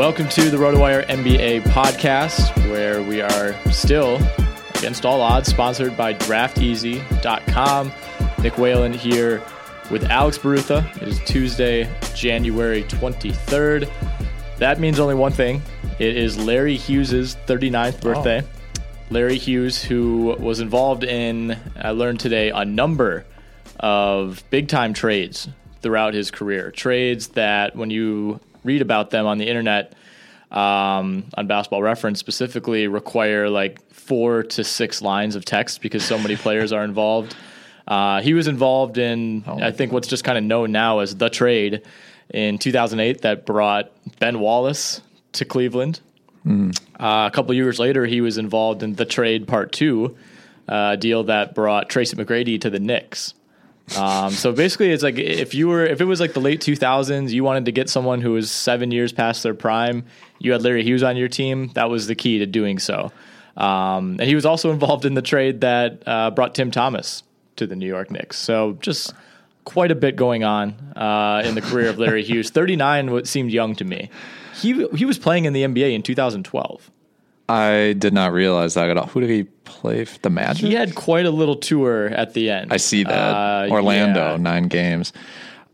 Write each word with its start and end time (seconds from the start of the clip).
Welcome 0.00 0.30
to 0.30 0.48
the 0.48 0.56
RotoWire 0.56 1.06
NBA 1.08 1.60
podcast, 1.64 2.56
where 2.70 3.02
we 3.02 3.20
are 3.20 3.54
still 3.70 4.18
against 4.76 5.04
all 5.04 5.20
odds, 5.20 5.50
sponsored 5.50 5.94
by 5.94 6.14
DraftEasy.com. 6.14 7.92
Nick 8.42 8.56
Whalen 8.56 8.94
here 8.94 9.42
with 9.90 10.04
Alex 10.04 10.38
Barutha. 10.38 10.90
It 11.02 11.08
is 11.08 11.20
Tuesday, 11.26 11.86
January 12.14 12.84
23rd. 12.84 13.92
That 14.56 14.80
means 14.80 14.98
only 14.98 15.16
one 15.16 15.32
thing. 15.32 15.60
It 15.98 16.16
is 16.16 16.38
Larry 16.38 16.78
Hughes' 16.78 17.36
39th 17.46 18.00
birthday. 18.00 18.40
Oh. 18.42 18.82
Larry 19.10 19.36
Hughes, 19.36 19.84
who 19.84 20.34
was 20.40 20.60
involved 20.60 21.04
in, 21.04 21.58
I 21.76 21.90
learned 21.90 22.20
today, 22.20 22.48
a 22.48 22.64
number 22.64 23.26
of 23.78 24.42
big 24.48 24.68
time 24.68 24.94
trades 24.94 25.46
throughout 25.82 26.14
his 26.14 26.30
career. 26.30 26.70
Trades 26.70 27.28
that, 27.28 27.76
when 27.76 27.90
you 27.90 28.40
read 28.64 28.82
about 28.82 29.10
them 29.10 29.26
on 29.26 29.38
the 29.38 29.48
internet 29.48 29.94
um, 30.50 31.24
on 31.34 31.46
Basketball 31.46 31.82
Reference 31.82 32.18
specifically 32.18 32.88
require 32.88 33.48
like 33.48 33.80
four 33.92 34.42
to 34.42 34.64
six 34.64 35.00
lines 35.00 35.36
of 35.36 35.44
text 35.44 35.80
because 35.80 36.04
so 36.04 36.18
many 36.18 36.36
players 36.36 36.72
are 36.72 36.82
involved. 36.84 37.36
Uh, 37.86 38.20
he 38.20 38.34
was 38.34 38.48
involved 38.48 38.98
in, 38.98 39.44
oh 39.46 39.60
I 39.60 39.70
think, 39.70 39.90
God. 39.90 39.94
what's 39.94 40.08
just 40.08 40.24
kind 40.24 40.36
of 40.36 40.44
known 40.44 40.72
now 40.72 40.98
as 41.00 41.16
the 41.16 41.30
trade 41.30 41.82
in 42.30 42.58
2008 42.58 43.22
that 43.22 43.46
brought 43.46 43.90
Ben 44.18 44.40
Wallace 44.40 45.02
to 45.32 45.44
Cleveland. 45.44 46.00
Mm. 46.44 46.76
Uh, 46.98 47.28
a 47.28 47.30
couple 47.32 47.54
years 47.54 47.78
later, 47.78 48.06
he 48.06 48.20
was 48.20 48.38
involved 48.38 48.82
in 48.82 48.94
the 48.94 49.04
trade 49.04 49.46
part 49.46 49.72
two 49.72 50.16
uh, 50.68 50.96
deal 50.96 51.24
that 51.24 51.54
brought 51.54 51.88
Tracy 51.88 52.16
McGrady 52.16 52.60
to 52.60 52.70
the 52.70 52.80
Knicks. 52.80 53.34
Um, 53.96 54.30
so 54.30 54.52
basically, 54.52 54.90
it's 54.90 55.02
like 55.02 55.18
if 55.18 55.54
you 55.54 55.68
were 55.68 55.84
if 55.84 56.00
it 56.00 56.04
was 56.04 56.20
like 56.20 56.32
the 56.32 56.40
late 56.40 56.60
2000s, 56.60 57.30
you 57.30 57.42
wanted 57.42 57.64
to 57.64 57.72
get 57.72 57.88
someone 57.90 58.20
who 58.20 58.32
was 58.32 58.50
seven 58.50 58.90
years 58.90 59.12
past 59.12 59.42
their 59.42 59.54
prime. 59.54 60.04
You 60.38 60.52
had 60.52 60.62
Larry 60.62 60.84
Hughes 60.84 61.02
on 61.02 61.16
your 61.16 61.28
team. 61.28 61.68
That 61.74 61.90
was 61.90 62.06
the 62.06 62.14
key 62.14 62.38
to 62.38 62.46
doing 62.46 62.78
so. 62.78 63.12
Um, 63.56 64.16
and 64.20 64.22
he 64.22 64.34
was 64.34 64.46
also 64.46 64.70
involved 64.72 65.04
in 65.04 65.14
the 65.14 65.22
trade 65.22 65.62
that 65.62 66.02
uh, 66.06 66.30
brought 66.30 66.54
Tim 66.54 66.70
Thomas 66.70 67.22
to 67.56 67.66
the 67.66 67.76
New 67.76 67.86
York 67.86 68.10
Knicks. 68.10 68.38
So 68.38 68.78
just 68.80 69.12
quite 69.64 69.90
a 69.90 69.94
bit 69.94 70.16
going 70.16 70.44
on 70.44 70.70
uh, 70.96 71.42
in 71.44 71.54
the 71.54 71.60
career 71.60 71.88
of 71.88 71.98
Larry 71.98 72.24
Hughes. 72.24 72.50
39 72.50 73.24
seemed 73.24 73.50
young 73.50 73.74
to 73.76 73.84
me. 73.84 74.10
He 74.54 74.86
he 74.88 75.04
was 75.04 75.18
playing 75.18 75.46
in 75.46 75.52
the 75.52 75.62
NBA 75.62 75.94
in 75.94 76.02
2012. 76.02 76.90
I 77.50 77.94
did 77.94 78.12
not 78.12 78.32
realize 78.32 78.74
that 78.74 78.88
at 78.88 78.96
all. 78.96 79.06
Who 79.06 79.20
did 79.20 79.30
he 79.30 79.44
play 79.64 80.04
for 80.04 80.18
the 80.20 80.30
Magic? 80.30 80.66
He 80.66 80.74
had 80.74 80.94
quite 80.94 81.26
a 81.26 81.30
little 81.30 81.56
tour 81.56 82.06
at 82.06 82.34
the 82.34 82.48
end. 82.48 82.72
I 82.72 82.76
see 82.76 83.02
that. 83.02 83.12
Uh, 83.12 83.68
Orlando, 83.70 84.32
yeah. 84.32 84.36
nine 84.36 84.68
games. 84.68 85.12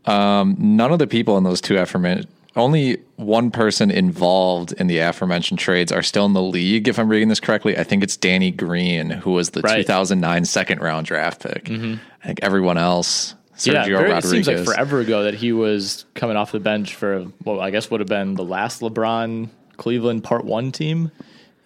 Um, 0.05 0.55
none 0.57 0.91
of 0.91 0.99
the 0.99 1.07
people 1.07 1.37
in 1.37 1.43
those 1.43 1.61
two 1.61 1.77
aforementioned, 1.77 2.31
only 2.55 2.97
one 3.17 3.51
person 3.51 3.91
involved 3.91 4.71
in 4.73 4.87
the 4.87 4.97
aforementioned 4.97 5.59
trades 5.59 5.91
are 5.91 6.01
still 6.01 6.25
in 6.25 6.33
the 6.33 6.41
league. 6.41 6.87
If 6.87 6.97
I'm 6.97 7.09
reading 7.09 7.27
this 7.27 7.39
correctly, 7.39 7.77
I 7.77 7.83
think 7.83 8.03
it's 8.03 8.17
Danny 8.17 8.49
Green, 8.49 9.11
who 9.11 9.31
was 9.31 9.51
the 9.51 9.61
right. 9.61 9.77
2009 9.77 10.45
second 10.45 10.81
round 10.81 11.05
draft 11.05 11.43
pick. 11.43 11.65
Mm-hmm. 11.65 11.95
I 12.23 12.25
think 12.25 12.39
everyone 12.41 12.77
else. 12.77 13.35
Sergio 13.55 13.73
yeah, 13.73 13.83
very, 13.85 14.11
Rodriguez. 14.11 14.25
it 14.25 14.29
seems 14.29 14.47
like 14.47 14.65
forever 14.65 14.99
ago 14.99 15.23
that 15.23 15.33
he 15.33 15.51
was 15.51 16.05
coming 16.13 16.37
off 16.37 16.51
the 16.51 16.59
bench 16.59 16.95
for 16.95 17.27
well, 17.43 17.59
I 17.59 17.71
guess 17.71 17.89
would 17.91 18.01
have 18.01 18.09
been 18.09 18.35
the 18.35 18.43
last 18.43 18.81
LeBron 18.81 19.49
Cleveland 19.77 20.23
Part 20.23 20.45
One 20.45 20.71
team. 20.71 21.11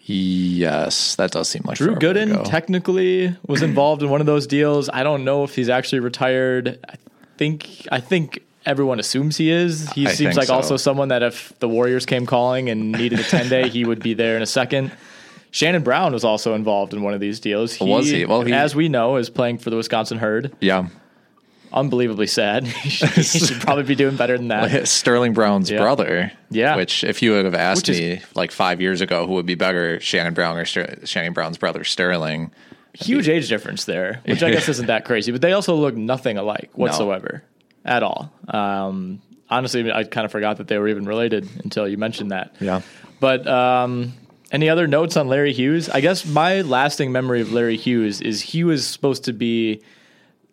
Yes, 0.04 1.16
that 1.16 1.32
does 1.32 1.48
seem 1.50 1.64
like 1.66 1.78
Drew 1.78 1.96
Gooden 1.96 2.34
ago. 2.34 2.44
technically 2.44 3.36
was 3.48 3.62
involved 3.62 4.02
in 4.02 4.10
one 4.10 4.20
of 4.20 4.28
those 4.28 4.48
deals. 4.48 4.90
I 4.92 5.04
don't 5.04 5.24
know 5.24 5.44
if 5.44 5.56
he's 5.56 5.70
actually 5.70 6.00
retired. 6.00 6.80
I 6.88 6.96
think 7.38 7.88
I 7.92 8.00
think 8.00 8.42
everyone 8.66 9.00
assumes 9.00 9.38
he 9.38 9.52
is. 9.52 9.90
He 9.92 10.08
I 10.08 10.12
seems 10.12 10.38
like 10.38 10.48
so. 10.48 10.56
also 10.56 10.78
someone 10.78 11.10
that 11.10 11.24
if 11.24 11.58
the 11.60 11.70
Warriors 11.70 12.06
came 12.06 12.26
calling 12.26 12.70
and 12.70 12.92
needed 12.92 13.20
a 13.20 13.24
10 13.24 13.50
day, 13.50 13.70
he 13.70 13.86
would 13.86 14.02
be 14.02 14.14
there 14.14 14.36
in 14.36 14.42
a 14.42 14.48
second. 14.48 14.92
Shannon 15.52 15.84
Brown 15.84 16.14
was 16.14 16.24
also 16.24 16.56
involved 16.56 16.94
in 16.94 17.02
one 17.02 17.14
of 17.14 17.20
these 17.20 17.40
deals. 17.40 17.74
He, 17.74 17.86
was 17.86 18.10
he? 18.10 18.26
Well, 18.26 18.42
he, 18.42 18.54
as 18.54 18.74
we 18.74 18.88
know, 18.88 19.18
is 19.18 19.30
playing 19.30 19.58
for 19.58 19.70
the 19.70 19.76
Wisconsin 19.76 20.18
Herd. 20.18 20.54
Yeah 20.62 20.88
unbelievably 21.74 22.28
sad. 22.28 22.68
he, 22.68 22.90
should, 22.90 23.62
probably 23.62 23.84
be 23.84 23.96
doing 23.96 24.16
better 24.16 24.38
than 24.38 24.50
that. 24.50 24.88
Sterling 24.88 25.34
Brown's 25.34 25.70
yeah. 25.70 25.80
brother. 25.80 26.32
Yeah. 26.50 26.76
Which, 26.76 27.04
if 27.04 27.22
you 27.22 27.32
would 27.32 27.46
have 27.46 27.56
asked 27.56 27.88
which 27.88 27.98
me 27.98 28.22
like 28.36 28.52
five 28.52 28.82
years 28.82 29.02
ago, 29.02 29.28
who 29.28 29.34
would 29.34 29.46
be 29.46 29.56
better, 29.56 30.00
Shannon 30.00 30.34
Brown 30.34 30.58
or 30.58 30.66
Ster- 30.66 31.06
Shannon 31.06 31.34
Brown's 31.34 31.58
brother 31.58 31.84
Sterling? 31.84 32.52
Huge 32.94 33.28
be, 33.28 33.34
age 33.34 33.48
difference 33.48 33.86
there, 33.86 34.22
which 34.26 34.44
I 34.44 34.52
guess 34.52 34.68
isn't 34.68 34.88
that 34.88 35.06
crazy. 35.06 35.32
But 35.32 35.42
they 35.42 35.54
also 35.54 35.76
look 35.76 35.96
nothing 35.96 36.38
alike 36.38 36.72
whatsoever 36.74 37.44
no. 37.86 37.92
at 37.92 38.04
all. 38.04 38.34
Um, 38.50 39.22
honestly, 39.50 39.90
I 39.92 40.04
kind 40.04 40.26
of 40.26 40.32
forgot 40.32 40.58
that 40.58 40.68
they 40.68 40.78
were 40.78 40.90
even 40.90 41.06
related 41.06 41.48
until 41.64 41.88
you 41.88 41.98
mentioned 41.98 42.32
that. 42.32 42.54
Yeah. 42.60 42.82
But 43.22 43.48
um, 43.48 44.14
any 44.52 44.70
other 44.70 44.88
notes 44.88 45.16
on 45.16 45.30
Larry 45.30 45.54
Hughes? 45.54 45.88
I 45.88 46.02
guess 46.02 46.26
my 46.26 46.62
lasting 46.62 47.12
memory 47.12 47.40
of 47.40 47.54
Larry 47.54 47.78
Hughes 47.78 48.20
is 48.20 48.42
he 48.42 48.64
was 48.66 48.86
supposed 48.86 49.24
to 49.26 49.34
be 49.34 49.82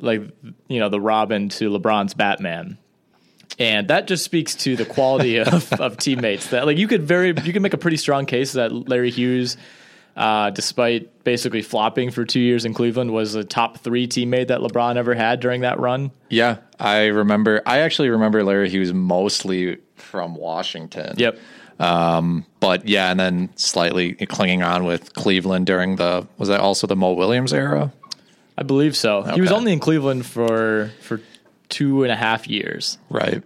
like 0.01 0.23
you 0.69 0.81
know 0.81 0.89
the 0.89 1.01
Robin 1.01 1.49
to 1.51 1.71
LeBron's 1.71 2.15
Batman. 2.15 2.79
And 3.59 3.89
that 3.89 4.07
just 4.07 4.25
speaks 4.25 4.55
to 4.57 4.77
the 4.77 4.85
quality 4.85 5.39
of, 5.41 5.73
of 5.75 5.97
teammates. 5.97 6.49
That 6.49 6.67
like 6.67 6.79
you 6.79 6.89
could 6.89 7.03
very 7.03 7.29
you 7.29 7.53
could 7.53 7.63
make 7.63 7.75
a 7.75 7.79
pretty 7.79 7.97
strong 7.97 8.27
case 8.27 8.53
that 8.53 8.73
Larry 8.73 9.11
Hughes, 9.11 9.57
uh, 10.17 10.51
despite 10.51 11.25
basically 11.25 11.63
flopping 11.63 12.11
for 12.11 12.25
two 12.25 12.41
years 12.41 12.65
in 12.65 12.75
Cleveland, 12.75 13.13
was 13.13 13.35
a 13.35 13.45
top 13.45 13.79
three 13.79 14.07
teammate 14.07 14.49
that 14.49 14.61
LeBron 14.61 14.97
ever 14.97 15.15
had 15.15 15.41
during 15.41 15.63
that 15.63 15.81
run. 15.81 16.13
Yeah, 16.29 16.59
I 16.79 17.07
remember. 17.07 17.63
I 17.67 17.81
actually 17.81 18.11
remember 18.11 18.45
Larry 18.45 18.69
Hughes 18.69 18.93
mostly 18.93 19.79
from 19.97 20.35
Washington. 20.35 21.15
Yep. 21.17 21.39
Um, 21.81 22.45
but 22.59 22.89
yeah, 22.89 23.11
and 23.11 23.21
then 23.21 23.51
slightly 23.57 24.15
clinging 24.15 24.63
on 24.63 24.85
with 24.85 25.15
Cleveland 25.15 25.67
during 25.67 25.97
the 25.97 26.27
was 26.37 26.49
that 26.49 26.61
also 26.61 26.87
the 26.87 26.97
Mo 26.97 27.13
Williams 27.13 27.53
era? 27.53 27.93
I 28.59 28.65
believe 28.65 28.97
so. 28.97 29.23
He 29.23 29.41
was 29.41 29.53
only 29.53 29.73
in 29.73 29.79
Cleveland 29.79 30.27
for 30.27 30.91
for 31.01 31.21
two 31.69 32.03
and 32.03 32.11
a 32.11 32.17
half 32.17 32.49
years. 32.49 32.99
Right. 33.09 33.45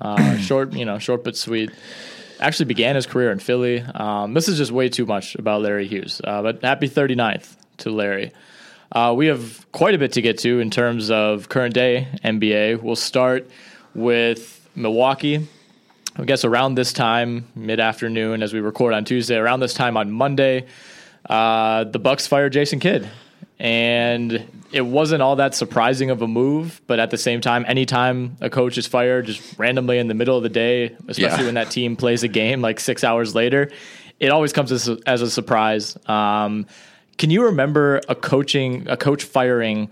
Uh, 0.00 0.36
short, 0.38 0.72
you 0.72 0.84
know, 0.84 1.00
short 1.00 1.24
but 1.24 1.36
sweet. 1.36 1.72
Actually 2.38 2.66
began 2.66 2.94
his 2.94 3.04
career 3.04 3.32
in 3.32 3.40
Philly. 3.40 3.80
Um, 3.80 4.34
this 4.34 4.46
is 4.46 4.58
just 4.58 4.70
way 4.70 4.88
too 4.88 5.04
much 5.04 5.34
about 5.34 5.62
Larry 5.62 5.88
Hughes. 5.88 6.20
Uh, 6.22 6.42
but 6.42 6.62
happy 6.62 6.88
39th 6.88 7.56
to 7.78 7.90
Larry. 7.90 8.30
Uh, 8.92 9.12
we 9.16 9.26
have 9.26 9.66
quite 9.72 9.96
a 9.96 9.98
bit 9.98 10.12
to 10.12 10.22
get 10.22 10.38
to 10.38 10.60
in 10.60 10.70
terms 10.70 11.10
of 11.10 11.48
current 11.48 11.74
day 11.74 12.06
NBA. 12.24 12.82
We'll 12.82 12.94
start 12.94 13.50
with 13.96 14.68
Milwaukee. 14.76 15.48
I 16.14 16.24
guess 16.24 16.44
around 16.44 16.76
this 16.76 16.92
time, 16.92 17.48
mid 17.56 17.80
afternoon, 17.80 18.44
as 18.44 18.52
we 18.52 18.60
record 18.60 18.94
on 18.94 19.04
Tuesday, 19.04 19.36
around 19.36 19.58
this 19.58 19.74
time 19.74 19.96
on 19.96 20.12
Monday, 20.12 20.66
uh, 21.28 21.84
the 21.84 21.98
Bucks 21.98 22.28
fired 22.28 22.52
Jason 22.52 22.78
Kidd, 22.78 23.10
and 23.62 24.44
it 24.72 24.80
wasn't 24.80 25.22
all 25.22 25.36
that 25.36 25.54
surprising 25.54 26.10
of 26.10 26.20
a 26.20 26.26
move. 26.26 26.82
But 26.88 26.98
at 26.98 27.10
the 27.12 27.16
same 27.16 27.40
time, 27.40 27.64
anytime 27.68 28.36
a 28.40 28.50
coach 28.50 28.76
is 28.76 28.88
fired, 28.88 29.26
just 29.26 29.56
randomly 29.56 29.98
in 29.98 30.08
the 30.08 30.14
middle 30.14 30.36
of 30.36 30.42
the 30.42 30.48
day, 30.48 30.96
especially 31.06 31.38
Yeah. 31.40 31.44
when 31.44 31.54
that 31.54 31.70
team 31.70 31.94
plays 31.94 32.24
a 32.24 32.28
game 32.28 32.60
like 32.60 32.80
six 32.80 33.04
hours 33.04 33.36
later, 33.36 33.70
it 34.18 34.30
always 34.30 34.52
comes 34.52 34.72
as 34.72 34.88
a, 34.88 34.98
as 35.06 35.22
a 35.22 35.30
surprise. 35.30 35.96
Um, 36.06 36.66
can 37.18 37.30
you 37.30 37.44
remember 37.44 38.00
a 38.08 38.16
coaching 38.16 38.88
a 38.88 38.96
coach 38.96 39.22
firing 39.22 39.90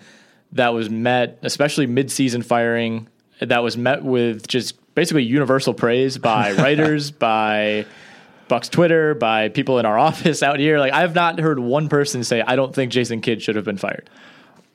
that 0.53 0.75
was 0.75 0.91
met, 0.91 1.39
especially 1.43 1.87
mid-season 1.87 2.43
firing, 2.43 3.07
that 3.41 3.63
was 3.63 3.77
met 3.77 4.03
with 4.03 4.49
just 4.49 4.75
basically 4.97 5.23
universal 5.23 5.75
praise 5.75 6.19
by 6.19 6.53
writers, 6.59 7.13
by 7.13 7.87
Bucks 8.51 8.69
Twitter, 8.69 9.15
by 9.15 9.49
people 9.49 9.79
in 9.79 9.87
our 9.87 9.99
office 10.09 10.43
out 10.43 10.59
here. 10.59 10.79
Like 10.79 10.93
I 10.93 11.01
have 11.01 11.15
not 11.15 11.39
heard 11.39 11.59
one 11.59 11.89
person 11.89 12.23
say 12.23 12.43
I 12.43 12.57
don't 12.57 12.75
think 12.75 12.93
Jason 12.93 13.23
Kidd 13.23 13.41
should 13.41 13.57
have 13.57 13.65
been 13.65 13.79
fired. 13.79 14.11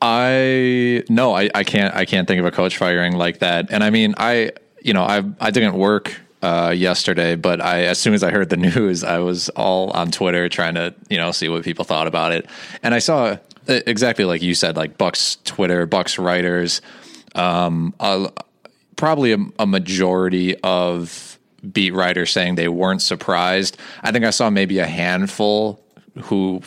I 0.02 1.04
no, 1.10 1.36
I, 1.36 1.50
I 1.54 1.64
can't 1.64 1.94
I 1.94 2.06
can't 2.06 2.28
think 2.28 2.40
of 2.40 2.46
a 2.46 2.52
coach 2.52 2.78
firing 2.78 3.14
like 3.14 3.40
that. 3.40 3.68
And 3.70 3.84
I 3.84 3.92
mean, 3.92 4.16
I 4.18 4.52
you 4.82 4.94
know 4.94 5.04
I 5.04 5.24
I 5.40 5.52
didn't 5.52 5.76
work 5.76 6.20
uh, 6.42 6.74
yesterday, 6.76 7.36
but 7.36 7.62
I 7.62 7.84
as 7.84 8.00
soon 8.00 8.14
as 8.14 8.24
I 8.24 8.32
heard 8.32 8.50
the 8.50 8.58
news, 8.76 9.04
I 9.04 9.20
was 9.20 9.50
all 9.50 9.92
on 9.92 10.12
Twitter 10.12 10.50
trying 10.50 10.76
to 10.76 10.96
you 11.10 11.18
know 11.18 11.32
see 11.32 11.50
what 11.50 11.64
people 11.64 11.86
thought 11.86 12.08
about 12.08 12.32
it, 12.32 12.48
and 12.82 12.94
I 12.94 13.00
saw 13.00 13.38
exactly 13.68 14.26
like 14.26 14.42
you 14.42 14.54
said, 14.54 14.78
like 14.78 14.98
Bucks 14.98 15.38
Twitter, 15.44 15.86
Bucks 15.86 16.18
writers, 16.20 16.82
um, 17.34 17.94
probably 18.96 19.34
a, 19.34 19.38
a 19.60 19.66
majority 19.66 20.56
of 20.58 21.35
beat 21.74 21.94
writers 21.94 22.32
saying 22.32 22.56
they 22.56 22.68
weren't 22.68 23.02
surprised. 23.02 23.78
I 24.04 24.12
think 24.12 24.26
I 24.26 24.30
saw 24.30 24.50
maybe 24.50 24.80
a 24.80 24.86
handful 24.86 25.84
who 26.24 26.62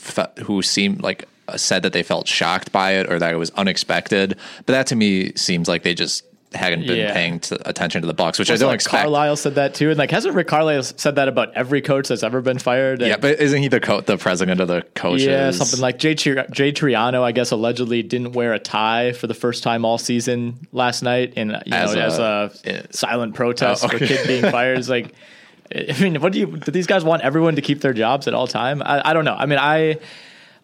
who 0.45 0.63
seemed 0.63 1.03
like 1.03 1.27
uh, 1.49 1.57
said 1.57 1.83
that 1.83 1.93
they 1.93 2.03
felt 2.03 2.29
shocked 2.29 2.73
by 2.73 2.93
it 2.93 3.11
or 3.11 3.19
that 3.19 3.33
it 3.33 3.39
was 3.39 3.51
unexpected. 3.51 4.37
But 4.67 4.73
that 4.73 4.87
to 4.89 4.97
me 4.97 5.33
seems 5.35 5.69
like 5.69 5.83
they 5.83 5.95
just 5.95 6.25
hadn't 6.55 6.87
been 6.87 6.97
Yeah. 6.99 7.13
paying 7.13 7.41
to, 7.41 7.69
attention 7.69 8.01
to 8.01 8.07
the 8.07 8.15
Bucks, 8.15 8.39
which 8.39 8.51
I 8.51 8.57
don't 8.57 8.69
like 8.69 8.77
expect. 8.77 9.03
Carlisle 9.03 9.37
said 9.37 9.57
that 9.57 9.75
too, 9.75 9.91
and 9.91 9.99
like 9.99 10.11
hasn't 10.11 10.35
Rick 10.35 10.47
Carlisle 10.49 10.83
said 10.85 11.17
that 11.17 11.29
about 11.29 11.53
every 11.55 11.83
coach 11.83 12.09
that's 12.09 12.23
ever 12.23 12.41
been 12.41 12.59
fired? 12.59 13.03
yeah, 13.03 13.17
but 13.19 13.39
isn't 13.39 13.61
he 13.61 13.69
the 13.69 13.81
co- 13.81 14.01
the 14.01 14.17
president 14.17 14.61
of 14.61 14.69
the 14.69 14.83
coaches? 14.95 15.27
Yeah, 15.27 15.51
something 15.51 15.81
like 15.81 15.99
Jay, 15.99 16.15
Tri- 16.15 16.47
Jay 16.51 16.73
Triano, 16.73 17.23
I 17.23 17.33
guess, 17.33 17.51
allegedly 17.51 18.03
didn't 18.03 18.33
wear 18.33 18.55
a 18.55 18.59
tie 18.59 19.13
for 19.13 19.27
the 19.27 19.35
first 19.35 19.63
time 19.63 19.85
all 19.85 19.99
season 19.99 20.67
last 20.73 21.03
night, 21.03 21.35
and 21.37 21.51
you 21.67 21.73
As 21.75 21.95
know, 21.95 22.01
a- 22.01 22.05
as 22.05 22.19
a 22.65 22.87
silent 22.93 23.35
protest 23.35 23.85
Oh, 23.85 23.89
for 23.89 23.99
Kidd 23.99 24.27
being 24.27 24.43
fired. 24.51 24.79
It's 24.79 24.89
like, 24.89 25.13
I 25.75 25.95
mean, 26.01 26.21
what 26.23 26.33
do 26.33 26.39
you? 26.39 26.47
Do 26.47 26.71
these 26.73 26.87
guys 26.87 27.05
want 27.05 27.21
everyone 27.23 27.57
to 27.57 27.61
keep 27.63 27.83
their 27.83 27.93
jobs 27.93 28.27
at 28.27 28.33
all 28.33 28.47
time? 28.47 28.81
I, 28.83 29.11
I 29.11 29.13
don't 29.13 29.27
know. 29.27 29.35
I 29.39 29.45
mean, 29.45 29.59
I 29.59 29.99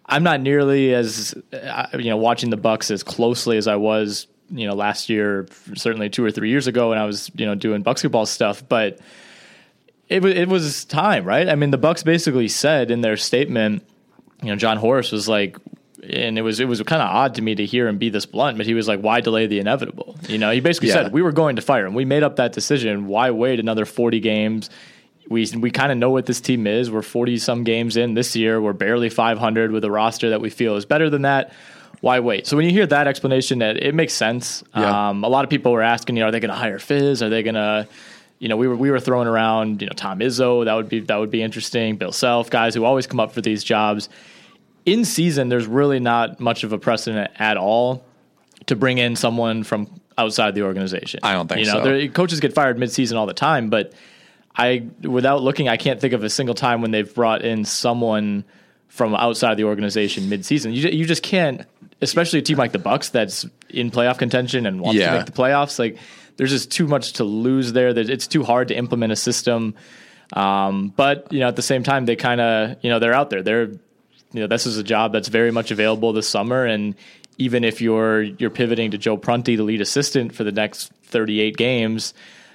I'm 0.07 0.23
not 0.23 0.41
nearly 0.41 0.95
as 0.95 1.35
uh, 1.53 1.89
you 1.99 2.09
know 2.09 2.17
watching 2.17 2.49
the 2.49 2.57
Bucks 2.57 2.91
as 2.91 3.03
closely 3.03 3.59
as 3.59 3.69
I 3.69 3.77
was 3.77 4.27
you 4.51 4.67
know 4.67 4.75
last 4.75 5.09
year, 5.09 5.47
certainly 5.75 6.11
two 6.11 6.25
or 6.25 6.31
three 6.31 6.51
years 6.51 6.67
ago 6.67 6.91
when 6.91 6.99
I 6.99 7.05
was 7.07 7.31
you 7.35 7.47
know 7.47 7.55
doing 7.55 7.83
basketball 7.83 8.27
stuff, 8.27 8.63
but 8.69 9.01
it 10.09 10.23
was 10.23 10.35
it 10.35 10.49
was 10.49 10.85
time, 10.85 11.25
right? 11.25 11.49
I 11.49 11.55
mean, 11.55 11.71
the 11.71 11.79
Bucks 11.79 12.03
basically 12.03 12.49
said 12.49 12.91
in 12.91 13.01
their 13.01 13.17
statement, 13.17 13.87
you 14.43 14.49
know, 14.51 14.57
Jon 14.57 14.77
Horst 14.77 15.13
was 15.13 15.29
like, 15.29 15.57
and 16.03 16.37
it 16.39 16.43
was 16.43 16.61
it 16.61 16.67
was 16.69 16.83
kind 16.83 17.01
of 17.01 17.09
odd 17.09 17.35
to 17.37 17.43
me 17.43 17.55
to 17.55 17.65
hear 17.65 17.89
him 17.89 17.97
be 17.99 18.11
this 18.11 18.27
blunt, 18.27 18.59
but 18.59 18.67
he 18.67 18.75
was 18.75 18.87
like, 18.87 19.01
"Why 19.01 19.21
delay 19.23 19.47
the 19.47 19.59
inevitable?" 19.59 20.17
You 20.29 20.37
know, 20.39 20.51
he 20.51 20.61
basically 20.61 20.89
Yeah. 20.89 21.05
said 21.05 21.13
we 21.13 21.23
were 21.23 21.33
going 21.33 21.57
to 21.57 21.63
fire 21.63 21.87
him. 21.87 21.95
We 21.95 22.05
made 22.05 22.23
up 22.23 22.37
that 22.37 22.53
decision. 22.53 23.07
Why 23.07 23.31
wait 23.31 23.59
another 23.61 23.87
forty 23.87 24.21
games? 24.21 24.69
We 25.31 25.49
we 25.59 25.71
kind 25.71 25.91
of 25.91 25.97
know 25.97 26.11
what 26.11 26.27
this 26.27 26.43
team 26.43 26.67
is. 26.67 26.91
We're 26.91 27.01
forty 27.01 27.39
some 27.39 27.65
games 27.65 27.97
in 27.97 28.13
this 28.13 28.37
year. 28.37 28.61
We're 28.61 28.75
barely 28.75 29.09
five 29.09 29.39
hundred 29.39 29.73
with 29.73 29.83
a 29.85 29.91
roster 29.91 30.29
that 30.31 30.43
we 30.43 30.51
feel 30.51 30.77
is 30.77 30.85
better 30.85 31.09
than 31.09 31.23
that. 31.23 31.51
Why 32.05 32.21
wait? 32.21 32.47
So 32.47 32.57
when 32.57 32.67
you 32.67 32.73
hear 32.73 32.87
that 32.87 33.07
explanation, 33.07 33.63
it, 33.63 33.83
it 33.83 33.95
makes 33.95 34.13
sense. 34.13 34.63
Yeah. 34.77 35.09
Um, 35.09 35.25
a 35.25 35.29
lot 35.29 35.45
of 35.45 35.51
people 35.51 35.73
were 35.73 35.83
asking, 35.83 36.17
you 36.17 36.21
know, 36.21 36.29
are 36.29 36.31
they 36.31 36.41
going 36.41 36.51
to 36.51 36.57
hire 36.57 36.79
Fizz? 36.79 37.23
Are 37.23 37.31
they 37.31 37.43
going 37.43 37.55
to 37.55 37.89
you 38.39 38.49
know, 38.49 38.59
we 38.59 38.69
were 38.69 38.77
we 38.77 38.91
were 38.91 39.01
throwing 39.01 39.27
around, 39.27 39.81
you 39.81 39.87
know, 39.87 39.95
Tom 39.97 40.19
Izzo. 40.19 40.67
That 40.67 40.75
would 40.75 40.89
be 40.91 41.01
that 41.01 41.17
would 41.17 41.31
be 41.31 41.41
interesting. 41.41 41.97
Bill 41.97 42.13
Self, 42.13 42.51
guys 42.51 42.75
who 42.75 42.85
always 42.85 43.07
come 43.07 43.21
up 43.21 43.33
for 43.33 43.41
these 43.41 43.65
jobs. 43.65 44.11
In 44.85 45.07
season, 45.07 45.49
there's 45.49 45.67
really 45.67 45.99
not 45.99 46.41
much 46.41 46.63
of 46.63 46.75
a 46.75 46.79
precedent 46.79 47.31
at 47.39 47.57
all 47.57 48.05
to 48.67 48.77
bring 48.77 48.99
in 48.99 49.17
someone 49.17 49.65
from 49.65 49.89
outside 50.19 50.55
the 50.55 50.63
organization. 50.63 51.21
I 51.23 51.33
don't 51.33 51.49
think 51.49 51.61
you 51.61 51.73
know, 51.73 51.83
so. 51.85 52.09
coaches 52.09 52.41
get 52.41 52.53
fired 52.53 52.79
mid-season 52.79 53.17
all 53.17 53.25
the 53.25 53.33
time, 53.33 53.71
but 53.71 53.95
I, 54.55 54.87
without 55.01 55.43
looking, 55.43 55.71
I 55.71 55.79
can't 55.79 56.01
think 56.01 56.13
of 56.13 56.23
a 56.23 56.29
single 56.29 56.55
time 56.55 56.83
when 56.83 56.91
they've 56.91 57.13
brought 57.15 57.43
in 57.43 57.65
someone 57.65 58.45
from 58.89 59.15
outside 59.15 59.57
the 59.57 59.65
organization 59.65 60.29
mid-season. 60.29 60.73
You 60.73 60.89
you 60.91 61.05
just 61.07 61.23
can't, 61.23 61.63
especially 62.05 62.39
a 62.39 62.43
team 62.43 62.59
like 62.59 62.73
the 62.73 62.79
Bucks 62.79 63.09
that's 63.11 63.47
in 63.71 63.91
playoff 63.91 64.19
contention 64.19 64.67
and 64.67 64.81
wants 64.81 64.99
Yeah. 65.01 65.11
to 65.13 65.17
make 65.19 65.27
the 65.27 65.33
playoffs. 65.33 65.79
Like, 65.79 65.99
there's 66.37 66.51
just 66.51 66.71
too 66.71 66.87
much 66.87 67.15
to 67.15 67.25
lose 67.25 67.73
there. 67.73 67.93
That 67.93 68.09
it's 68.11 68.27
too 68.27 68.43
hard 68.43 68.69
to 68.69 68.77
implement 68.77 69.13
a 69.13 69.17
system. 69.17 69.75
Um, 70.33 70.93
but 70.97 71.33
you 71.33 71.41
know, 71.41 71.49
at 71.49 71.57
the 71.57 71.63
same 71.63 71.83
time, 71.83 72.07
they 72.07 72.17
kind 72.17 72.41
of 72.41 72.77
you 72.83 72.91
know 72.91 72.99
they're 72.99 73.15
out 73.15 73.31
there. 73.31 73.43
They're 73.43 73.69
you 74.33 74.41
know 74.41 74.47
this 74.47 74.67
is 74.67 74.79
a 74.79 74.83
job 74.83 75.13
that's 75.13 75.29
very 75.29 75.51
much 75.53 75.71
available 75.71 76.13
this 76.13 76.29
summer, 76.29 76.65
and 76.65 76.95
even 77.39 77.63
if 77.65 77.81
you're 77.81 78.23
you're 78.23 78.51
pivoting 78.51 78.91
to 78.93 78.99
Joe 78.99 79.17
Prunty, 79.17 79.57
the 79.57 79.63
lead 79.63 79.81
assistant 79.81 80.35
for 80.35 80.43
the 80.45 80.51
next 80.53 80.91
38 81.05 81.57
games, 81.57 82.15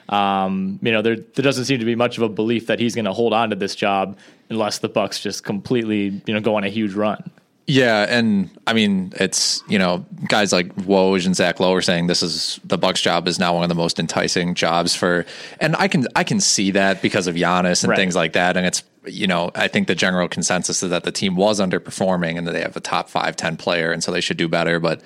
um, 0.10 0.80
you 0.82 0.92
know 0.92 1.02
there 1.02 1.16
there 1.16 1.44
doesn't 1.44 1.66
seem 1.66 1.80
to 1.80 1.86
be 1.86 1.96
much 1.96 2.18
of 2.18 2.24
a 2.24 2.30
belief 2.30 2.68
that 2.68 2.80
he's 2.80 2.96
going 2.96 3.06
to 3.06 3.14
hold 3.14 3.32
on 3.34 3.52
to 3.52 3.56
this 3.56 3.76
job 3.76 4.18
unless 4.50 4.80
the 4.80 4.90
Bucks 4.90 5.22
just 5.22 5.44
completely 5.46 6.22
you 6.26 6.34
know 6.34 6.42
go 6.42 6.56
on 6.56 6.64
a 6.66 6.70
huge 6.70 6.94
run. 6.96 7.30
Yeah, 7.70 8.08
and 8.10 8.50
I 8.66 8.74
mean 8.74 9.14
it's 9.18 9.62
you 9.68 9.78
know 9.78 10.04
guys 10.28 10.52
like 10.52 10.76
Woj 10.78 11.28
and 11.28 11.36
Zach 11.36 11.60
Lowe 11.60 11.76
are 11.76 11.84
saying 11.84 12.08
this 12.08 12.24
is 12.24 12.60
the 12.64 12.80
Bucks 12.80 13.00
job 13.00 13.28
is 13.28 13.38
now 13.38 13.54
one 13.54 13.62
of 13.62 13.70
the 13.70 13.76
most 13.76 14.00
enticing 14.00 14.56
jobs 14.56 14.96
for, 14.96 15.24
and 15.60 15.76
I 15.76 15.88
can 15.88 16.08
I 16.16 16.24
can 16.24 16.40
see 16.40 16.72
that 16.72 17.04
because 17.04 17.28
of 17.28 17.36
Giannis 17.36 17.84
and 17.84 17.92
Right. 17.92 17.98
things 17.98 18.16
like 18.16 18.34
that, 18.34 18.58
and 18.58 18.66
it's 18.66 18.82
you 19.06 19.28
know 19.28 19.52
I 19.54 19.68
think 19.68 19.88
the 19.88 19.94
general 19.94 20.28
consensus 20.28 20.82
is 20.82 20.90
that 20.90 21.04
the 21.04 21.12
team 21.12 21.36
was 21.36 21.60
underperforming 21.60 22.40
and 22.40 22.48
that 22.48 22.54
they 22.54 22.62
have 22.62 22.76
a 22.76 22.80
top 22.80 23.08
five 23.08 23.36
ten 23.36 23.56
player, 23.56 23.92
and 23.92 24.04
so 24.04 24.12
they 24.12 24.22
should 24.22 24.38
do 24.38 24.48
better, 24.48 24.80
but. 24.80 25.02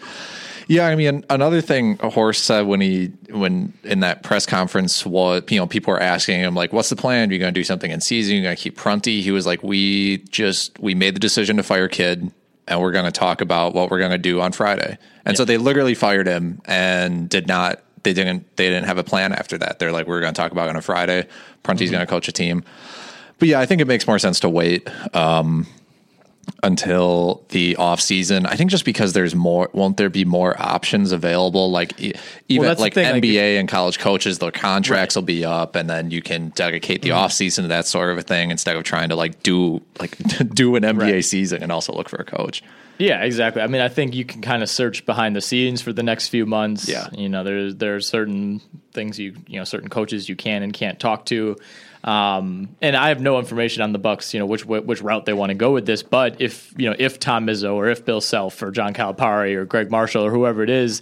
Yeah, 0.69 0.87
I 0.87 0.95
mean 0.95 1.25
another 1.29 1.59
thing 1.59 1.97
Horst 1.97 2.45
said 2.45 2.61
when 2.67 2.79
he 2.79 3.07
when 3.29 3.73
in 3.83 3.99
that 3.99 4.23
press 4.23 4.45
conference 4.45 5.05
was 5.05 5.43
you 5.49 5.59
know 5.59 5.67
people 5.67 5.91
were 5.91 5.99
asking 5.99 6.39
him 6.39 6.55
like 6.55 6.71
what's 6.71 6.87
the 6.87 6.95
plan? 6.95 7.29
Are 7.29 7.33
you 7.33 7.39
going 7.39 7.53
to 7.53 7.59
do 7.59 7.65
something 7.65 7.91
in 7.91 7.99
season? 7.99 8.35
Are 8.35 8.37
you 8.37 8.43
going 8.43 8.55
to 8.55 8.61
keep 8.63 8.77
Prunty? 8.77 9.21
He 9.21 9.31
was 9.31 9.45
like 9.45 9.61
we 9.61 10.19
just 10.29 10.79
we 10.79 10.95
made 10.95 11.17
the 11.17 11.19
decision 11.19 11.57
to 11.57 11.63
fire 11.63 11.89
Kidd 11.89 12.31
and 12.67 12.79
we're 12.81 12.91
going 12.91 13.05
to 13.05 13.11
talk 13.11 13.41
about 13.41 13.73
what 13.73 13.91
we're 13.91 13.99
going 13.99 14.11
to 14.11 14.17
do 14.17 14.41
on 14.41 14.51
Friday. 14.51 14.97
And 15.25 15.37
so 15.37 15.45
they 15.45 15.57
literally 15.57 15.95
fired 15.95 16.27
him 16.27 16.61
and 16.65 17.29
did 17.29 17.47
not 17.47 17.81
they 18.03 18.13
didn't 18.13 18.55
they 18.57 18.67
didn't 18.67 18.85
have 18.85 18.97
a 18.97 19.03
plan 19.03 19.33
after 19.33 19.57
that. 19.57 19.79
They're 19.79 19.91
like 19.91 20.07
we're 20.07 20.21
going 20.21 20.33
to 20.33 20.39
talk 20.39 20.51
about 20.51 20.67
it 20.67 20.71
on 20.71 20.75
a 20.75 20.81
Friday. 20.81 21.27
Prunty's 21.63 21.91
going 21.91 22.01
to 22.01 22.09
coach 22.09 22.27
a 22.27 22.31
team. 22.31 22.63
But 23.39 23.47
yeah, 23.47 23.59
I 23.59 23.65
think 23.65 23.81
it 23.81 23.87
makes 23.87 24.07
more 24.07 24.19
sense 24.19 24.39
to 24.41 24.49
wait. 24.49 24.87
Um, 25.15 25.67
until 26.61 27.43
the 27.49 27.75
off 27.75 27.99
season. 27.99 28.45
I 28.45 28.55
think 28.55 28.71
just 28.71 28.85
because 28.85 29.13
there's 29.13 29.35
more, 29.35 29.69
won't 29.73 29.97
there 29.97 30.09
be 30.09 30.25
more 30.25 30.59
options 30.61 31.11
available? 31.11 31.71
Like 31.71 31.99
e- 32.01 32.13
even 32.49 32.67
the 32.75 32.81
like 32.81 32.93
thing, 32.93 33.11
like, 33.11 33.23
NBA 33.23 33.59
and 33.59 33.67
college 33.67 33.99
coaches, 33.99 34.39
their 34.39 34.51
contracts 34.51 35.15
will 35.15 35.23
be 35.23 35.43
up, 35.45 35.75
and 35.75 35.89
then 35.89 36.11
you 36.11 36.21
can 36.21 36.49
dedicate 36.49 37.01
the 37.01 37.09
Mm-hmm. 37.09 37.17
off 37.17 37.33
season 37.33 37.63
to 37.63 37.67
that 37.69 37.85
sort 37.85 38.11
of 38.11 38.17
a 38.17 38.21
thing 38.21 38.49
instead 38.51 38.75
of 38.75 38.83
trying 38.83 39.09
to 39.09 39.15
like 39.15 39.43
do 39.43 39.81
like 39.99 40.17
do 40.53 40.75
an 40.75 40.83
NBA 40.83 40.99
Right. 41.13 41.25
season 41.25 41.61
and 41.63 41.71
also 41.71 41.93
look 41.93 42.09
for 42.09 42.17
a 42.17 42.25
coach. 42.25 42.63
Yeah, 42.99 43.23
exactly. 43.23 43.61
I 43.61 43.67
mean, 43.67 43.81
I 43.81 43.89
think 43.89 44.13
you 44.15 44.23
can 44.23 44.41
kind 44.41 44.61
of 44.63 44.69
search 44.69 45.05
behind 45.05 45.35
the 45.35 45.41
scenes 45.41 45.81
for 45.81 45.91
the 45.91 46.03
next 46.03 46.27
few 46.29 46.45
months. 46.45 46.87
Yeah. 46.87 47.07
you 47.11 47.27
know, 47.27 47.43
there's 47.43 47.75
there's 47.75 48.07
certain 48.07 48.61
things 48.93 49.17
you 49.19 49.35
you 49.47 49.57
know 49.59 49.63
certain 49.63 49.89
coaches 49.89 50.29
you 50.29 50.35
can 50.35 50.63
and 50.63 50.71
can't 50.73 50.99
talk 50.99 51.25
to. 51.25 51.57
Um, 52.03 52.75
and 52.81 52.95
I 52.97 53.09
have 53.09 53.21
no 53.21 53.39
information 53.39 53.81
on 53.81 53.93
the 53.93 53.99
Bucks, 53.99 54.33
you 54.33 54.39
know, 54.39 54.45
which 54.45 54.65
which 54.65 55.01
route 55.01 55.25
they 55.25 55.33
want 55.33 55.51
to 55.51 55.55
go 55.55 55.71
with 55.71 55.85
this. 55.85 56.03
But 56.03 56.41
if 56.41 56.73
you 56.77 56.89
know, 56.89 56.95
if 56.99 57.19
Tom 57.19 57.47
Izzo 57.47 57.75
or 57.75 57.87
if 57.89 58.03
Bill 58.03 58.19
Self 58.21 58.61
or 58.61 58.71
John 58.71 58.93
Calipari 58.93 59.55
or 59.55 59.63
Gregg 59.65 59.89
Marshall 59.89 60.25
or 60.25 60.31
whoever 60.31 60.63
it 60.63 60.69
is 60.69 61.01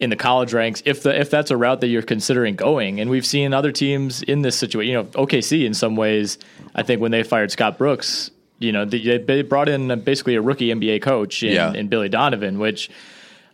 in 0.00 0.10
the 0.10 0.16
college 0.16 0.52
ranks, 0.52 0.82
if 0.84 1.02
the 1.02 1.18
if 1.18 1.30
that's 1.30 1.50
a 1.50 1.56
route 1.56 1.80
that 1.80 1.86
you're 1.88 2.02
considering 2.02 2.56
going, 2.56 3.00
and 3.00 3.08
we've 3.08 3.24
seen 3.24 3.54
other 3.54 3.72
teams 3.72 4.22
in 4.22 4.42
this 4.42 4.56
situation, 4.56 4.90
you 4.92 4.98
know, 4.98 5.04
OKC 5.04 5.64
in 5.64 5.72
some 5.72 5.96
ways, 5.96 6.36
I 6.74 6.82
think 6.82 7.00
when 7.00 7.10
they 7.10 7.22
fired 7.22 7.50
Scott 7.50 7.78
Brooks, 7.78 8.30
you 8.58 8.70
know, 8.70 8.84
they, 8.84 9.16
they 9.18 9.40
brought 9.40 9.70
in 9.70 10.00
basically 10.00 10.34
a 10.34 10.42
rookie 10.42 10.68
NBA 10.68 11.00
coach 11.00 11.42
in, 11.42 11.52
Yeah. 11.52 11.72
in 11.72 11.88
Billy 11.88 12.08
Donovan, 12.08 12.58
which. 12.58 12.90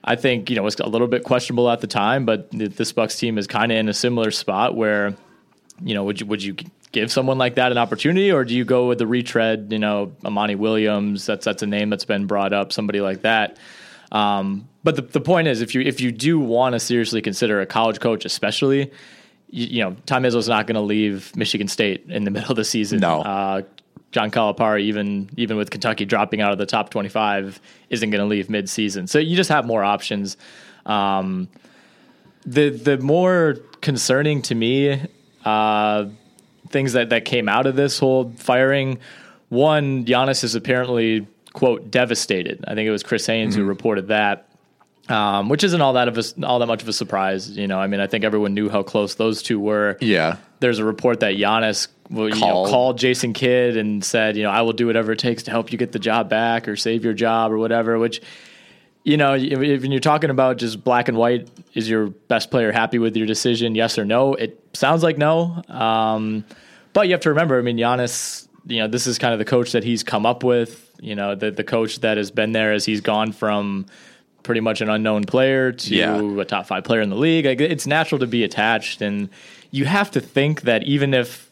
I 0.02 0.16
think 0.16 0.48
you 0.48 0.56
know 0.56 0.62
was 0.62 0.80
a 0.80 0.88
little 0.88 1.08
bit 1.08 1.24
questionable 1.24 1.68
at 1.70 1.82
the 1.82 1.86
time, 1.86 2.24
but 2.24 2.50
th- 2.52 2.70
this 2.70 2.90
Bucks 2.90 3.18
team 3.18 3.36
is 3.36 3.46
kind 3.46 3.70
of 3.70 3.76
in 3.76 3.86
a 3.86 3.92
similar 3.92 4.30
spot 4.30 4.74
where 4.74 5.14
you 5.82 5.94
know, 5.94 6.04
would 6.04 6.20
you 6.20 6.26
would 6.26 6.42
you 6.42 6.56
give 6.92 7.10
someone 7.12 7.38
like 7.38 7.54
that 7.54 7.72
an 7.72 7.78
opportunity, 7.78 8.32
or 8.32 8.44
do 8.44 8.54
you 8.54 8.64
go 8.64 8.88
with 8.88 8.98
the 8.98 9.06
retread? 9.06 9.68
You 9.70 9.78
know, 9.78 10.12
Amani 10.24 10.54
Williams. 10.54 11.26
That's 11.26 11.44
that's 11.44 11.62
a 11.62 11.66
name 11.66 11.90
that's 11.90 12.04
been 12.04 12.26
brought 12.26 12.52
up. 12.52 12.72
Somebody 12.72 13.00
like 13.00 13.22
that. 13.22 13.56
Um, 14.12 14.68
but 14.82 14.96
the 14.96 15.02
the 15.02 15.20
point 15.20 15.48
is, 15.48 15.60
if 15.60 15.74
you 15.74 15.82
if 15.82 16.00
you 16.00 16.12
do 16.12 16.38
want 16.38 16.74
to 16.74 16.80
seriously 16.80 17.22
consider 17.22 17.60
a 17.60 17.66
college 17.66 18.00
coach, 18.00 18.24
especially, 18.24 18.90
you, 19.50 19.66
you 19.66 19.84
know, 19.84 19.96
Tom 20.06 20.24
Izzo's 20.24 20.48
not 20.48 20.66
going 20.66 20.74
to 20.74 20.80
leave 20.80 21.34
Michigan 21.36 21.68
State 21.68 22.06
in 22.08 22.24
the 22.24 22.30
middle 22.32 22.50
of 22.50 22.56
the 22.56 22.64
season. 22.64 23.00
No. 23.00 23.20
Uh, 23.20 23.62
John 24.12 24.30
Calipari, 24.30 24.82
even 24.82 25.30
even 25.36 25.56
with 25.56 25.70
Kentucky 25.70 26.04
dropping 26.04 26.40
out 26.40 26.52
of 26.52 26.58
the 26.58 26.66
top 26.66 26.90
twenty 26.90 27.08
five, 27.08 27.60
isn't 27.90 28.10
going 28.10 28.20
to 28.20 28.26
leave 28.26 28.50
mid 28.50 28.68
season. 28.68 29.06
So 29.06 29.18
you 29.18 29.36
just 29.36 29.50
have 29.50 29.66
more 29.66 29.84
options. 29.84 30.36
Um, 30.84 31.48
the 32.44 32.70
the 32.70 32.98
more 32.98 33.56
concerning 33.80 34.42
to 34.42 34.54
me 34.54 35.06
uh, 35.44 36.06
things 36.68 36.92
that, 36.94 37.10
that 37.10 37.24
came 37.24 37.48
out 37.48 37.66
of 37.66 37.76
this 37.76 37.98
whole 37.98 38.32
firing. 38.36 38.98
One, 39.48 40.04
Giannis 40.04 40.44
is 40.44 40.54
apparently 40.54 41.26
quote 41.52 41.90
devastated. 41.90 42.64
I 42.66 42.74
think 42.74 42.86
it 42.86 42.90
was 42.92 43.02
Chris 43.02 43.26
Haynes 43.26 43.56
who 43.56 43.64
reported 43.64 44.08
that, 44.08 44.48
um, 45.08 45.48
which 45.48 45.64
isn't 45.64 45.80
all 45.80 45.94
that 45.94 46.06
of 46.08 46.18
a, 46.18 46.46
all 46.46 46.60
that 46.60 46.66
much 46.66 46.82
of 46.82 46.88
a 46.88 46.92
surprise. 46.92 47.50
You 47.56 47.66
know, 47.66 47.80
I 47.80 47.86
mean, 47.88 48.00
I 48.00 48.06
think 48.06 48.24
everyone 48.24 48.54
knew 48.54 48.68
how 48.68 48.82
close 48.82 49.16
those 49.16 49.42
two 49.42 49.58
were. 49.58 49.96
Yeah. 50.00 50.36
There's 50.60 50.78
a 50.78 50.84
report 50.84 51.20
that 51.20 51.34
Giannis 51.34 51.88
well, 52.10 52.28
you 52.28 52.34
know, 52.34 52.40
Called. 52.40 52.68
called 52.68 52.98
Jason 52.98 53.32
Kidd 53.32 53.76
and 53.76 54.04
said, 54.04 54.36
you 54.36 54.42
know, 54.42 54.50
I 54.50 54.62
will 54.62 54.72
do 54.72 54.86
whatever 54.86 55.12
it 55.12 55.18
takes 55.20 55.44
to 55.44 55.50
help 55.50 55.70
you 55.70 55.78
get 55.78 55.92
the 55.92 55.98
job 55.98 56.28
back 56.28 56.66
or 56.66 56.74
save 56.76 57.04
your 57.04 57.14
job 57.14 57.52
or 57.52 57.58
whatever. 57.58 57.98
Which 57.98 58.20
you 59.04 59.16
know, 59.16 59.34
if 59.34 59.60
if 59.60 59.84
you're 59.84 60.00
talking 60.00 60.30
about 60.30 60.58
just 60.58 60.82
black 60.82 61.08
and 61.08 61.16
white, 61.16 61.48
is 61.74 61.88
your 61.88 62.08
best 62.08 62.50
player 62.50 62.72
happy 62.72 62.98
with 62.98 63.16
your 63.16 63.26
decision? 63.26 63.74
Yes 63.74 63.98
or 63.98 64.04
no? 64.04 64.34
It 64.34 64.59
sounds 64.72 65.02
like 65.02 65.18
no. 65.18 65.62
Um, 65.68 66.44
but 66.92 67.06
you 67.06 67.12
have 67.12 67.20
to 67.22 67.28
remember, 67.30 67.58
I 67.58 67.62
mean, 67.62 67.76
Giannis, 67.76 68.48
you 68.66 68.78
know, 68.78 68.88
this 68.88 69.06
is 69.06 69.18
kind 69.18 69.32
of 69.32 69.38
the 69.38 69.44
coach 69.44 69.72
that 69.72 69.84
he's 69.84 70.02
come 70.02 70.26
up 70.26 70.42
with. 70.44 70.86
You 71.00 71.14
know, 71.14 71.34
the 71.34 71.50
the 71.50 71.64
coach 71.64 72.00
that 72.00 72.16
has 72.18 72.30
been 72.30 72.52
there 72.52 72.72
as 72.72 72.84
he's 72.84 73.00
gone 73.00 73.32
from 73.32 73.86
pretty 74.42 74.60
much 74.60 74.80
an 74.80 74.88
unknown 74.88 75.24
player 75.24 75.72
to 75.72 75.94
Yeah. 75.94 76.20
a 76.40 76.44
top 76.44 76.66
five 76.66 76.84
player 76.84 77.00
in 77.00 77.10
the 77.10 77.16
league. 77.16 77.44
Like, 77.46 77.60
it's 77.60 77.86
natural 77.86 78.18
to 78.20 78.26
be 78.26 78.42
attached, 78.44 79.00
and 79.02 79.28
you 79.70 79.84
have 79.84 80.10
to 80.12 80.20
think 80.20 80.62
that 80.62 80.82
even 80.84 81.12
if 81.14 81.50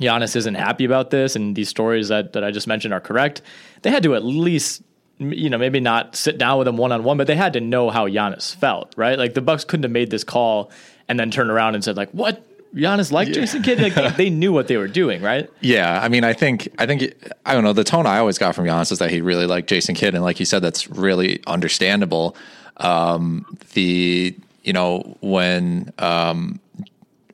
Giannis 0.00 0.36
isn't 0.36 0.54
happy 0.54 0.84
about 0.84 1.10
this, 1.10 1.34
and 1.36 1.56
these 1.56 1.68
stories 1.68 2.08
that, 2.08 2.32
that 2.34 2.44
I 2.44 2.50
just 2.50 2.66
mentioned 2.66 2.92
are 2.94 3.00
correct, 3.00 3.42
they 3.82 3.90
had 3.90 4.02
to 4.04 4.14
at 4.14 4.24
least, 4.24 4.82
you 5.18 5.48
know, 5.50 5.58
maybe 5.58 5.80
not 5.80 6.14
sit 6.16 6.38
down 6.38 6.58
with 6.58 6.68
him 6.68 6.76
one 6.76 6.92
on 6.92 7.02
one, 7.04 7.16
but 7.18 7.26
they 7.26 7.36
had 7.36 7.52
to 7.54 7.60
know 7.60 7.90
how 7.90 8.06
Giannis 8.08 8.54
felt, 8.54 8.94
right? 8.96 9.18
Like 9.18 9.34
the 9.34 9.40
Bucks 9.40 9.64
couldn't 9.64 9.84
have 9.84 9.90
made 9.92 10.10
this 10.10 10.22
call 10.24 10.70
and 11.08 11.18
then 11.18 11.30
turned 11.30 11.50
around 11.50 11.74
and 11.74 11.84
said, 11.84 11.96
like, 11.96 12.10
what? 12.10 12.42
Giannis 12.74 13.10
liked 13.10 13.32
Jason 13.32 13.62
Kidd? 13.62 13.80
Like 13.80 13.94
they, 13.94 14.10
they 14.24 14.30
knew 14.30 14.52
what 14.52 14.68
they 14.68 14.76
were 14.76 14.88
doing, 14.88 15.22
right? 15.22 15.48
Yeah, 15.62 16.00
I 16.02 16.08
mean, 16.08 16.22
I 16.22 16.34
think, 16.34 16.68
I 16.78 16.84
think, 16.84 17.14
I 17.46 17.54
don't 17.54 17.64
know. 17.64 17.72
The 17.72 17.82
tone 17.82 18.06
I 18.06 18.18
always 18.18 18.36
got 18.36 18.54
from 18.54 18.66
Giannis 18.66 18.92
is 18.92 18.98
that 18.98 19.10
he 19.10 19.22
really 19.22 19.46
liked 19.46 19.70
Jason 19.70 19.94
Kidd, 19.94 20.14
and 20.14 20.22
like 20.22 20.38
you 20.38 20.44
said, 20.44 20.60
that's 20.60 20.88
really 20.90 21.42
understandable. 21.46 22.36
Um, 22.76 23.46
the 23.72 24.36
you 24.62 24.72
know 24.72 25.16
when 25.20 25.92
um, 25.98 26.60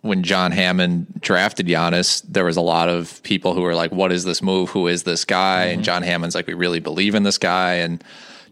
when 0.03 0.23
John 0.23 0.53
Hammond 0.53 1.21
drafted 1.21 1.67
Giannis, 1.67 2.23
there 2.29 2.45
was 2.45 2.57
a 2.57 2.63
lot 2.63 2.89
of 2.89 3.23
people 3.25 3.55
who 3.55 3.63
were 3.63 3.75
like, 3.75 3.91
"What 3.91 4.13
is 4.13 4.25
this 4.25 4.41
move? 4.41 4.71
Who 4.71 4.87
is 4.87 5.03
this 5.03 5.25
guy?" 5.25 5.65
And 5.65 5.83
John 5.83 6.03
Hammond's 6.03 6.35
like, 6.35 6.47
"We 6.47 6.55
really 6.55 6.81
believe 6.81 7.15
in 7.15 7.25
this 7.25 7.39
guy." 7.39 7.75
And 7.75 8.05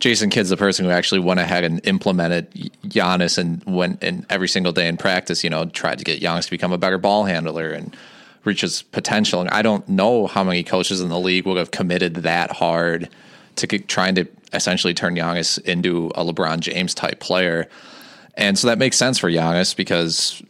Jason 0.03 0.31
Kidd's 0.31 0.49
the 0.49 0.57
person 0.57 0.85
who 0.85 0.91
actually 0.91 1.21
went 1.21 1.39
ahead 1.39 1.63
and 1.63 1.81
implemented 1.87 2.51
Giannis 2.85 3.39
and 3.39 3.63
went 3.63 4.03
and 4.03 4.27
every 4.29 4.49
single 4.49 4.73
day 4.73 4.89
in 4.89 4.97
practice, 4.97 5.45
you 5.45 5.49
know, 5.49 5.67
tried 5.67 5.99
to 5.99 6.05
get 6.05 6.21
Giannis 6.21 6.47
to 6.47 6.51
become 6.51 6.73
a 6.73 6.77
better 6.77 6.99
ball 6.99 7.23
handler 7.23 7.71
and 7.71 7.97
reach 8.43 8.63
his 8.63 8.83
potential. 8.83 9.41
And 9.41 9.49
I 9.51 9.63
don't 9.63 9.89
know 9.89 10.27
how 10.27 10.43
many 10.43 10.65
coaches 10.65 11.01
in 11.01 11.09
the 11.09 11.21
league 11.21 11.47
would 11.47 11.57
have 11.57 11.71
committed 11.71 12.15
that 12.17 12.51
hard 12.51 13.11
to 13.55 13.67
trying 13.79 14.17
to 14.17 14.27
essentially 14.53 14.93
turn 14.93 15.15
Giannis 15.15 15.61
into 15.61 16.09
a 16.17 16.25
LeBron 16.25 16.59
James 16.59 16.95
type 16.95 17.21
player. 17.21 17.69
And 18.35 18.59
so 18.59 18.67
that 18.67 18.79
makes 18.79 18.97
sense 18.97 19.21
for 19.21 19.31
Giannis 19.31 19.77
because, 19.77 20.43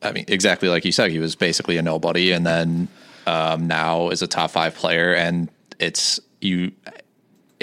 I 0.00 0.12
mean, 0.12 0.24
exactly 0.28 0.70
like 0.70 0.86
you 0.86 0.92
said, 0.92 1.10
he 1.10 1.18
was 1.18 1.36
basically 1.36 1.76
a 1.76 1.82
nobody, 1.82 2.32
and 2.32 2.46
then 2.46 2.88
um, 3.26 3.66
now 3.66 4.08
is 4.08 4.22
a 4.22 4.26
top 4.26 4.52
five 4.52 4.74
player. 4.74 5.12
And 5.12 5.50
it's 5.78 6.20
you 6.40 6.72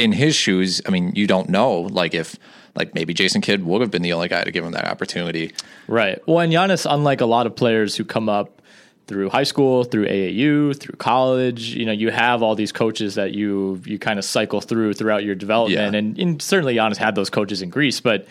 in 0.02 0.12
his 0.12 0.36
shoes. 0.36 0.82
I 0.88 0.90
mean, 0.90 1.12
you 1.16 1.28
don't 1.28 1.50
know, 1.50 1.82
like 1.82 2.14
if 2.14 2.36
like 2.76 2.96
maybe 2.96 3.14
Jason 3.14 3.42
Kidd 3.42 3.66
would 3.66 3.82
have 3.82 3.92
been 3.92 4.02
the 4.02 4.14
only 4.14 4.28
guy 4.30 4.44
to 4.44 4.52
give 4.52 4.64
him 4.66 4.72
that 4.72 4.86
opportunity. 4.86 5.54
Right. 5.88 6.20
Well, 6.28 6.40
and 6.40 6.52
Giannis, 6.54 6.86
unlike 6.90 7.20
a 7.22 7.26
lot 7.26 7.46
of 7.46 7.56
players 7.56 7.96
who 7.98 8.06
come 8.06 8.30
up 8.30 8.62
through 9.08 9.30
high 9.30 9.44
school, 9.44 9.84
through 9.84 10.06
AAU, 10.08 10.78
through 10.80 10.96
college, 10.96 11.76
you 11.76 11.86
know, 11.86 11.92
you 11.92 12.12
have 12.12 12.42
all 12.42 12.56
these 12.56 12.72
coaches 12.72 13.16
that 13.16 13.34
you 13.34 13.82
you 13.86 14.00
kind 14.00 14.18
of 14.20 14.24
cycle 14.26 14.62
through 14.62 14.94
throughout 14.94 15.24
your 15.26 15.36
development, 15.36 15.94
Yeah. 15.94 16.00
and, 16.00 16.18
and 16.20 16.42
certainly 16.42 16.76
Giannis 16.76 16.98
had 16.98 17.16
those 17.16 17.30
coaches 17.30 17.62
in 17.62 17.70
Greece, 17.70 18.00
but 18.00 18.26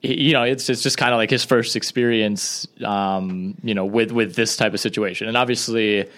you 0.00 0.32
know, 0.32 0.42
it's 0.42 0.68
it's 0.70 0.82
just 0.82 0.96
kind 0.98 1.12
of 1.12 1.18
like 1.18 1.30
his 1.30 1.44
first 1.44 1.76
experience, 1.76 2.66
um, 2.84 3.54
you 3.62 3.74
know, 3.74 3.84
with 3.84 4.12
with 4.12 4.34
this 4.34 4.56
type 4.56 4.72
of 4.74 4.80
situation, 4.80 5.28
and 5.28 5.36
obviously. 5.36 6.08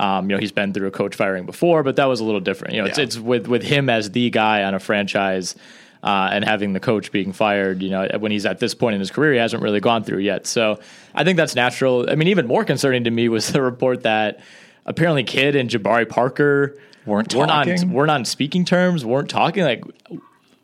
Um, 0.00 0.30
you 0.30 0.36
know 0.36 0.40
he's 0.40 0.52
been 0.52 0.72
through 0.72 0.88
a 0.88 0.90
coach 0.90 1.14
firing 1.14 1.44
before, 1.44 1.82
but 1.82 1.96
that 1.96 2.06
was 2.06 2.20
a 2.20 2.24
little 2.24 2.40
different. 2.40 2.74
You 2.74 2.82
know, 2.82 2.88
it's, 2.88 2.98
Yeah. 2.98 3.04
it's 3.04 3.18
with 3.18 3.46
with 3.48 3.62
him 3.62 3.90
as 3.90 4.10
the 4.10 4.30
guy 4.30 4.62
on 4.64 4.74
a 4.74 4.78
franchise, 4.80 5.54
uh, 6.02 6.30
and 6.32 6.42
having 6.44 6.72
the 6.72 6.80
coach 6.80 7.12
being 7.12 7.32
fired, 7.32 7.82
you 7.82 7.90
know, 7.90 8.08
when 8.18 8.32
he's 8.32 8.46
at 8.46 8.58
this 8.60 8.74
point 8.74 8.94
in 8.94 9.00
his 9.00 9.10
career, 9.10 9.32
he 9.34 9.38
hasn't 9.38 9.62
really 9.62 9.80
gone 9.80 10.02
through 10.02 10.20
yet. 10.20 10.46
So 10.46 10.80
I 11.14 11.24
think 11.24 11.36
that's 11.36 11.54
natural. 11.54 12.08
I 12.10 12.14
mean, 12.14 12.28
even 12.28 12.46
more 12.46 12.64
concerning 12.64 13.04
to 13.04 13.10
me 13.10 13.28
was 13.28 13.52
the 13.52 13.60
report 13.60 14.04
that 14.04 14.40
apparently 14.86 15.22
Kidd 15.24 15.54
and 15.56 15.68
Jabari 15.68 16.08
Parker 16.08 16.78
Weren't 17.04 17.34
weren't 17.34 17.50
on 17.50 17.92
weren't 17.92 18.10
on 18.10 18.24
speaking 18.24 18.64
terms, 18.64 19.04
weren't 19.04 19.28
talking. 19.28 19.64
Like 19.64 19.84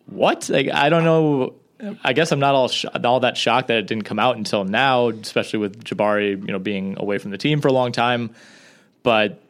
what? 0.06 0.48
Like 0.48 0.70
I 0.72 0.88
don't 0.88 1.04
know. 1.04 1.54
I 2.02 2.14
guess 2.14 2.32
I'm 2.32 2.38
not 2.40 2.54
all 2.54 2.68
sh- 2.68 2.86
all 3.04 3.20
that 3.20 3.36
shocked 3.36 3.68
that 3.68 3.76
it 3.76 3.86
didn't 3.86 4.04
come 4.04 4.18
out 4.18 4.36
until 4.38 4.64
now, 4.64 5.08
especially 5.08 5.58
with 5.58 5.84
Jabari, 5.84 6.30
you 6.30 6.52
know, 6.52 6.58
being 6.58 6.96
away 6.98 7.18
from 7.18 7.30
the 7.32 7.38
team 7.38 7.60
for 7.60 7.68
a 7.68 7.72
long 7.72 7.92
time. 7.92 8.30
But 9.06 9.40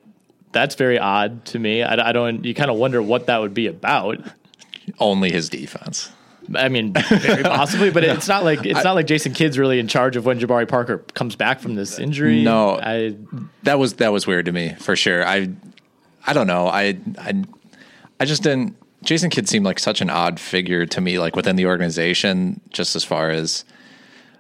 that's 0.53 0.75
very 0.75 0.99
odd 0.99 1.47
to 1.47 1.59
me. 1.59 1.83
I, 1.83 2.11
I 2.11 2.13
don't. 2.13 2.45
You 2.45 2.53
kind 2.53 2.71
of 2.71 2.77
wonder 2.77 3.01
what 3.01 3.25
that 3.29 3.41
would 3.41 3.55
be 3.55 3.69
about. 3.69 4.19
Only 4.99 5.33
his 5.33 5.49
defense. 5.49 6.13
I 6.55 6.69
mean, 6.69 6.93
very 6.93 7.43
possibly, 7.43 7.89
but 7.89 8.05
it's 8.05 8.29
not 8.29 8.45
like 8.45 8.67
it's 8.67 8.85
not 8.85 8.95
like 8.95 9.07
Jason 9.07 9.33
Kidd's 9.33 9.59
really 9.59 9.79
in 9.79 9.89
charge 9.89 10.15
of 10.17 10.27
when 10.27 10.39
Jabari 10.39 10.69
Parker 10.69 10.99
comes 11.15 11.37
back 11.37 11.61
from 11.61 11.75
this 11.75 11.99
injury. 11.99 12.43
No. 12.43 12.79
I 12.79 13.17
that 13.63 13.79
was 13.79 13.95
that 13.95 14.13
was 14.13 14.27
weird 14.27 14.45
to 14.45 14.53
me 14.53 14.75
for 14.79 14.95
sure. 14.95 15.27
I 15.27 15.49
I 16.27 16.35
don't 16.35 16.47
know. 16.47 16.67
I 16.67 16.99
I 17.17 17.43
I 18.21 18.27
just 18.27 18.43
didn't. 18.43 18.77
Jason 19.05 19.31
Kidd 19.31 19.49
seemed 19.49 19.65
like 19.65 19.79
such 19.79 20.03
an 20.03 20.11
odd 20.11 20.39
figure 20.39 20.85
to 20.85 21.01
me, 21.01 21.19
like 21.19 21.35
within 21.35 21.57
the 21.57 21.65
organization, 21.65 22.61
just 22.69 22.95
as 22.95 23.05
far 23.05 23.31
as 23.31 23.65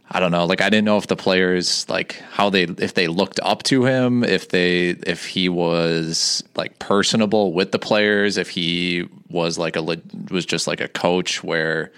I 0.08 0.20
don't 0.20 0.30
know. 0.30 0.44
Like 0.44 0.60
I 0.60 0.70
didn't 0.70 0.84
know 0.84 0.98
if 0.98 1.08
the 1.08 1.16
players 1.16 1.88
like 1.88 2.14
how 2.30 2.48
they 2.48 2.62
if 2.64 2.94
they 2.94 3.08
looked 3.08 3.40
up 3.42 3.64
to 3.64 3.84
him, 3.84 4.22
if 4.22 4.48
they 4.48 4.90
if 4.90 5.26
he 5.26 5.48
was 5.48 6.44
like 6.54 6.78
personable 6.78 7.52
with 7.52 7.72
the 7.72 7.78
players, 7.78 8.36
if 8.36 8.48
he 8.50 9.08
was 9.28 9.58
like 9.58 9.74
a 9.76 9.82
was 10.30 10.46
just 10.46 10.66
like 10.68 10.80
a 10.80 10.88
coach 10.88 11.42
where 11.42 11.90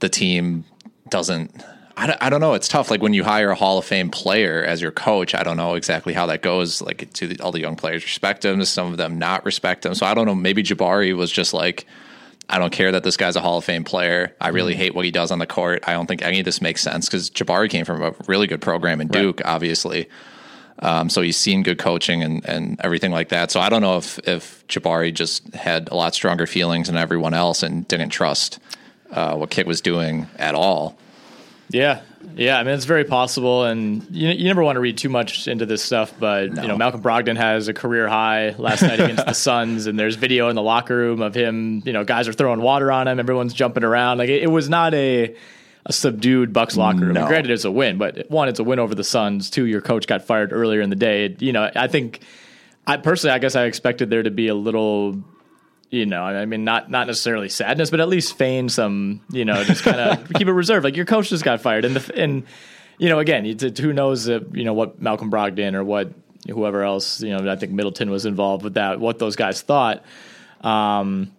the 0.00 0.08
team 0.08 0.64
doesn't 1.10 1.62
I, 1.98 2.06
don't- 2.08 2.22
I 2.22 2.28
don't 2.28 2.40
know. 2.40 2.52
It's 2.54 2.68
tough. 2.68 2.90
Like 2.90 3.00
when 3.00 3.14
you 3.14 3.24
hire 3.24 3.50
a 3.50 3.54
Hall 3.54 3.78
of 3.78 3.84
Fame 3.86 4.10
player 4.10 4.62
as 4.62 4.82
your 4.82 4.90
coach, 4.90 5.34
I 5.34 5.42
don't 5.42 5.56
know 5.56 5.74
exactly 5.76 6.12
how 6.12 6.26
that 6.26 6.42
goes. 6.42 6.82
Like 6.82 7.10
to 7.14 7.26
the, 7.26 7.40
all 7.42 7.52
the 7.52 7.60
young 7.60 7.74
players 7.76 8.02
respect 8.04 8.44
him, 8.44 8.62
some 8.66 8.90
of 8.90 8.98
them 8.98 9.18
not 9.18 9.46
respect 9.46 9.86
him. 9.86 9.94
So 9.94 10.04
I 10.04 10.12
don't 10.12 10.26
know. 10.26 10.34
Maybe 10.34 10.62
Jabari 10.62 11.16
was 11.16 11.32
just 11.32 11.54
like, 11.54 11.86
I 12.48 12.58
don't 12.58 12.72
care 12.72 12.92
that 12.92 13.02
this 13.02 13.16
guy's 13.16 13.34
a 13.34 13.40
Hall 13.40 13.58
of 13.58 13.64
Fame 13.64 13.82
player. 13.82 14.34
I 14.40 14.48
really 14.48 14.74
hate 14.74 14.94
what 14.94 15.04
he 15.04 15.10
does 15.10 15.30
on 15.30 15.38
the 15.40 15.46
court. 15.46 15.82
I 15.86 15.92
don't 15.92 16.06
think 16.06 16.22
any 16.22 16.38
of 16.38 16.44
this 16.44 16.60
makes 16.60 16.80
sense 16.80 17.06
because 17.06 17.28
Jabari 17.30 17.68
came 17.68 17.84
from 17.84 18.02
a 18.02 18.14
really 18.28 18.46
good 18.46 18.60
program 18.60 19.00
in 19.00 19.08
Duke, 19.08 19.40
obviously. 19.44 20.08
Um, 20.78 21.08
so 21.08 21.22
he's 21.22 21.36
seen 21.36 21.62
good 21.62 21.78
coaching 21.78 22.22
and, 22.22 22.44
and 22.46 22.80
everything 22.84 23.10
like 23.10 23.30
that. 23.30 23.50
So 23.50 23.60
I 23.60 23.68
don't 23.68 23.82
know 23.82 23.96
if, 23.96 24.18
if 24.28 24.66
Jabari 24.68 25.12
just 25.12 25.54
had 25.54 25.88
a 25.88 25.94
lot 25.94 26.14
stronger 26.14 26.46
feelings 26.46 26.88
than 26.88 26.96
everyone 26.96 27.34
else 27.34 27.62
and 27.62 27.88
didn't 27.88 28.10
trust 28.10 28.58
uh, 29.10 29.34
what 29.36 29.50
Kidd 29.50 29.66
was 29.66 29.80
doing 29.80 30.28
at 30.38 30.54
all. 30.54 30.96
Yeah, 31.70 32.02
yeah. 32.36 32.58
I 32.58 32.62
mean, 32.62 32.74
it's 32.74 32.84
very 32.84 33.04
possible, 33.04 33.64
and 33.64 34.06
you, 34.10 34.28
you 34.28 34.44
never 34.44 34.62
want 34.62 34.76
to 34.76 34.80
read 34.80 34.98
too 34.98 35.08
much 35.08 35.48
into 35.48 35.66
this 35.66 35.82
stuff. 35.82 36.12
But 36.18 36.48
you 36.48 36.68
know, 36.68 36.76
Malcolm 36.76 37.02
Brogdon 37.02 37.36
has 37.36 37.68
a 37.68 37.74
career 37.74 38.08
high 38.08 38.50
last 38.58 38.82
night 38.82 39.00
against 39.00 39.26
the 39.26 39.32
Suns, 39.34 39.86
and 39.86 39.98
there's 39.98 40.16
video 40.16 40.48
in 40.48 40.54
the 40.54 40.62
locker 40.62 40.96
room 40.96 41.22
of 41.22 41.34
him. 41.34 41.82
You 41.84 41.92
know, 41.92 42.04
guys 42.04 42.28
are 42.28 42.32
throwing 42.32 42.60
water 42.60 42.92
on 42.92 43.08
him. 43.08 43.18
Everyone's 43.18 43.54
jumping 43.54 43.84
around. 43.84 44.18
Like 44.18 44.28
it, 44.28 44.42
it 44.42 44.50
was 44.50 44.68
not 44.68 44.94
a 44.94 45.34
a 45.86 45.92
subdued 45.92 46.52
Bucks 46.52 46.76
locker 46.76 47.00
room. 47.00 47.14
No. 47.14 47.26
Granted, 47.26 47.52
it's 47.52 47.64
a 47.64 47.70
win, 47.70 47.96
but 47.96 48.28
one, 48.28 48.48
it's 48.48 48.58
a 48.58 48.64
win 48.64 48.78
over 48.78 48.94
the 48.94 49.04
Suns. 49.04 49.50
Two, 49.50 49.66
your 49.66 49.80
coach 49.80 50.06
got 50.06 50.22
fired 50.22 50.52
earlier 50.52 50.80
in 50.80 50.90
the 50.90 50.96
day. 50.96 51.34
You 51.38 51.52
know, 51.52 51.70
I 51.74 51.88
think. 51.88 52.20
I 52.88 52.98
personally, 52.98 53.34
I 53.34 53.40
guess 53.40 53.56
I 53.56 53.64
expected 53.64 54.10
there 54.10 54.22
to 54.22 54.30
be 54.30 54.46
a 54.46 54.54
little 54.54 55.20
you 55.90 56.06
know, 56.06 56.22
I 56.22 56.44
mean, 56.46 56.64
not 56.64 56.90
not 56.90 57.06
necessarily 57.06 57.48
sadness, 57.48 57.90
but 57.90 58.00
at 58.00 58.08
least 58.08 58.36
feign 58.36 58.68
some, 58.68 59.20
you 59.30 59.44
know, 59.44 59.62
just 59.64 59.82
kind 59.84 60.00
of 60.00 60.28
keep 60.34 60.48
it 60.48 60.52
reserved. 60.52 60.84
Like 60.84 60.96
your 60.96 61.06
coach 61.06 61.28
just 61.30 61.44
got 61.44 61.60
fired, 61.60 61.84
and 61.84 61.96
the, 61.96 62.14
and 62.20 62.42
you 62.98 63.08
know, 63.08 63.18
again, 63.18 63.46
it's- 63.46 63.78
who 63.78 63.92
knows, 63.92 64.28
uh, 64.28 64.40
you 64.52 64.64
know, 64.64 64.72
what 64.74 65.00
Malcolm 65.00 65.30
Brogdon 65.30 65.74
or 65.74 65.84
what 65.84 66.10
whoever 66.48 66.82
else, 66.82 67.22
you 67.22 67.36
know, 67.36 67.50
I 67.50 67.56
think 67.56 67.72
Middleton 67.72 68.08
was 68.10 68.24
involved 68.24 68.62
with 68.64 68.74
that, 68.74 69.00
what 69.00 69.18
those 69.18 69.34
guys 69.36 69.62
thought. 69.62 70.04
Um, 70.60 71.32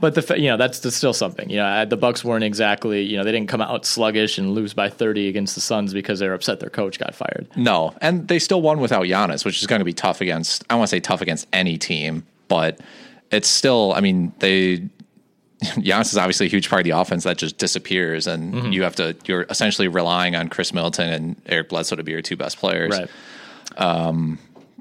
but 0.00 0.14
the 0.14 0.38
you 0.38 0.48
know 0.48 0.56
that's, 0.56 0.80
that's 0.80 0.96
still 0.96 1.12
something. 1.12 1.48
You 1.48 1.56
know, 1.58 1.84
the 1.84 1.96
Bucks 1.96 2.24
weren't 2.24 2.44
exactly 2.44 3.02
you 3.02 3.16
know 3.16 3.24
they 3.24 3.32
didn't 3.32 3.48
come 3.48 3.60
out 3.60 3.86
sluggish 3.86 4.38
and 4.38 4.52
lose 4.54 4.74
by 4.74 4.88
thirty 4.90 5.28
against 5.28 5.54
the 5.54 5.60
Suns 5.60 5.94
because 5.94 6.18
they're 6.18 6.34
upset 6.34 6.60
their 6.60 6.68
coach 6.70 6.98
got 6.98 7.14
fired. 7.14 7.46
No, 7.56 7.94
and 8.00 8.28
they 8.28 8.38
still 8.38 8.60
won 8.60 8.80
without 8.80 9.04
Giannis, 9.04 9.44
which 9.44 9.60
is 9.60 9.66
going 9.66 9.78
to 9.78 9.84
be 9.84 9.92
tough 9.94 10.20
against. 10.20 10.64
I 10.68 10.74
want 10.74 10.88
to 10.88 10.90
say 10.90 11.00
tough 11.00 11.20
against 11.20 11.46
any 11.52 11.78
team, 11.78 12.26
but 12.48 12.80
it's 13.34 13.48
still. 13.48 13.92
I 13.94 14.00
mean, 14.00 14.32
they. 14.38 14.88
Giannis 15.76 16.06
is 16.12 16.18
obviously 16.18 16.46
a 16.46 16.50
huge 16.50 16.68
part 16.68 16.80
of 16.80 16.84
the 16.84 16.90
offense 16.90 17.24
that 17.24 17.38
just 17.38 17.56
disappears, 17.56 18.26
and 18.26 18.52
Mm-hmm. 18.54 18.72
you 18.72 18.82
have 18.82 18.96
to. 18.96 19.16
You're 19.24 19.42
essentially 19.48 19.88
relying 19.88 20.36
on 20.36 20.48
Khris 20.48 20.74
Middleton 20.74 21.08
and 21.10 21.42
Eric 21.46 21.70
Bledsoe 21.70 21.96
to 21.96 22.02
be 22.02 22.12
your 22.12 22.22
two 22.22 22.36
best 22.36 22.58
players. 22.58 22.90
Right. 22.90 23.10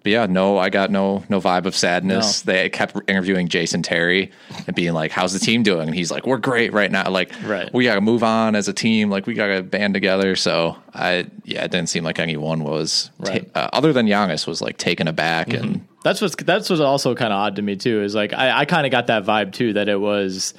But 0.04 0.12
yeah, 0.12 0.26
no, 0.26 0.58
I 0.58 0.70
got 0.70 0.92
no 0.92 1.24
no 1.30 1.40
vibe 1.40 1.66
of 1.66 1.78
sadness. 1.78 2.42
They 2.42 2.68
kept 2.70 2.98
interviewing 3.10 3.48
Jason 3.48 3.82
Terry 3.84 4.32
and 4.68 4.76
being 4.76 4.92
like, 4.92 5.12
"How's 5.12 5.32
the 5.32 5.40
team 5.40 5.64
doing?" 5.64 5.88
And 5.88 5.96
he's 5.96 6.12
like, 6.12 6.28
"We're 6.28 6.40
great 6.40 6.74
right 6.74 6.92
now. 6.92 7.10
Like, 7.10 7.32
Right. 7.46 7.74
we 7.74 7.86
got 7.86 7.96
to 7.96 8.02
move 8.02 8.22
on 8.22 8.54
as 8.58 8.68
a 8.68 8.74
team. 8.74 9.10
Like, 9.10 9.28
we 9.28 9.34
got 9.34 9.48
to 9.48 9.64
band 9.64 9.94
together." 9.94 10.36
So 10.36 10.76
I, 10.94 11.28
yeah, 11.46 11.64
it 11.64 11.72
didn't 11.72 11.88
seem 11.88 12.04
like 12.04 12.20
anyone 12.20 12.66
was, 12.66 13.12
ta- 13.24 13.32
Right. 13.32 13.50
uh, 13.56 13.70
other 13.72 13.94
than 13.94 14.06
Giannis, 14.06 14.46
was 14.46 14.62
like 14.62 14.76
taken 14.78 15.08
aback 15.08 15.54
and 15.54 15.88
That's 16.04 16.22
what's 16.22 16.36
that's 16.36 16.70
what's 16.70 16.82
also 16.82 17.16
kind 17.16 17.32
of 17.34 17.38
odd 17.38 17.56
to 17.58 17.62
me 17.62 17.76
too. 17.76 18.02
Is 18.04 18.14
like 18.16 18.34
I, 18.34 18.60
I 18.60 18.66
kind 18.66 18.86
of 18.86 18.92
got 18.92 19.08
that 19.08 19.24
vibe 19.26 19.54
too 19.54 19.74
that 19.74 19.88
it 19.90 20.00
was 20.00 20.54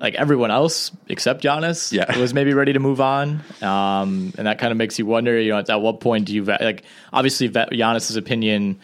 like 0.00 0.14
everyone 0.14 0.50
else 0.50 0.90
except 1.08 1.42
Giannis 1.42 1.92
Yeah. 1.92 2.18
was 2.20 2.32
maybe 2.34 2.52
ready 2.54 2.72
to 2.72 2.78
move 2.80 3.00
on, 3.00 3.42
um, 3.62 4.32
and 4.38 4.46
that 4.46 4.58
kind 4.58 4.70
of 4.72 4.76
makes 4.78 4.98
you 4.98 5.06
wonder. 5.06 5.38
You 5.40 5.52
know, 5.52 5.58
at 5.58 5.80
what 5.80 6.00
point 6.00 6.26
do 6.26 6.34
you 6.34 6.44
va- 6.44 6.58
like? 6.60 6.84
Obviously, 7.12 7.48
va- 7.48 7.68
Giannis's 7.70 8.16
opinion 8.16 8.78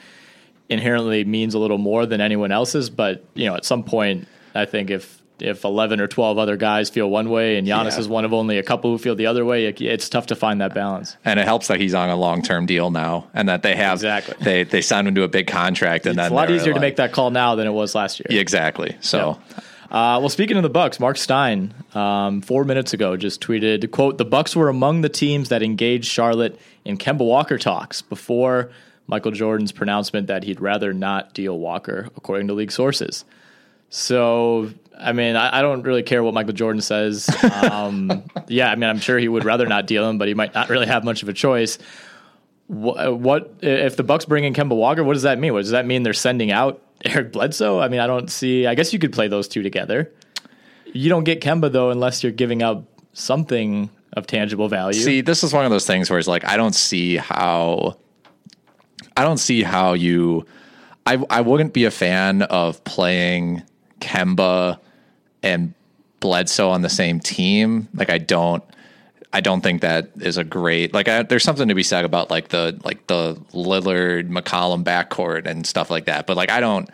inherently 0.68 1.24
means 1.24 1.54
a 1.54 1.58
little 1.58 1.78
more 1.78 2.06
than 2.06 2.20
anyone 2.20 2.52
else's, 2.52 2.88
but 2.90 3.24
you 3.34 3.46
know, 3.46 3.54
at 3.56 3.64
some 3.64 3.82
point, 3.84 4.26
I 4.54 4.64
think 4.64 4.90
if 4.90 5.21
if 5.42 5.64
eleven 5.64 6.00
or 6.00 6.06
twelve 6.06 6.38
other 6.38 6.56
guys 6.56 6.88
feel 6.90 7.10
one 7.10 7.28
way 7.30 7.56
and 7.56 7.66
Giannis 7.66 7.92
Yeah. 7.92 7.98
is 8.00 8.08
one 8.08 8.24
of 8.24 8.32
only 8.32 8.58
a 8.58 8.62
couple 8.62 8.90
who 8.90 8.98
feel 8.98 9.14
the 9.14 9.26
other 9.26 9.44
way, 9.44 9.66
it, 9.66 9.80
it's 9.80 10.08
tough 10.08 10.26
to 10.28 10.34
find 10.36 10.60
that 10.60 10.72
balance. 10.74 11.16
and 11.24 11.38
it 11.40 11.44
helps 11.44 11.68
that 11.68 11.80
he's 11.80 11.94
on 11.94 12.08
a 12.08 12.16
long 12.16 12.42
term 12.42 12.66
deal 12.66 12.90
now, 12.90 13.26
and 13.34 13.48
that 13.48 13.62
they 13.62 13.76
have 13.76 13.94
Exactly. 13.94 14.34
they 14.40 14.64
they 14.64 14.80
signed 14.80 15.08
him 15.08 15.14
to 15.16 15.22
a 15.24 15.28
big 15.28 15.46
contract, 15.46 16.06
and 16.06 16.12
It's 16.12 16.22
then 16.24 16.32
a 16.32 16.34
lot 16.34 16.50
easier 16.50 16.72
to 16.74 16.80
make 16.80 16.96
that 16.96 17.12
call 17.12 17.30
now 17.30 17.54
than 17.56 17.66
it 17.66 17.72
was 17.72 17.94
last 17.94 18.20
year. 18.20 18.26
Yeah, 18.30 18.40
exactly. 18.40 18.96
So. 19.00 19.38
Uh, 19.90 20.16
well, 20.20 20.30
speaking 20.30 20.56
of 20.56 20.62
the 20.62 20.70
Bucks, 20.70 20.98
Marc 20.98 21.18
Stein, 21.18 21.74
um, 21.94 22.40
four 22.40 22.64
minutes 22.64 22.94
ago, 22.94 23.14
just 23.14 23.42
tweeted, 23.42 23.90
"quote 23.90 24.16
The 24.16 24.24
Bucks 24.24 24.56
were 24.56 24.70
among 24.70 25.02
the 25.02 25.10
teams 25.10 25.50
that 25.50 25.62
engaged 25.62 26.06
Charlotte 26.06 26.58
in 26.86 26.96
Kemba 26.96 27.26
Walker 27.26 27.58
talks 27.58 28.00
before 28.00 28.70
Michael 29.06 29.32
Jordan's 29.32 29.70
pronouncement 29.70 30.28
that 30.28 30.44
he'd 30.44 30.62
rather 30.62 30.94
not 30.94 31.34
deal 31.34 31.58
Walker, 31.58 32.08
according 32.16 32.46
to 32.48 32.54
league 32.54 32.72
sources." 32.72 33.26
So, 33.90 34.70
I 34.98 35.12
mean, 35.12 35.36
I, 35.36 35.58
I 35.58 35.62
don't 35.62 35.82
really 35.82 36.02
care 36.02 36.22
what 36.22 36.34
Michael 36.34 36.52
Jordan 36.52 36.82
says. 36.82 37.28
Um, 37.62 38.24
yeah, 38.48 38.70
I 38.70 38.76
mean, 38.76 38.88
I'm 38.88 38.98
sure 38.98 39.18
he 39.18 39.28
would 39.28 39.44
rather 39.44 39.66
not 39.66 39.86
deal 39.86 40.08
him, 40.08 40.18
but 40.18 40.28
he 40.28 40.34
might 40.34 40.54
not 40.54 40.68
really 40.68 40.86
have 40.86 41.04
much 41.04 41.22
of 41.22 41.28
a 41.28 41.32
choice. 41.32 41.78
What, 42.68 43.18
what 43.18 43.54
if 43.60 43.96
the 43.96 44.02
Bucks 44.02 44.24
bring 44.24 44.44
in 44.44 44.54
Kemba 44.54 44.76
Walker? 44.76 45.04
What 45.04 45.14
does 45.14 45.22
that 45.22 45.38
mean? 45.38 45.52
What 45.52 45.60
does 45.60 45.70
that 45.70 45.86
mean? 45.86 46.02
They're 46.02 46.12
sending 46.12 46.50
out 46.50 46.82
Eric 47.04 47.32
Bledsoe? 47.32 47.80
I 47.80 47.88
mean, 47.88 48.00
I 48.00 48.06
don't 48.06 48.30
see. 48.30 48.66
I 48.66 48.74
guess 48.74 48.92
you 48.92 48.98
could 48.98 49.12
play 49.12 49.28
those 49.28 49.48
two 49.48 49.62
together. 49.62 50.12
You 50.92 51.08
don't 51.08 51.24
get 51.24 51.40
Kemba 51.40 51.72
though 51.72 51.90
unless 51.90 52.22
you're 52.22 52.32
giving 52.32 52.62
up 52.62 52.84
something 53.12 53.90
of 54.14 54.26
tangible 54.26 54.68
value. 54.68 55.00
See, 55.00 55.20
this 55.20 55.42
is 55.42 55.52
one 55.52 55.64
of 55.64 55.70
those 55.70 55.86
things 55.86 56.10
where 56.10 56.18
it's 56.18 56.28
like 56.28 56.44
I 56.44 56.56
don't 56.56 56.74
see 56.74 57.16
how 57.16 57.96
I 59.16 59.24
don't 59.24 59.38
see 59.38 59.62
how 59.62 59.94
you 59.94 60.46
I 61.06 61.22
I 61.30 61.40
wouldn't 61.40 61.72
be 61.72 61.84
a 61.84 61.90
fan 61.90 62.42
of 62.42 62.82
playing 62.84 63.62
Kemba 64.02 64.78
and 65.42 65.72
Bledsoe 66.20 66.70
on 66.70 66.82
the 66.82 66.88
same 66.88 67.20
team. 67.20 67.88
Like 67.94 68.10
I 68.10 68.18
don't 68.18 68.62
I 69.32 69.40
don't 69.40 69.62
think 69.62 69.80
that 69.80 70.10
is 70.20 70.36
a 70.36 70.44
great 70.44 70.92
like 70.92 71.08
I, 71.08 71.22
there's 71.22 71.44
something 71.44 71.68
to 71.68 71.74
be 71.74 71.82
said 71.82 72.04
about 72.04 72.30
like 72.30 72.48
the 72.48 72.78
like 72.84 73.06
the 73.06 73.34
Lillard 73.52 74.28
McCollum 74.28 74.84
backcourt 74.84 75.46
and 75.46 75.66
stuff 75.66 75.90
like 75.90 76.06
that. 76.06 76.26
But 76.26 76.36
like 76.36 76.50
I 76.50 76.60
don't 76.60 76.88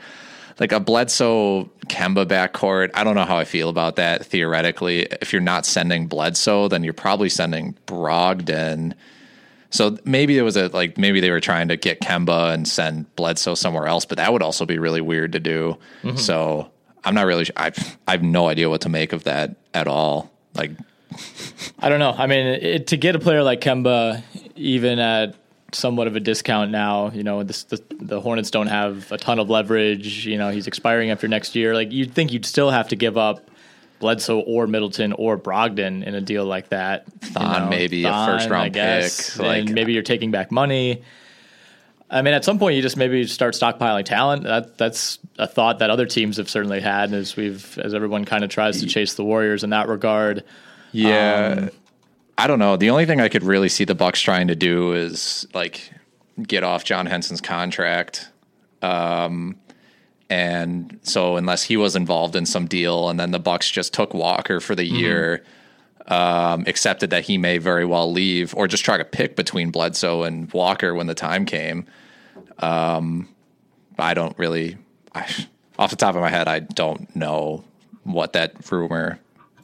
like 0.61 0.73
a 0.73 0.81
Bledsoe 0.81 1.65
Kemba 1.87 2.27
backcourt. 2.27 2.91
I 2.95 3.05
don't 3.05 3.15
know 3.15 3.25
how 3.25 3.39
I 3.39 3.45
feel 3.45 3.69
about 3.69 3.97
that 3.97 4.25
theoretically. 4.27 5.03
If 5.21 5.33
you're 5.33 5.43
not 5.43 5.67
sending 5.67 6.07
Bledsoe, 6.07 6.69
then 6.69 6.85
you're 6.85 6.93
probably 6.93 7.29
sending 7.29 7.77
Brogdon. 7.87 8.95
So 9.71 9.99
maybe 10.05 10.39
it 10.39 10.43
was 10.43 10.57
a 10.57 10.69
like 10.69 10.97
maybe 10.97 11.21
they 11.21 11.31
were 11.31 11.41
trying 11.41 11.69
to 11.69 11.77
get 11.77 12.01
Kemba 12.01 12.55
and 12.55 12.67
send 12.67 13.15
Bledsoe 13.17 13.55
somewhere 13.55 13.87
else, 13.87 14.05
but 14.05 14.17
that 14.17 14.33
would 14.33 14.43
also 14.43 14.65
be 14.65 14.79
really 14.79 15.01
weird 15.01 15.33
to 15.33 15.41
do. 15.41 15.77
Mm-hmm. 16.03 16.17
So 16.17 16.71
I'm 17.05 17.15
not 17.15 17.27
really. 17.27 17.47
I 17.57 17.73
I 18.07 18.13
have 18.13 18.23
no 18.23 18.49
idea 18.49 18.69
what 18.69 18.83
to 18.83 18.89
make 18.89 19.13
of 19.13 19.25
that 19.25 19.57
at 19.75 19.87
all. 19.87 20.31
Like 20.55 20.73
I 21.79 21.89
don't 21.89 21.99
know. 22.01 22.15
I 22.17 22.27
mean, 22.27 22.47
it, 22.47 22.87
to 22.89 22.97
get 22.97 23.17
a 23.17 23.19
player 23.19 23.43
like 23.43 23.61
Kemba, 23.61 24.23
even 24.57 24.99
at 24.99 25.35
somewhat 25.73 26.07
of 26.07 26.17
a 26.17 26.21
discount 26.21 26.71
now, 26.71 27.11
you 27.11 27.23
know, 27.23 27.43
this, 27.43 27.65
the, 27.65 27.83
the 28.01 28.21
Hornets 28.21 28.51
don't 28.51 28.69
have 28.69 29.11
a 29.13 29.19
ton 29.19 29.39
of 29.39 29.51
leverage. 29.51 30.27
You 30.27 30.39
know, 30.39 30.51
he's 30.51 30.67
expiring 30.67 31.11
after 31.11 31.29
next 31.29 31.55
year. 31.55 31.75
Like, 31.75 31.93
you'd 31.93 32.15
think 32.15 32.33
you'd 32.33 32.47
still 32.47 32.71
have 32.71 32.89
to 32.89 32.97
give 32.97 33.17
up 33.17 33.51
Bledsoe 34.01 34.41
or 34.41 34.67
Middleton 34.67 35.13
or 35.13 35.37
Brogdon 35.39 36.05
in 36.05 36.15
a 36.15 36.21
deal 36.21 36.45
like 36.45 36.71
that. 36.71 37.05
You 37.23 37.29
Thon, 37.31 37.69
maybe, 37.69 38.05
a 38.05 38.11
first-round 38.13 38.65
I 38.65 38.69
guess. 38.69 39.37
pick, 39.37 39.47
like- 39.47 39.61
and 39.67 39.75
maybe 39.75 39.93
you're 39.93 40.03
taking 40.03 40.31
back 40.31 40.51
money. 40.51 41.03
I 42.11 42.23
mean, 42.23 42.33
at 42.33 42.45
some 42.45 42.59
point, 42.59 42.75
you 42.75 42.83
just 42.83 42.97
maybe 42.97 43.27
start 43.27 43.55
stockpiling 43.55 44.05
talent. 44.05 44.45
That 44.45 44.79
that's 44.79 45.19
a 45.39 45.47
thought 45.47 45.81
that 45.81 45.91
other 45.91 46.07
teams 46.07 46.39
have 46.39 46.49
certainly 46.49 46.81
had, 46.81 47.13
as 47.13 47.37
we've 47.37 47.79
as 47.79 47.93
everyone 47.93 48.25
kind 48.25 48.45
of 48.45 48.51
tries 48.51 48.81
to 48.81 48.87
chase 48.87 49.15
the 49.15 49.25
Warriors 49.25 49.63
in 49.63 49.71
that 49.71 49.89
regard. 49.89 50.45
Yeah. 50.93 51.69
I 52.39 52.47
don't 52.47 52.61
know. 52.61 52.77
The 52.77 52.91
only 52.91 53.05
thing 53.05 53.21
I 53.21 53.29
could 53.29 53.43
really 53.43 53.69
see 53.69 53.85
the 53.85 53.95
Bucks 53.97 54.21
trying 54.21 54.49
to 54.49 54.55
do 54.55 54.93
is 54.93 55.47
like 55.53 55.93
get 56.41 56.63
off 56.63 56.85
John 56.85 57.07
Henson's 57.07 57.41
contract. 57.41 58.29
Um 58.81 59.57
and 60.31 60.99
so 61.03 61.37
unless 61.37 61.63
he 61.65 61.77
was 61.77 61.97
involved 61.97 62.37
in 62.37 62.47
some 62.47 62.67
deal 62.67 63.09
and 63.09 63.19
then 63.19 63.33
the 63.33 63.39
Bucks 63.39 63.71
just 63.71 63.93
took 63.93 64.15
Walker 64.15 64.61
for 64.61 64.75
the 64.75 64.85
year, 64.85 65.43
um, 66.07 66.65
accepted 66.67 67.11
that 67.11 67.25
he 67.25 67.39
may 67.39 67.59
very 67.59 67.85
well 67.85 68.13
leave 68.13 68.55
or 68.55 68.67
just 68.69 68.85
try 68.85 68.97
to 68.97 69.05
pick 69.05 69.37
between 69.37 69.71
Bledsoe 69.71 70.25
and 70.25 70.53
Walker 70.53 70.95
when 70.95 71.07
the 71.07 71.15
time 71.15 71.47
came. 71.47 71.87
Um 72.59 73.29
I 73.99 74.15
don't 74.15 74.39
really 74.39 74.77
I, 75.15 75.27
off 75.79 75.91
the 75.91 75.97
top 75.97 76.15
of 76.15 76.21
my 76.21 76.31
head 76.31 76.49
I 76.49 76.61
don't 76.61 77.15
know 77.17 77.65
what 78.05 78.33
that 78.35 78.71
rumor 78.71 79.19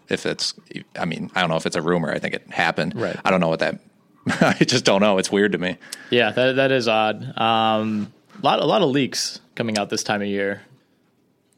if 0.09 0.27
it's 0.27 0.55
I 0.99 1.05
mean, 1.05 1.31
I 1.35 1.41
don't 1.41 1.51
know 1.51 1.57
if 1.57 1.67
it's 1.67 1.77
a 1.77 1.83
rumor. 1.83 2.13
I 2.13 2.19
think 2.19 2.35
it 2.35 2.51
happened. 2.51 2.95
Right. 2.95 3.17
I 3.25 3.31
don't 3.31 3.41
know 3.41 3.49
what 3.49 3.61
that 3.61 3.81
I 4.27 4.65
just 4.65 4.85
don't 4.85 5.01
know. 5.01 5.19
It's 5.19 5.31
weird 5.31 5.53
to 5.53 5.59
me. 5.59 5.77
Yeah, 6.11 6.31
that 6.31 6.57
that 6.57 6.73
is 6.73 6.89
odd. 6.89 7.39
Um, 7.39 8.13
a 8.39 8.45
lot 8.45 8.61
a 8.61 8.67
lot 8.67 8.83
of 8.83 8.91
leaks 8.91 9.41
coming 9.55 9.79
out 9.79 9.91
this 9.91 10.03
time 10.03 10.23
of 10.23 10.29
year. 10.29 10.63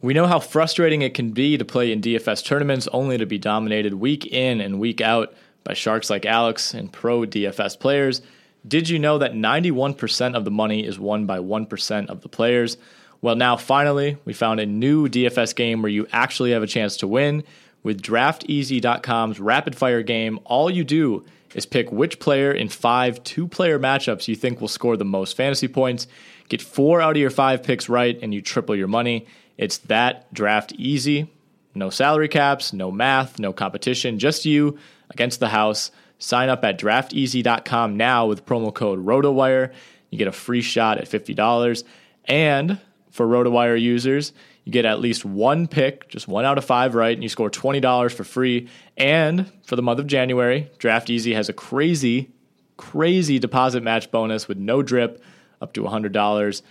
We 0.03 0.15
know 0.15 0.27
how 0.27 0.41
frustrating 0.41 1.03
it 1.03 1.15
can 1.15 1.31
be 1.31 1.57
to 1.57 1.65
play 1.65 1.91
in 1.91 2.01
DFS 2.01 2.45
tournaments 2.45 2.87
only 2.93 3.19
to 3.19 3.27
be 3.27 3.39
dominated 3.39 3.95
week 3.95 4.27
in 4.27 4.61
and 4.61 4.79
week 4.79 5.01
out 5.01 5.35
by 5.65 5.75
sharks 5.75 6.11
like 6.11 6.27
Alex 6.27 6.75
and 6.75 6.93
pro 6.93 7.21
DFS 7.23 7.79
players. 7.79 8.21
Did 8.67 8.89
you 8.89 8.99
know 8.99 9.19
that 9.19 9.33
91% 9.33 10.35
of 10.35 10.45
the 10.45 10.51
money 10.51 10.85
is 10.85 10.99
won 10.99 11.27
by 11.27 11.39
1% 11.39 12.09
of 12.09 12.23
the 12.23 12.29
players? 12.29 12.77
Well, 13.21 13.37
now 13.37 13.57
finally, 13.57 14.17
we 14.25 14.33
found 14.33 14.61
a 14.61 14.67
new 14.67 15.09
DFS 15.09 15.55
game 15.55 15.83
where 15.83 15.91
you 15.91 16.07
actually 16.13 16.53
have 16.53 16.63
a 16.63 16.67
chance 16.67 16.97
to 16.99 17.09
win. 17.09 17.45
With 17.83 18.03
drafteasy.com's 18.03 19.39
rapid 19.39 19.77
fire 19.77 20.03
game, 20.03 20.41
all 20.45 20.69
you 20.69 20.83
do 20.83 21.25
is 21.55 21.67
pick 21.67 21.93
which 21.93 22.19
player 22.19 22.51
in 22.51 22.69
five 22.69 23.23
two 23.23 23.47
player 23.47 23.79
matchups 23.79 24.27
you 24.27 24.35
think 24.35 24.61
will 24.61 24.69
score 24.69 24.97
the 24.97 25.05
most 25.05 25.37
fantasy 25.37 25.69
points. 25.69 26.09
Get 26.49 26.61
four 26.61 27.01
out 27.01 27.13
of 27.13 27.21
your 27.21 27.31
five 27.31 27.63
picks 27.63 27.89
right, 27.89 28.19
and 28.21 28.35
you 28.35 28.43
triple 28.43 28.75
your 28.75 28.89
money. 28.89 29.27
It's 29.57 29.79
that 29.79 30.33
draft 30.35 30.73
easy. 30.73 31.31
No 31.75 31.91
salary 31.91 32.29
caps, 32.29 32.73
no 32.73 32.91
math, 32.91 33.39
no 33.39 33.53
competition, 33.53 34.19
just 34.19 34.45
you 34.45 34.79
against 35.11 35.41
the 35.41 35.49
house. 35.49 35.91
Sign 36.19 36.49
up 36.49 36.65
at 36.65 36.79
drafteasy.com 36.79 37.97
now 37.97 38.27
with 38.27 38.47
promo 38.47 38.73
code 38.73 39.05
ROTOWIRE. 39.05 39.73
You 40.11 40.19
get 40.19 40.29
a 40.29 40.33
free 40.33 40.63
shot 40.63 40.99
at 40.99 41.09
$50. 41.09 41.85
And 42.25 42.79
for 43.11 43.27
RotoWire 43.27 43.81
users, 43.81 44.33
you 44.65 44.73
get 44.73 44.85
at 44.85 45.01
least 45.01 45.25
one 45.25 45.69
pick, 45.69 46.09
just 46.09 46.27
one 46.27 46.45
out 46.45 46.59
of 46.59 46.65
five 46.65 46.95
right, 46.95 47.15
and 47.15 47.23
you 47.23 47.29
score 47.29 47.51
$20 47.51 48.13
for 48.13 48.25
free. 48.25 48.69
And 48.97 49.51
for 49.65 49.77
the 49.77 49.83
month 49.83 50.01
of 50.01 50.07
January, 50.07 50.71
Draft 50.79 51.09
Easy 51.11 51.35
has 51.35 51.49
a 51.49 51.53
crazy, 51.53 52.31
crazy 52.77 53.39
deposit 53.39 53.83
match 53.83 54.11
bonus 54.11 54.49
with 54.49 54.59
no 54.59 54.83
drip 54.83 55.23
up 55.61 55.73
to 55.75 55.83
$100. 55.83 56.63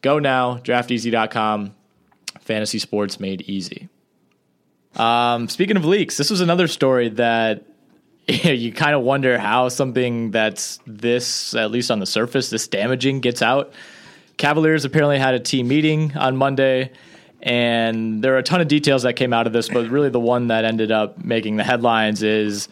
Go 0.00 0.18
now, 0.18 0.58
drafteasy.com. 0.58 1.74
Fantasy 2.40 2.78
sports 2.78 3.20
made 3.20 3.42
easy. 3.42 3.88
Um, 4.96 5.48
speaking 5.48 5.76
of 5.76 5.84
leaks, 5.84 6.16
this 6.16 6.30
was 6.30 6.40
another 6.40 6.66
story 6.66 7.08
that 7.10 7.64
you 8.28 8.72
kind 8.72 8.94
of 8.94 9.02
wonder 9.02 9.38
how 9.38 9.68
something 9.68 10.30
that's 10.30 10.78
this, 10.86 11.54
at 11.54 11.70
least 11.70 11.90
on 11.90 11.98
the 11.98 12.06
surface, 12.06 12.50
this 12.50 12.68
damaging 12.68 13.20
gets 13.20 13.42
out. 13.42 13.72
Cavaliers 14.36 14.84
apparently 14.84 15.18
had 15.18 15.34
a 15.34 15.40
team 15.40 15.68
meeting 15.68 16.16
on 16.16 16.36
Monday, 16.36 16.92
and 17.42 18.22
there 18.22 18.34
are 18.34 18.38
a 18.38 18.42
ton 18.42 18.60
of 18.60 18.68
details 18.68 19.02
that 19.02 19.14
came 19.14 19.32
out 19.32 19.46
of 19.46 19.52
this, 19.52 19.68
but 19.68 19.88
really 19.88 20.08
the 20.08 20.20
one 20.20 20.48
that 20.48 20.64
ended 20.64 20.92
up 20.92 21.22
making 21.22 21.56
the 21.56 21.64
headlines 21.64 22.22
is 22.22 22.68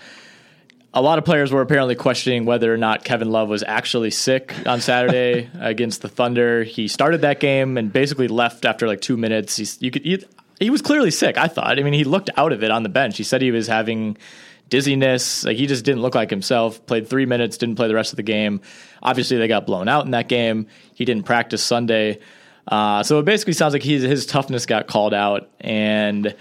a 0.92 1.02
lot 1.02 1.18
of 1.18 1.24
players 1.24 1.52
were 1.52 1.60
apparently 1.60 1.94
questioning 1.94 2.44
whether 2.44 2.72
or 2.72 2.76
not 2.76 3.04
Kevin 3.04 3.30
Love 3.30 3.48
was 3.48 3.62
actually 3.62 4.10
sick 4.10 4.54
on 4.66 4.80
Saturday 4.80 5.48
against 5.60 6.02
the 6.02 6.08
Thunder. 6.08 6.64
He 6.64 6.88
started 6.88 7.20
that 7.22 7.40
game 7.40 7.76
and 7.76 7.92
basically 7.92 8.28
left 8.28 8.64
after 8.64 8.86
like 8.86 9.00
two 9.00 9.16
minutes. 9.16 9.56
He's, 9.56 9.80
you 9.82 9.90
could, 9.90 10.02
he, 10.02 10.24
he 10.58 10.70
was 10.70 10.82
clearly 10.82 11.10
sick. 11.10 11.36
I 11.36 11.46
thought. 11.46 11.78
I 11.78 11.82
mean, 11.82 11.92
he 11.92 12.04
looked 12.04 12.30
out 12.36 12.52
of 12.52 12.62
it 12.62 12.70
on 12.70 12.82
the 12.82 12.88
bench. 12.88 13.16
He 13.16 13.22
said 13.22 13.42
he 13.42 13.50
was 13.50 13.66
having 13.66 14.16
dizziness. 14.70 15.44
Like 15.44 15.56
he 15.56 15.66
just 15.66 15.84
didn't 15.84 16.00
look 16.00 16.14
like 16.14 16.30
himself. 16.30 16.84
Played 16.86 17.08
three 17.08 17.26
minutes, 17.26 17.58
didn't 17.58 17.76
play 17.76 17.88
the 17.88 17.94
rest 17.94 18.12
of 18.12 18.16
the 18.16 18.22
game. 18.22 18.60
Obviously, 19.02 19.36
they 19.36 19.48
got 19.48 19.66
blown 19.66 19.88
out 19.88 20.04
in 20.04 20.12
that 20.12 20.28
game. 20.28 20.66
He 20.94 21.04
didn't 21.04 21.26
practice 21.26 21.62
Sunday. 21.62 22.20
Uh, 22.66 23.02
so 23.02 23.18
it 23.18 23.24
basically 23.24 23.52
sounds 23.52 23.72
like 23.72 23.82
he's, 23.82 24.02
his 24.02 24.26
toughness 24.26 24.64
got 24.64 24.86
called 24.86 25.12
out. 25.12 25.48
And, 25.60 26.34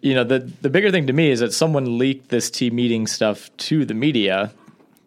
you 0.00 0.14
know, 0.14 0.24
the, 0.24 0.38
the 0.38 0.70
bigger 0.70 0.90
thing 0.90 1.08
to 1.08 1.12
me 1.12 1.30
is 1.30 1.40
that 1.40 1.52
someone 1.52 1.98
leaked 1.98 2.28
this 2.28 2.50
team 2.50 2.76
meeting 2.76 3.06
stuff 3.06 3.54
to 3.56 3.84
the 3.84 3.94
media, 3.94 4.52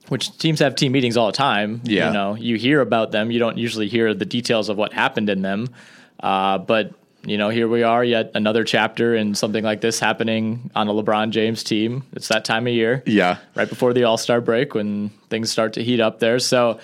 which 0.10 0.38
teams 0.38 0.60
have 0.60 0.76
team 0.76 0.92
meetings 0.92 1.16
all 1.16 1.28
the 1.28 1.32
time. 1.32 1.82
Yeah. 1.84 2.08
You 2.08 2.14
know, 2.14 2.36
you 2.36 2.58
hear 2.58 2.82
about 2.82 3.12
them. 3.12 3.32
You 3.32 3.40
don't 3.40 3.58
usually 3.58 3.88
hear 3.88 4.14
the 4.14 4.26
details 4.26 4.68
of 4.68 4.78
what 4.78 4.92
happened 4.92 5.30
in 5.30 5.42
them. 5.42 5.70
Uh, 6.20 6.58
but 6.58 6.94
you 7.26 7.38
know, 7.38 7.50
here 7.50 7.68
we 7.68 7.84
are, 7.84 8.04
yet 8.04 8.32
another 8.36 8.64
chapter 8.64 9.16
in 9.16 9.36
something 9.36 9.64
like 9.64 9.82
this 9.82 10.00
happening 10.00 10.70
on 10.76 10.88
a 10.88 10.94
LeBron 10.94 11.32
James 11.32 11.64
team. 11.64 12.04
It's 12.14 12.28
that 12.30 12.46
time 12.46 12.68
of 12.68 12.74
year. 12.74 13.04
Yeah. 13.06 13.38
Right 13.56 13.68
before 13.70 13.94
the 13.94 14.04
All 14.04 14.18
Star 14.18 14.42
break 14.42 14.74
when 14.76 15.10
things 15.30 15.52
start 15.52 15.74
to 15.74 15.84
heat 15.84 16.00
up 16.00 16.20
there. 16.20 16.40
So 16.40 16.80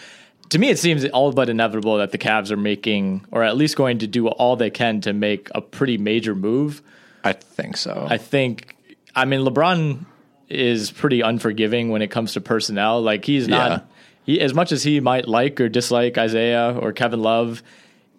to 0.49 0.59
me, 0.59 0.69
it 0.69 0.79
seems 0.79 1.05
all 1.05 1.31
but 1.31 1.47
inevitable 1.49 1.97
that 1.99 2.11
the 2.11 2.17
Cavs 2.17 2.51
are 2.51 2.57
making, 2.57 3.25
or 3.31 3.43
at 3.43 3.55
least 3.55 3.75
going 3.77 3.99
to 3.99 4.07
do 4.07 4.27
all 4.27 4.55
they 4.55 4.69
can 4.69 4.99
to 5.01 5.13
make 5.13 5.49
a 5.55 5.61
pretty 5.61 5.97
major 5.97 6.35
move. 6.35 6.81
I 7.23 7.33
think 7.33 7.77
so. 7.77 8.07
I 8.09 8.17
think, 8.17 8.75
I 9.15 9.25
mean, 9.25 9.41
LeBron 9.41 10.05
is 10.49 10.91
pretty 10.91 11.21
unforgiving 11.21 11.89
when 11.89 12.01
it 12.01 12.09
comes 12.11 12.33
to 12.33 12.41
personnel. 12.41 13.01
Like, 13.01 13.23
he's 13.23 13.47
not, 13.47 13.71
Yeah. 13.71 13.79
he, 14.25 14.41
as 14.41 14.53
much 14.53 14.71
as 14.73 14.83
he 14.83 14.99
might 14.99 15.27
like 15.27 15.61
or 15.61 15.69
dislike 15.69 16.17
Isaiah 16.17 16.77
or 16.77 16.91
Kevin 16.91 17.21
Love, 17.21 17.63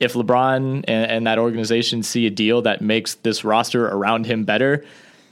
if 0.02 0.14
LeBron 0.14 0.84
and, 0.88 1.10
and 1.10 1.26
that 1.26 1.38
organization 1.38 2.02
see 2.02 2.26
a 2.26 2.30
deal 2.30 2.62
that 2.62 2.80
makes 2.80 3.14
this 3.14 3.44
roster 3.44 3.86
around 3.86 4.26
him 4.26 4.44
better, 4.44 4.84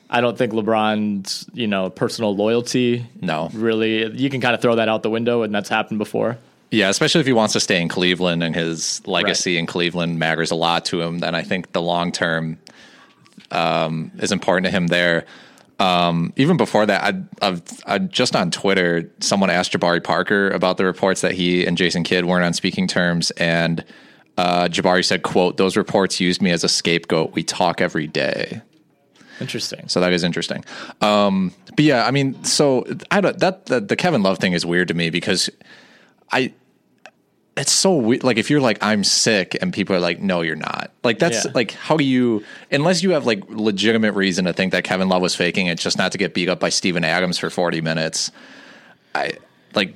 I 0.09 0.21
don't 0.21 0.39
think 0.39 0.53
LeBron's, 0.53 1.47
you 1.53 1.67
know, 1.67 1.91
personal 1.91 2.35
loyalty 2.35 3.05
No. 3.21 3.51
really, 3.53 4.11
you 4.17 4.31
can 4.31 4.41
kind 4.41 4.55
of 4.55 4.63
throw 4.63 4.77
that 4.77 4.89
out 4.89 5.03
the 5.03 5.11
window, 5.11 5.43
and 5.43 5.55
that's 5.55 5.69
happened 5.69 5.99
before. 5.99 6.39
Yeah, 6.71 6.89
especially 6.89 7.21
if 7.21 7.27
he 7.27 7.33
wants 7.33 7.53
to 7.55 7.61
stay 7.61 7.81
in 7.83 7.89
Cleveland 7.89 8.45
and 8.45 8.55
his 8.55 9.05
legacy 9.07 9.59
in 9.59 9.67
Cleveland 9.67 10.21
matters 10.21 10.53
a 10.53 10.55
lot 10.55 10.85
to 10.87 11.01
him, 11.01 11.19
then 11.19 11.35
I 11.35 11.43
think 11.43 11.73
the 11.73 11.83
long 11.83 12.13
term 12.13 12.59
um, 13.51 14.13
is 14.21 14.31
important 14.31 14.67
to 14.67 14.71
him 14.71 14.87
there. 14.87 15.27
Um, 15.81 16.33
even 16.37 16.57
before 16.57 16.87
that, 16.87 17.03
I, 17.03 17.47
I've, 17.47 17.63
I 17.87 17.99
just 17.99 18.37
on 18.37 18.53
Twitter, 18.53 19.11
someone 19.19 19.51
asked 19.51 19.73
Jabari 19.73 20.05
Parker 20.05 20.51
about 20.51 20.77
the 20.77 20.85
reports 20.85 21.23
that 21.23 21.33
he 21.33 21.67
and 21.67 21.77
Jason 21.77 22.05
Kidd 22.05 22.25
weren't 22.25 22.45
on 22.45 22.53
speaking 22.53 22.87
terms, 22.87 23.33
and 23.33 23.85
uh, 24.37 24.65
Jabari 24.69 25.05
said, 25.05 25.23
"quote 25.23 25.57
Those 25.57 25.77
reports 25.77 26.21
used 26.21 26.41
me 26.43 26.51
as 26.51 26.65
a 26.65 26.69
scapegoat. 26.69 27.35
We 27.35 27.43
talk 27.43 27.81
every 27.81 28.07
day." 28.07 28.61
Interesting. 29.41 29.89
So 29.89 30.01
that 30.01 30.13
is 30.13 30.23
interesting. 30.23 30.65
Um, 31.01 31.53
but 31.75 31.85
yeah, 31.85 32.07
I 32.07 32.11
mean, 32.11 32.43
so 32.45 32.87
I 33.11 33.21
don't 33.21 33.39
that 33.39 33.67
the, 33.67 33.81
the 33.81 33.97
Kevin 33.97 34.23
Love 34.23 34.39
thing 34.39 34.53
is 34.53 34.67
weird 34.67 34.89
to 34.89 34.95
me 34.95 35.09
because 35.11 35.49
I 36.31 36.53
it's 37.57 37.73
so 37.73 37.95
weird. 37.95 38.23
Like 38.23 38.37
if 38.37 38.51
you're 38.51 38.61
like 38.61 38.79
I'm 38.83 39.03
sick 39.03 39.57
and 39.61 39.73
people 39.73 39.97
are 39.97 40.01
like, 40.01 40.21
no, 40.21 40.43
you're 40.43 40.57
not. 40.57 40.91
Like 41.03 41.19
that's 41.19 41.47
Yeah. 41.47 41.53
like 41.55 41.73
how 41.73 41.97
do 41.97 42.05
you 42.05 42.45
unless 42.71 43.03
you 43.03 43.11
have 43.13 43.25
like 43.27 43.43
legitimate 43.49 44.13
reason 44.13 44.45
to 44.45 44.53
think 44.53 44.73
that 44.73 44.85
Kevin 44.85 45.09
Love 45.09 45.23
was 45.23 45.35
faking 45.35 45.67
it 45.69 45.79
just 45.79 45.97
not 45.99 46.13
to 46.13 46.19
get 46.19 46.35
beat 46.35 46.49
up 46.51 46.61
by 46.61 46.69
Steven 46.69 47.03
Adams 47.05 47.39
for 47.39 47.49
40 47.51 47.81
minutes. 47.81 48.31
I 49.15 49.33
like 49.75 49.95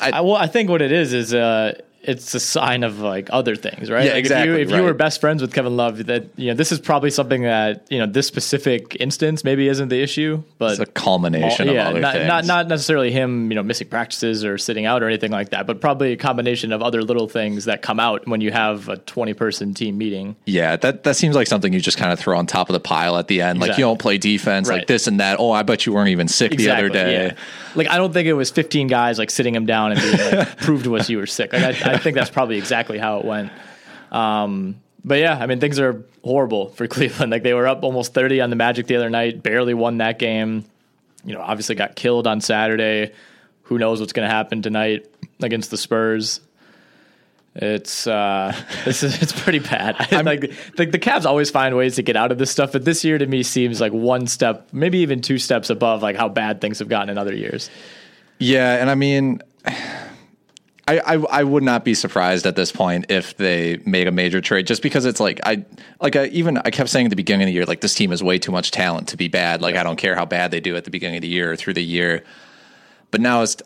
I, 0.00 0.20
well, 0.20 0.34
I 0.36 0.48
think 0.48 0.68
what 0.68 0.82
it 0.82 0.92
is 0.92 1.12
is 1.12 1.32
uh, 1.32 1.80
it's 2.04 2.34
a 2.34 2.40
sign 2.40 2.82
of 2.82 2.98
like 2.98 3.28
other 3.32 3.54
things, 3.54 3.90
right? 3.90 4.04
Yeah, 4.04 4.12
like 4.12 4.18
exactly, 4.18 4.60
If 4.62 4.70
you, 4.70 4.74
if 4.74 4.80
you 4.80 4.84
were 4.84 4.94
best 4.94 5.20
friends 5.20 5.40
with 5.40 5.52
Kevin 5.54 5.76
Love, 5.76 6.06
that 6.06 6.26
you 6.36 6.48
know 6.48 6.54
this 6.54 6.72
is 6.72 6.80
probably 6.80 7.10
something 7.10 7.42
that 7.42 7.86
you 7.90 7.98
know 7.98 8.06
this 8.06 8.26
specific 8.26 8.96
instance 9.00 9.44
maybe 9.44 9.68
isn't 9.68 9.88
the 9.88 10.02
issue, 10.02 10.42
but 10.58 10.72
it's 10.72 10.80
a 10.80 10.86
culmination 10.86 11.68
yeah, 11.68 11.82
of 11.82 11.86
other 11.90 12.00
not, 12.00 12.14
things. 12.14 12.26
not 12.26 12.44
not 12.44 12.68
necessarily 12.68 13.12
him, 13.12 13.50
you 13.50 13.54
know, 13.54 13.62
missing 13.62 13.88
practices 13.88 14.44
or 14.44 14.58
sitting 14.58 14.84
out 14.86 15.02
or 15.02 15.06
anything 15.06 15.30
like 15.30 15.50
that, 15.50 15.66
but 15.66 15.80
probably 15.80 16.12
a 16.12 16.16
combination 16.16 16.72
of 16.72 16.82
other 16.82 17.02
little 17.02 17.28
things 17.28 17.66
that 17.66 17.82
come 17.82 18.00
out 18.00 18.26
when 18.26 18.40
you 18.40 18.50
have 18.50 18.88
a 18.88 18.96
twenty 18.96 19.34
person 19.34 19.74
team 19.74 19.96
meeting. 19.98 20.34
Yeah, 20.44 20.76
that 20.76 21.04
that 21.04 21.16
seems 21.16 21.36
like 21.36 21.46
something 21.46 21.72
you 21.72 21.80
just 21.80 21.98
kind 21.98 22.12
of 22.12 22.18
throw 22.18 22.36
on 22.36 22.46
top 22.46 22.68
of 22.68 22.72
the 22.74 22.80
pile 22.80 23.16
at 23.16 23.28
the 23.28 23.42
end. 23.42 23.60
Like 23.60 23.78
you 23.78 23.84
don't 23.84 23.98
play 24.00 24.18
defense, 24.18 24.68
Right. 24.68 24.78
like 24.78 24.86
this 24.88 25.06
and 25.06 25.20
that. 25.20 25.38
Oh, 25.38 25.52
I 25.52 25.62
bet 25.62 25.86
you 25.86 25.92
weren't 25.92 26.08
even 26.10 26.28
sick 26.28 26.52
the 26.56 26.70
other 26.70 26.88
day. 26.88 27.26
yeah. 27.26 27.34
Like 27.74 27.88
I 27.88 27.96
don't 27.96 28.12
think 28.12 28.26
it 28.28 28.34
was 28.34 28.50
15 28.50 28.86
guys 28.88 29.18
like 29.18 29.30
sitting 29.30 29.54
him 29.54 29.64
down 29.66 29.92
and 29.92 30.00
being 30.00 30.36
like, 30.36 30.56
"Prove 30.58 30.82
to 30.84 30.96
us 30.96 31.08
you 31.08 31.16
were 31.18 31.26
sick." 31.26 31.52
Like 31.52 31.62
I, 31.86 31.91
I 31.91 31.91
think 31.98 32.16
that's 32.16 32.30
probably 32.30 32.58
exactly 32.58 32.98
how 32.98 33.18
it 33.18 33.24
went. 33.24 33.52
Um, 34.10 34.76
but 35.04 35.18
yeah, 35.18 35.36
I 35.38 35.46
mean 35.46 35.60
things 35.60 35.78
are 35.78 36.04
horrible 36.24 36.68
for 36.70 36.86
Cleveland. 36.88 37.32
Like 37.32 37.42
they 37.42 37.54
were 37.54 37.66
up 37.66 37.82
almost 37.82 38.14
30 38.14 38.40
on 38.40 38.50
the 38.50 38.56
Magic 38.56 38.86
the 38.86 38.96
other 38.96 39.10
night, 39.10 39.42
barely 39.42 39.74
won 39.74 39.98
that 39.98 40.18
game. 40.18 40.64
You 41.24 41.34
know, 41.34 41.40
obviously 41.40 41.74
got 41.74 41.94
killed 41.94 42.26
on 42.26 42.40
Saturday. 42.40 43.12
Who 43.64 43.78
knows 43.78 44.00
what's 44.00 44.12
going 44.12 44.28
to 44.28 44.34
happen 44.34 44.60
tonight 44.60 45.06
against 45.40 45.70
the 45.70 45.76
Spurs? 45.76 46.40
It's 47.54 48.06
uh, 48.06 48.56
this 48.84 49.02
is 49.02 49.22
it's 49.22 49.32
pretty 49.32 49.58
bad. 49.58 49.96
like 50.24 50.40
the, 50.76 50.86
the 50.86 50.98
Cavs 50.98 51.26
always 51.26 51.50
find 51.50 51.76
ways 51.76 51.96
to 51.96 52.02
get 52.02 52.16
out 52.16 52.32
of 52.32 52.38
this 52.38 52.50
stuff, 52.50 52.72
but 52.72 52.84
this 52.84 53.04
year 53.04 53.18
to 53.18 53.26
me 53.26 53.42
seems 53.42 53.80
like 53.80 53.92
one 53.92 54.26
step, 54.26 54.68
maybe 54.72 54.98
even 54.98 55.20
two 55.20 55.38
steps 55.38 55.70
above 55.70 56.02
like 56.02 56.16
how 56.16 56.28
bad 56.28 56.60
things 56.60 56.78
have 56.78 56.88
gotten 56.88 57.10
in 57.10 57.18
other 57.18 57.34
years. 57.34 57.70
Yeah, 58.38 58.80
and 58.80 58.90
I 58.90 58.94
mean, 58.94 59.42
I, 61.00 61.14
I 61.14 61.40
I 61.40 61.44
would 61.44 61.62
not 61.62 61.84
be 61.84 61.94
surprised 61.94 62.46
at 62.46 62.56
this 62.56 62.72
point 62.72 63.06
if 63.08 63.36
they 63.36 63.78
made 63.86 64.06
a 64.06 64.12
major 64.12 64.40
trade, 64.40 64.66
just 64.66 64.82
because 64.82 65.04
it's 65.04 65.20
like 65.20 65.40
I 65.44 65.64
like 66.00 66.16
I 66.16 66.26
even 66.26 66.58
I 66.58 66.70
kept 66.70 66.90
saying 66.90 67.06
at 67.06 67.10
the 67.10 67.16
beginning 67.16 67.44
of 67.44 67.48
the 67.48 67.52
year 67.52 67.64
like 67.64 67.80
this 67.80 67.94
team 67.94 68.10
has 68.10 68.22
way 68.22 68.38
too 68.38 68.52
much 68.52 68.70
talent 68.70 69.08
to 69.08 69.16
be 69.16 69.28
bad. 69.28 69.62
Like 69.62 69.76
I 69.76 69.82
don't 69.82 69.96
care 69.96 70.14
how 70.14 70.24
bad 70.26 70.50
they 70.50 70.60
do 70.60 70.76
at 70.76 70.84
the 70.84 70.90
beginning 70.90 71.16
of 71.16 71.22
the 71.22 71.28
year 71.28 71.52
or 71.52 71.56
through 71.56 71.74
the 71.74 71.84
year, 71.84 72.24
but 73.10 73.20
now 73.20 73.42
it's 73.42 73.56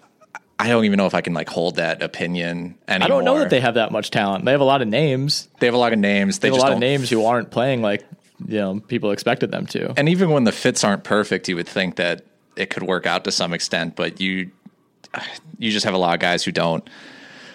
I 0.59 0.69
don't 0.69 0.85
even 0.87 0.97
know 0.97 1.07
if 1.07 1.15
I 1.15 1.21
can 1.21 1.35
like 1.35 1.49
hold 1.49 1.77
that 1.77 2.03
opinion 2.03 2.77
anymore. 2.89 3.05
I 3.05 3.09
don't 3.09 3.25
know 3.25 3.39
that 3.41 3.51
they 3.51 3.61
have 3.61 3.75
that 3.75 3.93
much 3.93 4.11
talent. 4.11 4.45
They 4.47 4.53
have 4.53 4.63
a 4.63 4.65
lot 4.65 4.81
of 4.81 4.89
names. 4.89 5.49
they 5.61 5.67
have 5.67 5.75
a 5.75 5.79
lot 5.79 5.93
of 5.93 5.99
names. 5.99 6.39
They, 6.39 6.49
They 6.49 6.55
have 6.57 6.63
a 6.63 6.67
lot 6.67 6.73
of 6.73 6.79
names 6.79 7.11
who 7.11 7.27
aren't 7.27 7.51
playing 7.51 7.83
like 7.83 8.05
you 8.47 8.59
know 8.59 8.81
people 8.81 9.11
expected 9.11 9.51
them 9.51 9.67
to. 9.67 9.93
and 9.99 10.09
even 10.09 10.31
when 10.31 10.45
the 10.45 10.53
fits 10.53 10.85
aren't 10.85 11.05
perfect, 11.05 11.49
you 11.49 11.57
would 11.57 11.69
think 11.69 11.97
that 11.97 12.25
it 12.57 12.71
could 12.71 12.83
work 12.85 13.05
out 13.07 13.25
to 13.25 13.33
some 13.33 13.53
extent, 13.53 13.97
but 13.97 14.21
you 14.21 14.51
you 15.59 15.71
just 15.71 15.85
have 15.85 15.95
a 15.95 15.99
lot 15.99 16.15
of 16.15 16.21
guys 16.21 16.45
who 16.45 16.53
don't 16.53 16.89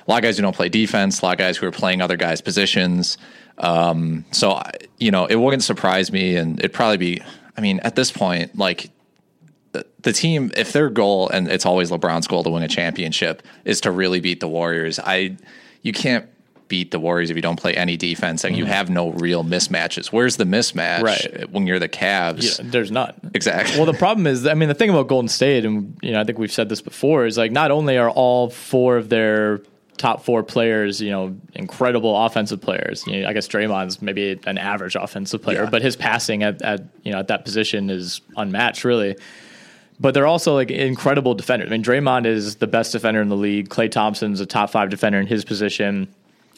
a 0.07 0.11
lot 0.11 0.17
of 0.17 0.23
guys 0.23 0.37
who 0.37 0.41
don't 0.43 0.55
play 0.55 0.69
defense, 0.69 1.21
a 1.21 1.25
lot 1.25 1.31
of 1.33 1.37
guys 1.37 1.57
who 1.57 1.65
are 1.67 1.71
playing 1.71 2.01
other 2.01 2.17
guys' 2.17 2.41
positions. 2.41 3.17
Um, 3.57 4.25
so 4.31 4.51
I- 4.53 4.71
you 4.97 5.11
know, 5.11 5.25
it 5.25 5.35
wouldn't 5.35 5.63
surprise 5.63 6.11
me, 6.11 6.35
and 6.35 6.59
it'd 6.59 6.73
probably 6.73 6.97
be. 6.97 7.21
I 7.57 7.61
mean, 7.61 7.79
at 7.83 7.95
this 7.95 8.11
point, 8.11 8.57
like 8.57 8.89
the 10.01 10.11
team, 10.13 10.51
if 10.57 10.73
their 10.73 10.89
goal, 10.89 11.29
and 11.29 11.47
it's 11.47 11.65
always 11.65 11.91
LeBron's 11.91 12.27
goal 12.27 12.43
to 12.43 12.49
win 12.49 12.63
a 12.63 12.67
championship, 12.67 13.43
is 13.65 13.81
to 13.81 13.91
really 13.91 14.19
beat 14.19 14.39
the 14.39 14.47
Warriors, 14.47 14.99
I 14.99 15.37
you 15.81 15.93
can't 15.93 16.25
beat 16.67 16.91
the 16.91 16.99
Warriors 16.99 17.29
if 17.29 17.35
you 17.35 17.41
don't 17.41 17.59
play 17.59 17.73
any 17.75 17.97
defense 17.97 18.43
and 18.45 18.55
you 18.57 18.63
have 18.65 18.89
no 18.89 19.09
real 19.11 19.43
mismatches. 19.43 20.07
Where's 20.07 20.37
the 20.37 20.45
mismatch 20.45 21.01
Right. 21.01 21.49
when 21.51 21.67
you're 21.67 21.79
the 21.79 21.89
Cavs? 21.89 22.59
Yeah, 22.59 22.65
there's 22.69 22.91
not. 22.91 23.15
Exactly. 23.33 23.75
Well, 23.77 23.85
the 23.85 23.97
problem 23.97 24.25
is, 24.25 24.47
I 24.47 24.53
mean, 24.53 24.69
the 24.69 24.73
thing 24.75 24.89
about 24.89 25.07
Golden 25.09 25.27
State, 25.27 25.65
and 25.65 25.97
you 26.01 26.11
know, 26.11 26.21
I 26.21 26.23
think 26.23 26.37
we've 26.39 26.51
said 26.51 26.69
this 26.69 26.81
before, 26.81 27.25
is 27.25 27.37
like 27.37 27.51
not 27.51 27.71
only 27.71 27.97
are 27.97 28.09
all 28.09 28.49
four 28.49 28.97
of 28.97 29.09
their 29.09 29.61
top 30.01 30.23
four 30.25 30.41
players, 30.43 30.99
you 30.99 31.11
know, 31.11 31.35
incredible 31.53 32.25
offensive 32.25 32.59
players. 32.59 33.05
You 33.07 33.21
know, 33.21 33.29
I 33.29 33.33
guess 33.33 33.47
Draymond's 33.47 34.01
maybe 34.01 34.39
an 34.45 34.57
average 34.57 34.95
offensive 34.95 35.41
player, 35.41 35.63
Yeah. 35.63 35.69
but 35.69 35.81
his 35.81 35.95
passing 35.95 36.41
at, 36.43 36.61
at 36.63 36.81
you 37.03 37.11
know 37.11 37.19
at 37.19 37.27
that 37.27 37.45
position 37.45 37.89
is 37.89 38.19
unmatched, 38.35 38.83
really. 38.83 39.15
But 39.99 40.15
they're 40.15 40.25
also 40.27 40.55
like 40.55 40.71
incredible 40.71 41.35
defenders. 41.35 41.67
I 41.67 41.71
mean, 41.71 41.83
Draymond 41.83 42.25
is 42.25 42.55
the 42.55 42.65
best 42.67 42.91
defender 42.91 43.21
in 43.21 43.29
the 43.29 43.35
league. 43.37 43.69
Klay 43.69 43.89
Thompson's 43.89 44.39
a 44.41 44.47
top 44.47 44.71
five 44.71 44.89
defender 44.89 45.19
in 45.19 45.27
his 45.27 45.45
position. 45.45 46.07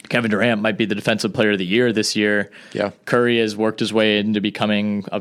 Kevin 0.08 0.30
Durant 0.30 0.62
might 0.62 0.78
be 0.78 0.86
the 0.86 0.94
defensive 0.94 1.32
player 1.34 1.52
of 1.52 1.58
the 1.58 1.66
year 1.66 1.92
this 1.92 2.16
year. 2.16 2.50
Yeah. 2.72 2.90
Curry 3.04 3.38
has 3.40 3.56
worked 3.56 3.80
his 3.80 3.92
way 3.92 4.18
into 4.18 4.40
becoming 4.40 5.04
a, 5.12 5.20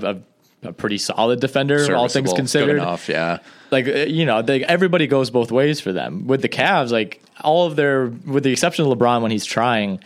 a, 0.64 0.68
a 0.70 0.74
pretty 0.74 0.98
solid 0.98 1.42
defender, 1.42 1.94
all 1.96 2.08
things 2.08 2.32
considered. 2.34 2.74
Good 2.76 2.82
enough, 2.82 3.10
yeah. 3.10 3.40
Like 3.74 3.88
uh, 3.88 4.06
you 4.06 4.26
know, 4.26 4.42
they, 4.42 4.64
everybody 4.64 5.08
goes 5.08 5.30
both 5.30 5.52
ways 5.52 5.82
for 5.82 5.92
them. 5.92 6.28
With 6.28 6.42
the 6.42 6.50
Cavs, 6.50 6.92
like 6.92 7.22
all 7.42 7.66
of 7.66 7.76
their, 7.76 8.06
with 8.06 8.44
the 8.44 8.52
exception 8.52 8.86
of 8.86 8.98
LeBron 8.98 9.22
when 9.22 9.32
he's 9.32 9.44
trying, 9.44 10.00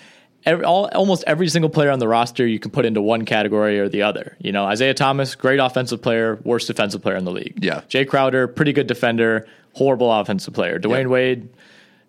every, 0.46 0.66
all, 0.66 0.90
almost 0.96 1.24
every 1.28 1.50
single 1.50 1.70
player 1.70 1.92
on 1.92 2.00
the 2.00 2.08
roster 2.08 2.48
you 2.48 2.58
can 2.58 2.72
put 2.72 2.86
into 2.86 3.02
one 3.02 3.26
category 3.26 3.80
or 3.80 3.90
the 3.90 4.02
other. 4.02 4.36
You 4.40 4.52
know, 4.52 4.66
Isaiah 4.66 4.96
Thomas, 4.96 5.36
great 5.36 5.60
offensive 5.60 6.02
player, 6.02 6.40
worst 6.44 6.68
defensive 6.68 7.04
player 7.04 7.18
in 7.18 7.26
the 7.26 7.32
league. 7.32 7.60
Yeah. 7.62 7.82
Jae 7.90 8.08
Crowder, 8.08 8.48
pretty 8.48 8.74
good 8.74 8.88
defender, 8.88 9.48
horrible 9.74 10.12
offensive 10.12 10.54
player. 10.54 10.80
Dwyane 10.80 11.04
Yeah. 11.04 11.08
Wade. 11.08 11.50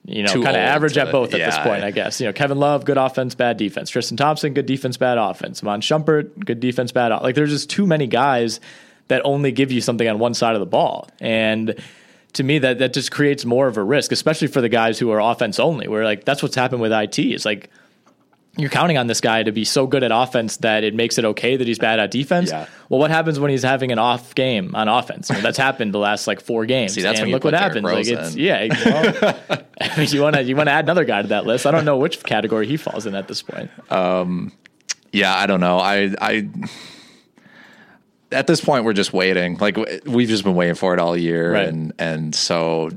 You 0.04 0.22
know, 0.22 0.32
kind 0.32 0.46
of 0.46 0.54
average 0.56 0.96
at 0.96 1.12
both 1.12 1.34
at 1.34 1.38
this 1.38 1.58
point, 1.58 1.84
I 1.84 1.90
guess. 1.90 2.18
You 2.18 2.28
know, 2.28 2.32
Kevin 2.32 2.56
Love, 2.58 2.86
good 2.86 2.96
offense, 2.96 3.34
bad 3.34 3.58
defense. 3.58 3.90
Tristan 3.90 4.16
Thompson, 4.16 4.54
good 4.54 4.64
defense, 4.64 4.96
bad 4.96 5.18
offense. 5.18 5.62
Mon 5.62 5.82
Shumpert, 5.82 6.46
good 6.46 6.60
defense, 6.60 6.92
bad. 6.92 7.08
Like, 7.20 7.34
there's 7.34 7.50
just 7.50 7.68
too 7.68 7.86
many 7.86 8.06
guys 8.06 8.58
that 9.08 9.22
only 9.24 9.52
give 9.52 9.72
you 9.72 9.80
something 9.80 10.08
on 10.08 10.18
one 10.18 10.34
side 10.34 10.54
of 10.54 10.60
the 10.60 10.66
ball, 10.66 11.08
and 11.20 11.74
to 12.34 12.42
me, 12.42 12.58
that 12.60 12.78
that 12.78 12.92
just 12.92 13.10
creates 13.10 13.44
more 13.44 13.66
of 13.66 13.76
a 13.76 13.82
risk, 13.82 14.12
especially 14.12 14.48
for 14.48 14.60
the 14.60 14.68
guys 14.68 14.98
who 14.98 15.10
are 15.10 15.20
offense 15.20 15.58
only. 15.58 15.88
Where 15.88 16.04
like 16.04 16.24
that's 16.24 16.42
what's 16.42 16.54
happened 16.54 16.80
with 16.80 16.92
it. 16.92 17.18
It's 17.18 17.44
like 17.44 17.70
you're 18.58 18.70
counting 18.70 18.98
on 18.98 19.06
this 19.06 19.20
guy 19.20 19.42
to 19.44 19.52
be 19.52 19.64
so 19.64 19.86
good 19.86 20.02
at 20.02 20.10
offense 20.12 20.56
that 20.58 20.82
it 20.82 20.92
makes 20.92 21.16
it 21.16 21.24
okay 21.24 21.56
that 21.56 21.66
he's 21.66 21.78
bad 21.78 22.00
at 22.00 22.10
defense. 22.10 22.50
Yeah. 22.50 22.66
Well, 22.88 22.98
what 22.98 23.10
happens 23.10 23.38
when 23.38 23.52
he's 23.52 23.62
having 23.62 23.92
an 23.92 24.00
off 24.00 24.34
game 24.34 24.74
on 24.74 24.88
offense? 24.88 25.28
That's 25.28 25.56
happened 25.56 25.94
the 25.94 25.98
last 25.98 26.26
like 26.26 26.40
four 26.40 26.66
games. 26.66 26.94
See, 26.94 27.02
that's 27.02 27.20
and 27.20 27.30
look 27.30 27.44
what 27.44 27.54
happens. 27.54 27.84
Like 27.84 28.06
it's 28.06 28.34
in. 28.34 28.40
yeah. 28.40 28.66
Well, 29.48 29.62
I 29.80 29.96
mean, 29.98 30.08
you 30.08 30.22
want 30.22 30.34
to 30.34 30.42
you 30.42 30.56
want 30.56 30.66
to 30.68 30.72
add 30.72 30.84
another 30.84 31.04
guy 31.04 31.22
to 31.22 31.28
that 31.28 31.46
list. 31.46 31.66
I 31.66 31.70
don't 31.70 31.84
know 31.84 31.98
which 31.98 32.22
category 32.24 32.66
he 32.66 32.76
falls 32.76 33.06
in 33.06 33.14
at 33.14 33.28
this 33.28 33.42
point. 33.42 33.70
Um, 33.92 34.52
yeah, 35.12 35.36
I 35.36 35.46
don't 35.46 35.60
know. 35.60 35.78
I 35.78 36.12
I 36.20 36.48
at 38.32 38.46
this 38.46 38.60
point 38.60 38.84
we're 38.84 38.92
just 38.92 39.12
waiting. 39.12 39.56
Like 39.58 39.76
we've 40.06 40.28
just 40.28 40.44
been 40.44 40.54
waiting 40.54 40.74
for 40.74 40.92
it 40.94 41.00
all 41.00 41.16
year, 41.16 41.52
Right. 41.52 41.68
and 41.68 41.92
and 41.98 42.34
so. 42.34 42.90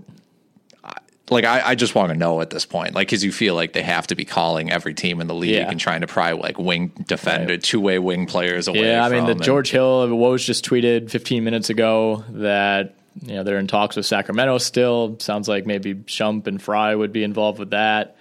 Like 1.30 1.46
I, 1.46 1.62
I 1.70 1.76
just 1.76 1.96
want 1.96 2.12
to 2.12 2.18
know 2.18 2.42
at 2.42 2.50
this 2.50 2.66
point, 2.66 2.94
like, 2.94 3.08
because 3.08 3.24
you 3.24 3.32
feel 3.32 3.56
like 3.56 3.72
they 3.72 3.84
have 3.84 4.06
to 4.08 4.16
be 4.16 4.26
calling 4.26 4.70
every 4.70 4.94
team 4.94 5.22
in 5.22 5.28
the 5.28 5.34
league 5.34 5.52
Yeah. 5.52 5.70
and 5.72 5.80
trying 5.80 6.02
to 6.02 6.08
pry 6.08 6.34
like 6.34 6.60
wing 6.60 6.92
defender, 7.08 7.56
two 7.58 7.80
way 7.80 8.00
wing 8.00 8.26
players 8.26 8.68
away. 8.68 8.90
Yeah, 8.90 9.06
I 9.06 9.10
mean, 9.10 9.24
the 9.26 9.32
and- 9.32 9.42
George 9.42 9.72
Hill 9.72 10.10
Woj 10.10 10.44
just 10.46 10.66
tweeted 10.66 11.10
15 11.10 11.46
minutes 11.46 11.70
ago 11.70 12.26
that 12.32 12.96
you 13.22 13.36
know 13.36 13.44
they're 13.44 13.60
in 13.60 13.68
talks 13.68 13.96
with 13.96 14.06
Sacramento 14.06 14.58
still. 14.58 15.16
Sounds 15.20 15.48
like 15.48 15.66
maybe 15.66 15.96
Shump 15.96 16.48
and 16.48 16.62
Frye 16.62 16.94
would 16.96 17.14
be 17.14 17.24
involved 17.24 17.60
with 17.60 17.70
that. 17.70 18.18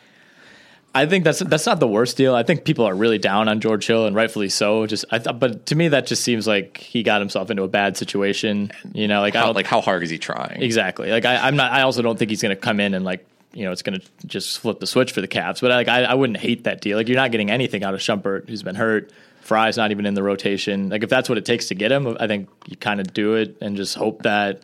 I 0.94 1.06
think 1.06 1.22
that's 1.24 1.38
that's 1.38 1.66
not 1.66 1.78
the 1.78 1.86
worst 1.86 2.16
deal. 2.16 2.34
I 2.34 2.42
think 2.42 2.64
people 2.64 2.84
are 2.84 2.94
really 2.94 3.18
down 3.18 3.48
on 3.48 3.60
George 3.60 3.86
Hill 3.86 4.06
and 4.06 4.16
rightfully 4.16 4.48
so. 4.48 4.86
Just 4.86 5.04
I 5.12 5.18
th- 5.18 5.38
but 5.38 5.66
to 5.66 5.76
me 5.76 5.88
that 5.88 6.06
just 6.06 6.24
seems 6.24 6.48
like 6.48 6.78
he 6.78 7.04
got 7.04 7.20
himself 7.20 7.50
into 7.50 7.62
a 7.62 7.68
bad 7.68 7.96
situation. 7.96 8.72
You 8.92 9.06
know, 9.06 9.20
like 9.20 9.36
I 9.36 9.42
how, 9.42 9.52
like 9.52 9.66
how 9.66 9.80
hard 9.80 10.02
is 10.02 10.10
he 10.10 10.18
trying? 10.18 10.62
Exactly. 10.62 11.10
Like 11.10 11.24
I, 11.24 11.36
I'm 11.46 11.54
not. 11.54 11.70
I 11.70 11.82
also 11.82 12.02
don't 12.02 12.18
think 12.18 12.30
he's 12.30 12.42
going 12.42 12.54
to 12.54 12.60
come 12.60 12.80
in 12.80 12.94
and 12.94 13.04
like 13.04 13.24
you 13.52 13.64
know 13.64 13.70
it's 13.70 13.82
going 13.82 14.00
to 14.00 14.26
just 14.26 14.58
flip 14.58 14.80
the 14.80 14.86
switch 14.86 15.12
for 15.12 15.20
the 15.20 15.28
Cavs. 15.28 15.60
But 15.60 15.70
like 15.70 15.88
I, 15.88 16.02
I 16.02 16.14
wouldn't 16.14 16.38
hate 16.38 16.64
that 16.64 16.80
deal. 16.80 16.96
Like 16.96 17.06
you're 17.06 17.16
not 17.16 17.30
getting 17.30 17.52
anything 17.52 17.84
out 17.84 17.94
of 17.94 18.00
Shumpert, 18.00 18.48
who's 18.48 18.64
been 18.64 18.74
hurt. 18.74 19.12
Frye's 19.42 19.76
not 19.76 19.92
even 19.92 20.06
in 20.06 20.14
the 20.14 20.22
rotation. 20.24 20.88
Like 20.88 21.04
if 21.04 21.10
that's 21.10 21.28
what 21.28 21.38
it 21.38 21.44
takes 21.44 21.68
to 21.68 21.76
get 21.76 21.92
him, 21.92 22.16
I 22.18 22.26
think 22.26 22.48
you 22.66 22.76
kind 22.76 23.00
of 23.00 23.14
do 23.14 23.34
it 23.34 23.56
and 23.60 23.76
just 23.76 23.94
hope 23.94 24.22
that 24.22 24.62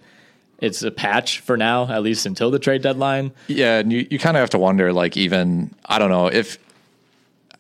it's 0.61 0.83
a 0.83 0.91
patch 0.91 1.41
for 1.41 1.57
now, 1.57 1.87
at 1.91 2.03
least 2.03 2.27
until 2.27 2.51
the 2.51 2.59
trade 2.59 2.83
deadline. 2.83 3.33
Yeah, 3.47 3.79
and 3.79 3.93
you, 3.93 4.07
you 4.11 4.19
kind 4.19 4.37
of 4.37 4.41
have 4.41 4.51
to 4.51 4.59
wonder, 4.59 4.93
like, 4.93 5.17
even 5.17 5.75
I 5.85 5.99
don't 5.99 6.11
know 6.11 6.29
if, 6.29 6.59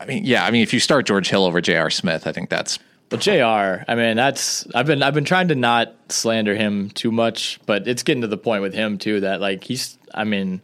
I 0.00 0.06
mean, 0.06 0.24
yeah, 0.24 0.44
I 0.44 0.50
mean, 0.50 0.62
if 0.62 0.72
you 0.72 0.80
start 0.80 1.06
George 1.06 1.28
Hill 1.28 1.44
over 1.44 1.60
J.R. 1.60 1.90
Smith, 1.90 2.26
I 2.26 2.32
think 2.32 2.48
that's 2.50 2.78
But 3.08 3.20
J.R. 3.20 3.84
I 3.88 3.94
mean, 3.94 4.16
that's 4.16 4.66
I've 4.74 4.86
been 4.86 5.02
I've 5.02 5.14
been 5.14 5.24
trying 5.24 5.48
to 5.48 5.54
not 5.54 5.94
slander 6.08 6.54
him 6.54 6.90
too 6.90 7.10
much, 7.12 7.60
but 7.66 7.86
it's 7.88 8.02
getting 8.02 8.22
to 8.22 8.26
the 8.28 8.36
point 8.38 8.62
with 8.62 8.74
him 8.74 8.98
too 8.98 9.20
that 9.20 9.40
like 9.40 9.64
he's 9.64 9.96
I 10.14 10.24
mean 10.24 10.60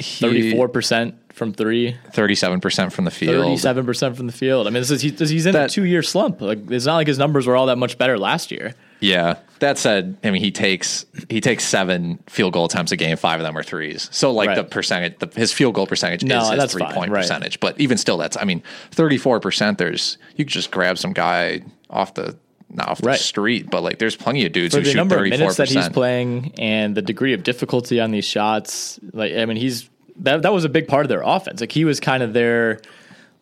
thirty 0.00 0.52
four 0.54 0.68
percent 0.68 1.14
from 1.32 1.52
three. 1.52 1.96
thirty-seven 2.12 2.60
percent 2.60 2.92
from 2.92 3.04
the 3.04 3.10
field. 3.10 3.44
Thirty-seven 3.44 3.84
percent 3.86 4.16
from 4.16 4.26
the 4.26 4.32
field. 4.32 4.66
I 4.66 4.70
mean, 4.70 4.82
this 4.82 4.90
is 4.90 5.02
he, 5.02 5.10
he's 5.10 5.46
in 5.46 5.54
a 5.54 5.58
That- 5.58 5.70
two-year 5.70 6.02
slump. 6.02 6.40
Like, 6.40 6.70
it's 6.70 6.86
not 6.86 6.96
like 6.96 7.06
his 7.08 7.18
numbers 7.18 7.46
were 7.46 7.56
all 7.56 7.66
that 7.66 7.78
much 7.78 7.98
better 7.98 8.18
last 8.18 8.50
year. 8.52 8.74
Yeah. 9.00 9.36
That 9.60 9.78
said, 9.78 10.16
I 10.24 10.30
mean, 10.30 10.42
he 10.42 10.50
takes 10.50 11.06
he 11.28 11.40
takes 11.40 11.64
seven 11.64 12.18
field 12.26 12.52
goal 12.52 12.64
attempts 12.66 12.92
a 12.92 12.96
game. 12.96 13.16
Five 13.16 13.40
of 13.40 13.46
them 13.46 13.56
are 13.56 13.62
threes. 13.62 14.08
So, 14.12 14.32
like 14.32 14.48
Right. 14.48 14.56
the 14.56 14.64
percentage, 14.64 15.18
the, 15.18 15.28
his 15.34 15.52
field 15.52 15.74
goal 15.74 15.86
percentage 15.86 16.22
No, 16.24 16.42
is 16.42 16.48
his 16.50 16.58
that's 16.58 16.72
three 16.72 16.82
fine, 16.82 16.92
point 16.94 17.10
right. 17.12 17.20
percentage. 17.22 17.60
But 17.60 17.80
even 17.80 17.96
still, 17.96 18.16
that's 18.18 18.36
I 18.36 18.44
mean, 18.44 18.62
thirty-four 18.90 19.40
percent. 19.40 19.78
There's 19.78 20.18
you 20.36 20.44
could 20.44 20.52
just 20.52 20.70
grab 20.70 20.98
some 20.98 21.12
guy 21.12 21.62
off 21.88 22.14
the 22.14 22.36
not 22.68 22.88
off 22.88 23.00
the 23.00 23.08
Right. 23.08 23.18
street, 23.20 23.70
but 23.70 23.82
like 23.82 23.98
there's 23.98 24.16
plenty 24.16 24.44
of 24.44 24.52
dudes 24.52 24.74
For 24.74 24.80
who 24.80 24.84
the 24.84 24.90
shoot 24.90 24.96
number 24.96 25.14
of 25.14 25.20
thirty-four 25.20 25.38
minutes 25.38 25.56
that 25.58 25.68
he's 25.68 25.88
playing 25.88 26.52
and 26.58 26.96
the 26.96 27.02
degree 27.02 27.32
of 27.32 27.42
difficulty 27.44 28.00
on 28.00 28.10
these 28.10 28.24
shots, 28.24 28.98
like 29.12 29.34
I 29.34 29.44
mean, 29.46 29.56
he's 29.56 29.88
that 30.18 30.42
that 30.42 30.52
was 30.52 30.64
a 30.64 30.68
big 30.68 30.88
part 30.88 31.04
of 31.04 31.08
their 31.08 31.22
offense. 31.24 31.60
Like 31.60 31.72
he 31.72 31.84
was 31.84 32.00
kind 32.00 32.22
of 32.22 32.32
their 32.32 32.80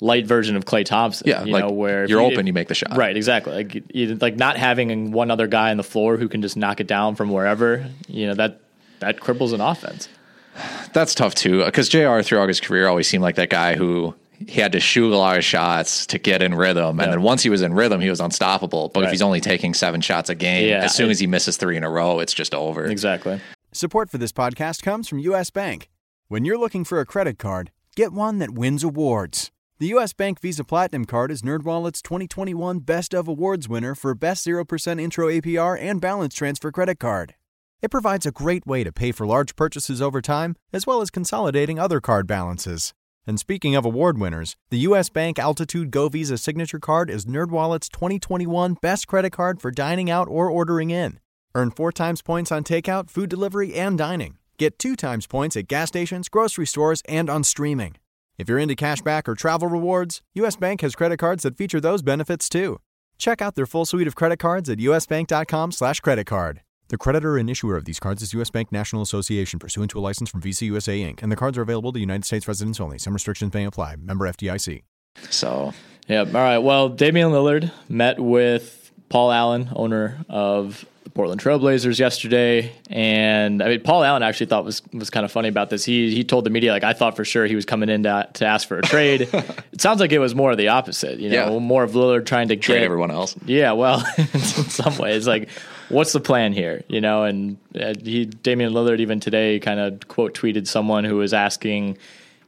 light 0.03 0.27
version 0.27 0.57
of 0.57 0.65
Klay 0.65 0.85
Thompson. 0.85 1.29
Yeah, 1.29 1.45
you 1.45 1.53
like, 1.53 1.65
know, 1.65 1.71
where 1.71 2.05
if 2.05 2.11
you're 2.11 2.21
open, 2.21 2.47
you 2.47 2.53
make 2.53 2.69
the 2.69 2.75
shot. 2.75 2.97
Right, 2.97 3.17
exactly. 3.17 3.55
Like 3.55 3.83
you, 3.95 4.15
like 4.17 4.37
not 4.37 4.57
having 4.57 5.13
one 5.13 5.31
other 5.31 5.47
guy 5.47 5.71
on 5.71 5.77
the 5.77 5.83
floor 5.85 6.17
who 6.17 6.29
can 6.29 6.43
just 6.43 6.57
knock 6.57 6.81
it 6.81 6.87
down 6.87 7.15
from 7.15 7.31
wherever. 7.31 7.87
You 8.09 8.27
know 8.29 8.35
that 8.35 8.61
that 9.01 9.19
cripples 9.21 9.53
an 9.53 9.61
offense. 9.61 10.09
That's 10.93 11.15
tough 11.15 11.35
too, 11.35 11.65
because 11.65 11.89
J.R. 11.89 12.23
throughout 12.23 12.49
his 12.49 12.61
career 12.61 12.89
always 12.89 13.07
seemed 13.09 13.23
like 13.23 13.37
that 13.37 13.49
guy 13.51 13.77
who 13.77 14.15
he 14.47 14.61
had 14.61 14.73
to 14.73 14.81
shoot 14.81 15.13
a 15.13 15.17
lot 15.17 15.37
of 15.39 15.45
shots 15.45 16.05
to 16.07 16.19
get 16.19 16.43
in 16.43 16.53
rhythm, 16.55 16.99
and 16.99 17.07
Yeah. 17.07 17.11
then 17.13 17.23
once 17.23 17.45
he 17.45 17.49
was 17.49 17.63
in 17.63 17.73
rhythm, 17.75 18.01
he 18.01 18.11
was 18.11 18.19
unstoppable. 18.21 18.91
But 18.93 19.05
if 19.05 19.11
he's 19.13 19.23
only 19.23 19.41
taking 19.41 19.73
seven 19.73 20.01
shots 20.01 20.29
a 20.31 20.35
game, 20.35 20.69
Yeah, 20.69 20.83
as 20.83 20.95
soon 20.97 21.07
it- 21.09 21.13
as 21.13 21.21
he 21.21 21.29
misses 21.29 21.57
three 21.57 21.77
in 21.77 21.85
a 21.85 21.89
row, 21.91 22.19
it's 22.19 22.35
just 22.35 22.53
over. 22.53 22.87
Exactly. 22.87 23.41
Support 23.71 24.11
for 24.11 24.19
this 24.19 24.33
podcast 24.33 24.83
comes 24.83 25.09
from 25.09 25.21
U.S. 25.21 25.51
Bank. 25.51 25.89
When 26.27 26.45
you're 26.45 26.59
looking 26.59 26.83
for 26.85 26.99
a 26.99 27.07
credit 27.07 27.39
card, 27.39 27.71
get 27.95 28.13
one 28.13 28.39
that 28.41 28.51
wins 28.51 28.83
awards. 28.83 29.52
The 29.83 29.89
U.S. 29.89 30.13
Bank 30.13 30.39
Visa 30.41 30.63
Platinum 30.63 31.07
Card 31.07 31.33
is 31.33 31.43
NerdWallet's 31.43 32.03
2021 32.03 32.79
Best 32.79 33.13
of 33.13 33.27
Awards 33.27 33.69
winner 33.69 33.97
for 33.97 34.15
Best 34.15 34.47
0% 34.47 35.01
Intro 35.01 35.27
APR 35.27 35.77
and 35.77 36.01
Balance 36.01 36.37
Transfer 36.37 36.71
Credit 36.71 37.01
Card. 37.01 37.35
It 37.83 37.91
provides 37.91 38.25
a 38.25 38.31
great 38.31 38.65
way 38.65 38.85
to 38.85 38.93
pay 38.93 39.11
for 39.11 39.27
large 39.27 39.57
purchases 39.57 40.01
over 40.01 40.23
time, 40.23 40.55
as 40.73 40.87
well 40.87 41.01
as 41.01 41.11
consolidating 41.11 41.81
other 41.81 42.01
card 42.01 42.29
balances. 42.29 42.95
And 43.27 43.41
speaking 43.41 43.75
of 43.75 43.85
award 43.85 44.19
winners, 44.19 44.55
the 44.71 44.79
U.S. 44.87 45.09
Bank 45.09 45.41
Altitude 45.41 45.91
Go 45.91 46.09
Visa 46.09 46.39
Signature 46.39 46.79
Card 46.79 47.11
is 47.11 47.27
NerdWallet's 47.27 47.89
2021 47.89 48.77
Best 48.81 49.09
Credit 49.09 49.31
Card 49.31 49.61
for 49.61 49.73
dining 49.73 50.09
out 50.09 50.29
or 50.29 50.49
ordering 50.49 50.91
in. 50.91 51.19
Earn 51.57 51.73
four 51.73 51.91
times 51.91 52.23
points 52.23 52.53
on 52.53 52.63
takeout, 52.63 53.11
food 53.11 53.29
delivery, 53.29 53.75
and 53.75 53.99
dining. 53.99 54.39
Get 54.59 54.79
two 54.79 54.95
times 54.95 55.27
points 55.27 55.57
at 55.57 55.67
gas 55.67 55.89
stations, 55.89 56.29
grocery 56.29 56.69
stores, 56.69 57.03
and 57.09 57.29
on 57.29 57.43
streaming. 57.43 57.97
If 58.39 58.49
you're 58.49 58.59
into 58.59 58.75
cashback 58.75 59.29
or 59.29 59.35
travel 59.35 59.69
rewards, 59.69 60.23
US 60.35 60.57
Bank 60.57 60.81
has 60.81 60.95
credit 60.95 61.19
cards 61.19 61.43
that 61.43 61.57
feature 61.57 61.81
those 61.81 62.03
benefits 62.03 62.49
too. 62.49 62.79
Check 63.19 63.41
out 63.41 63.55
their 63.55 63.67
full 63.67 63.85
suite 63.85 64.09
of 64.09 64.17
credit 64.17 64.39
cards 64.39 64.69
at 64.69 64.79
usbank.com 64.79 65.73
slash 65.73 66.01
credit 66.01 66.25
card. 66.27 66.63
The 66.89 66.99
creditor 66.99 67.39
and 67.39 67.49
issuer 67.49 67.77
of 67.77 67.85
these 67.85 68.01
cards 68.01 68.21
is 68.21 68.35
U.S. 68.35 68.51
Bank 68.51 68.71
National 68.73 69.01
Association 69.01 69.59
pursuant 69.59 69.91
to 69.93 69.99
a 69.99 70.01
license 70.01 70.29
from 70.29 70.43
Visa 70.43 70.67
USA 70.67 71.01
Inc., 71.01 71.23
and 71.23 71.33
the 71.33 71.37
cards 71.37 71.57
are 71.57 71.63
available 71.63 71.93
to 71.93 72.01
United 72.01 72.25
States 72.25 72.47
residents 72.47 72.81
only. 72.81 72.99
Some 72.99 73.15
restrictions 73.15 73.55
may 73.55 73.65
apply. 73.65 73.97
Member 73.97 74.27
FDIC. 74.29 74.83
So 75.31 75.73
Yeah. 76.09 76.21
All 76.21 76.33
right. 76.33 76.59
Well, 76.59 76.89
Damian 76.89 77.31
Lillard 77.31 77.71
met 77.89 78.19
with 78.19 78.91
Paul 79.09 79.31
Allen, 79.31 79.71
owner 79.75 80.25
of 80.29 80.85
the 81.05 81.11
Portland 81.11 81.41
Trailblazers, 81.41 81.99
yesterday, 81.99 82.73
and 82.91 83.63
I 83.63 83.69
mean, 83.69 83.81
Paul 83.81 84.05
Allen 84.05 84.23
actually 84.23 84.47
thought 84.47 84.65
was 84.65 84.83
was 84.93 85.11
kind 85.11 85.25
of 85.25 85.33
funny 85.33 85.49
about 85.49 85.69
this. 85.71 85.85
He 85.85 86.15
he 86.15 86.23
told 86.25 86.45
the 86.45 86.51
media 86.51 86.73
like 86.73 86.85
I 86.85 86.93
thought 86.93 87.17
for 87.17 87.25
sure 87.25 87.47
he 87.47 87.55
was 87.57 87.65
coming 87.65 87.89
in 87.89 88.05
to, 88.05 88.29
to 88.35 88.47
ask 88.47 88.69
for 88.69 88.79
a 88.79 88.83
trade. 88.83 89.23
it 89.73 89.81
sounds 89.81 90.01
like 90.01 90.13
it 90.13 90.19
was 90.21 90.35
more 90.35 90.51
of 90.53 90.59
the 90.59 90.69
opposite. 90.69 91.19
You 91.19 91.31
know, 91.31 91.55
Yeah. 91.55 91.59
more 91.59 91.83
of 91.83 91.93
Lillard 91.93 92.27
trying 92.27 92.49
to 92.49 92.57
trade 92.57 92.79
get 92.79 92.85
everyone 92.85 93.11
else. 93.11 93.35
Yeah, 93.45 93.73
well, 93.73 94.05
in 94.19 94.27
some 94.41 94.97
ways, 94.99 95.27
like 95.27 95.49
what's 95.89 96.13
the 96.13 96.21
plan 96.21 96.53
here? 96.53 96.83
You 96.89 97.01
know, 97.01 97.25
and 97.25 97.57
uh, 97.79 97.95
he, 98.03 98.25
Damian 98.27 98.73
Lillard 98.73 99.01
even 99.01 99.21
today 99.21 99.59
kind 99.59 99.81
of 99.81 100.09
quote 100.09 100.35
tweeted 100.35 100.67
someone 100.67 101.05
who 101.05 101.17
was 101.17 101.35
asking, 101.35 101.99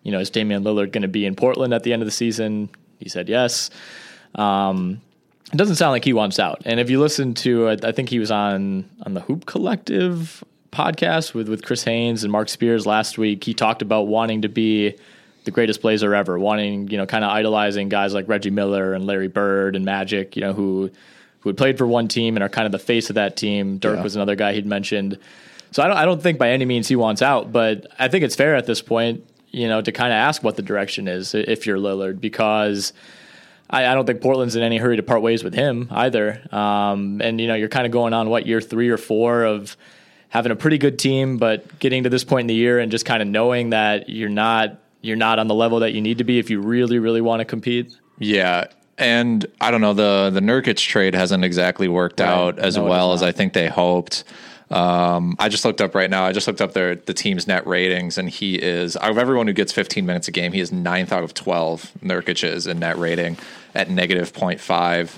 you 0.02 0.12
know, 0.12 0.20
is 0.20 0.30
Damian 0.30 0.62
Lillard 0.64 0.92
going 0.92 1.02
to 1.02 1.08
be 1.08 1.26
in 1.26 1.34
Portland 1.34 1.74
at 1.74 1.82
the 1.82 1.92
end 1.92 2.02
of 2.02 2.06
the 2.06 2.12
season? 2.12 2.70
He 3.00 3.08
said 3.08 3.28
yes. 3.28 3.70
Um, 4.36 5.00
it 5.52 5.56
doesn't 5.56 5.76
sound 5.76 5.92
like 5.92 6.04
he 6.04 6.12
wants 6.12 6.38
out. 6.38 6.62
And 6.64 6.80
if 6.80 6.90
you 6.90 7.00
listen 7.00 7.34
to, 7.34 7.70
I 7.70 7.92
think 7.92 8.08
he 8.08 8.18
was 8.18 8.30
on 8.30 8.88
on 9.04 9.14
the 9.14 9.20
Hoop 9.20 9.46
Collective 9.46 10.42
podcast 10.72 11.34
with 11.34 11.48
with 11.48 11.64
Chris 11.64 11.84
Haynes 11.84 12.24
and 12.24 12.32
Marc 12.32 12.48
Spears 12.48 12.86
last 12.86 13.18
week. 13.18 13.44
He 13.44 13.54
talked 13.54 13.82
about 13.82 14.08
wanting 14.08 14.42
to 14.42 14.48
be 14.48 14.96
the 15.44 15.50
greatest 15.50 15.82
Blazer 15.82 16.14
ever, 16.14 16.38
wanting 16.38 16.88
you 16.88 16.96
know 16.96 17.06
kind 17.06 17.24
of 17.24 17.30
idolizing 17.30 17.88
guys 17.88 18.14
like 18.14 18.28
Reggie 18.28 18.50
Miller 18.50 18.94
and 18.94 19.06
Larry 19.06 19.28
Bird 19.28 19.76
and 19.76 19.84
Magic, 19.84 20.36
you 20.36 20.42
know 20.42 20.52
who 20.52 20.90
who 21.40 21.50
had 21.50 21.56
played 21.56 21.76
for 21.76 21.86
one 21.86 22.08
team 22.08 22.36
and 22.36 22.42
are 22.42 22.48
kind 22.48 22.66
of 22.66 22.72
the 22.72 22.78
face 22.78 23.10
of 23.10 23.14
that 23.14 23.36
team. 23.36 23.78
Dirk 23.78 23.96
yeah. 23.96 24.02
was 24.02 24.16
another 24.16 24.34
guy 24.34 24.54
he'd 24.54 24.66
mentioned. 24.66 25.18
So 25.70 25.82
I 25.82 25.88
don't 25.88 25.96
I 25.96 26.04
don't 26.04 26.22
think 26.22 26.38
by 26.38 26.50
any 26.50 26.64
means 26.64 26.88
he 26.88 26.96
wants 26.96 27.22
out, 27.22 27.52
but 27.52 27.86
I 27.98 28.08
think 28.08 28.24
it's 28.24 28.34
fair 28.34 28.56
at 28.56 28.66
this 28.66 28.80
point, 28.80 29.24
you 29.50 29.68
know, 29.68 29.82
to 29.82 29.92
kind 29.92 30.12
of 30.12 30.16
ask 30.16 30.42
what 30.42 30.56
the 30.56 30.62
direction 30.62 31.06
is 31.06 31.34
if 31.34 31.66
you're 31.66 31.78
Lillard 31.78 32.20
because 32.20 32.92
I, 33.70 33.86
I, 33.86 33.94
don't 33.94 34.06
think 34.06 34.20
Portland's 34.20 34.56
in 34.56 34.62
any 34.62 34.76
hurry 34.76 34.96
to 34.96 35.02
part 35.02 35.22
ways 35.22 35.42
with 35.42 35.54
him 35.54 35.88
either. 35.90 36.42
Um, 36.54 37.20
and 37.22 37.40
you 37.40 37.48
know, 37.48 37.54
you're 37.54 37.68
kind 37.68 37.86
of 37.86 37.92
going 37.92 38.12
on 38.12 38.28
what 38.28 38.46
year 38.46 38.60
three 38.60 38.88
or 38.88 38.96
four 38.96 39.44
of 39.44 39.76
having 40.28 40.52
a 40.52 40.56
pretty 40.56 40.78
good 40.78 40.98
team, 40.98 41.38
but 41.38 41.78
getting 41.78 42.02
to 42.02 42.10
this 42.10 42.24
point 42.24 42.42
in 42.42 42.46
the 42.48 42.54
year 42.54 42.78
and 42.78 42.90
just 42.90 43.06
kind 43.06 43.22
of 43.22 43.28
knowing 43.28 43.70
that 43.70 44.08
you're 44.08 44.28
not 44.28 44.78
you're 45.00 45.16
not 45.16 45.38
on 45.38 45.48
the 45.48 45.54
level 45.54 45.80
that 45.80 45.92
you 45.92 46.00
need 46.00 46.18
to 46.18 46.24
be 46.24 46.38
if 46.38 46.50
you 46.50 46.60
really 46.60 46.98
really 46.98 47.20
want 47.20 47.40
to 47.40 47.44
compete. 47.44 47.96
Yeah. 48.18 48.66
And 48.96 49.44
I 49.60 49.70
don't 49.70 49.80
know 49.80 49.94
the 49.94 50.30
the 50.30 50.40
Nurkic 50.40 50.76
trade 50.76 51.14
hasn't 51.14 51.44
exactly 51.44 51.88
worked 51.88 52.20
right. 52.20 52.28
out 52.28 52.58
as 52.58 52.76
no, 52.76 52.84
well 52.84 53.12
as 53.12 53.22
I 53.22 53.32
think 53.32 53.52
they 53.52 53.68
hoped. 53.68 54.24
Um, 54.74 55.36
I 55.38 55.48
just 55.48 55.64
looked 55.64 55.80
up 55.80 55.94
right 55.94 56.10
now. 56.10 56.24
I 56.24 56.32
just 56.32 56.48
looked 56.48 56.60
up 56.60 56.72
their 56.72 56.96
the 56.96 57.14
team's 57.14 57.46
net 57.46 57.64
ratings, 57.64 58.18
and 58.18 58.28
he 58.28 58.56
is 58.56 58.96
out 58.96 59.10
of 59.10 59.18
everyone 59.18 59.46
who 59.46 59.52
gets 59.52 59.72
15 59.72 60.04
minutes 60.04 60.26
a 60.26 60.32
game, 60.32 60.52
he 60.52 60.60
is 60.60 60.72
ninth 60.72 61.12
out 61.12 61.22
of 61.22 61.32
12. 61.32 61.92
Nurkic 62.02 62.42
is 62.42 62.66
in 62.66 62.80
net 62.80 62.98
rating 62.98 63.38
at 63.74 63.88
negative 63.88 64.32
0.5. 64.32 65.16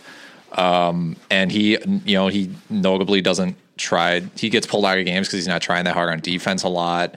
Um, 0.59 1.17
and 1.31 1.51
he, 1.51 1.79
you 2.05 2.17
know, 2.17 2.29
he 2.29 2.51
notably 2.69 3.23
doesn't 3.23 3.57
try. 3.79 4.21
He 4.37 4.51
gets 4.51 4.67
pulled 4.67 4.85
out 4.85 4.99
of 4.99 5.07
games 5.07 5.27
because 5.27 5.39
he's 5.39 5.49
not 5.49 5.63
trying 5.63 5.85
that 5.85 5.95
hard 5.95 6.11
on 6.11 6.21
defense 6.21 6.63
a 6.63 6.69
lot, 6.69 7.15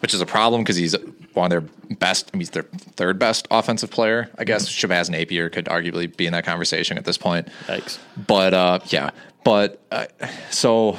which 0.00 0.14
is 0.14 0.22
a 0.22 0.26
problem 0.26 0.62
because 0.62 0.76
he's 0.76 0.96
one 1.34 1.52
of 1.52 1.62
their 1.62 1.96
best. 1.96 2.30
I 2.32 2.36
mean, 2.36 2.40
he's 2.40 2.50
their 2.50 2.62
third 2.62 3.18
best 3.18 3.46
offensive 3.50 3.90
player. 3.90 4.30
I 4.38 4.44
guess 4.44 4.68
mm-hmm. 4.68 4.90
Shabazz 4.90 5.10
Napier 5.10 5.50
could 5.50 5.66
arguably 5.66 6.14
be 6.14 6.26
in 6.26 6.32
that 6.32 6.44
conversation 6.44 6.96
at 6.96 7.04
this 7.04 7.18
point. 7.18 7.48
Thanks. 7.66 7.98
But 8.26 8.54
uh, 8.54 8.80
yeah, 8.86 9.10
but 9.44 9.80
uh, 9.90 10.06
so 10.50 10.98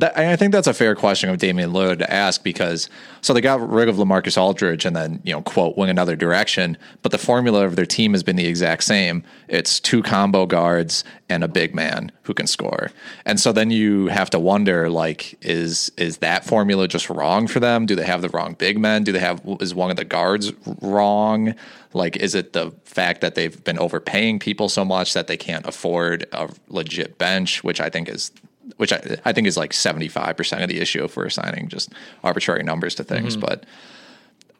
that, 0.00 0.18
I 0.18 0.36
think 0.36 0.52
that's 0.52 0.66
a 0.66 0.74
fair 0.74 0.94
question 0.94 1.30
of 1.30 1.38
Damian 1.38 1.70
Lillard 1.70 1.98
to 1.98 2.12
ask 2.12 2.42
because 2.42 2.88
so 3.20 3.32
they 3.32 3.40
got 3.40 3.66
rid 3.68 3.88
of 3.88 3.96
LaMarcus 3.96 4.40
Aldridge 4.40 4.84
and 4.84 4.94
then 4.94 5.20
you 5.24 5.32
know 5.32 5.42
quote 5.42 5.76
wing 5.76 5.90
another 5.90 6.16
direction, 6.16 6.76
but 7.02 7.12
the 7.12 7.18
formula 7.18 7.64
of 7.64 7.76
their 7.76 7.86
team 7.86 8.12
has 8.12 8.22
been 8.22 8.36
the 8.36 8.46
exact 8.46 8.84
same. 8.84 9.24
It's 9.48 9.80
two 9.80 10.02
combo 10.02 10.46
guards 10.46 11.04
and 11.28 11.44
a 11.44 11.48
big 11.48 11.74
man 11.74 12.12
who 12.22 12.34
can 12.34 12.46
score, 12.46 12.90
and 13.24 13.40
so 13.40 13.52
then 13.52 13.70
you 13.70 14.06
have 14.06 14.30
to 14.30 14.38
wonder 14.38 14.88
like 14.88 15.36
is 15.44 15.90
is 15.96 16.18
that 16.18 16.44
formula 16.44 16.88
just 16.88 17.10
wrong 17.10 17.46
for 17.46 17.60
them? 17.60 17.86
Do 17.86 17.94
they 17.94 18.06
have 18.06 18.22
the 18.22 18.28
wrong 18.28 18.54
big 18.54 18.78
men? 18.78 19.04
Do 19.04 19.12
they 19.12 19.18
have 19.18 19.40
is 19.60 19.74
one 19.74 19.90
of 19.90 19.96
the 19.96 20.04
guards 20.04 20.52
wrong? 20.80 21.54
Like 21.92 22.16
is 22.16 22.34
it 22.34 22.52
the 22.52 22.72
fact 22.84 23.20
that 23.22 23.34
they've 23.34 23.62
been 23.64 23.78
overpaying 23.78 24.38
people 24.38 24.68
so 24.68 24.84
much 24.84 25.14
that 25.14 25.26
they 25.26 25.36
can't 25.36 25.66
afford 25.66 26.26
a 26.32 26.50
legit 26.68 27.18
bench, 27.18 27.64
which 27.64 27.80
I 27.80 27.88
think 27.88 28.08
is 28.08 28.30
which 28.76 28.92
I, 28.92 29.18
I 29.24 29.32
think 29.32 29.46
is 29.46 29.56
like 29.56 29.72
75% 29.72 30.62
of 30.62 30.68
the 30.68 30.80
issue 30.80 31.04
if 31.04 31.16
we're 31.16 31.26
assigning 31.26 31.68
just 31.68 31.92
arbitrary 32.22 32.62
numbers 32.62 32.94
to 32.96 33.04
things. 33.04 33.36
Mm-hmm. 33.36 33.46
But 33.46 33.64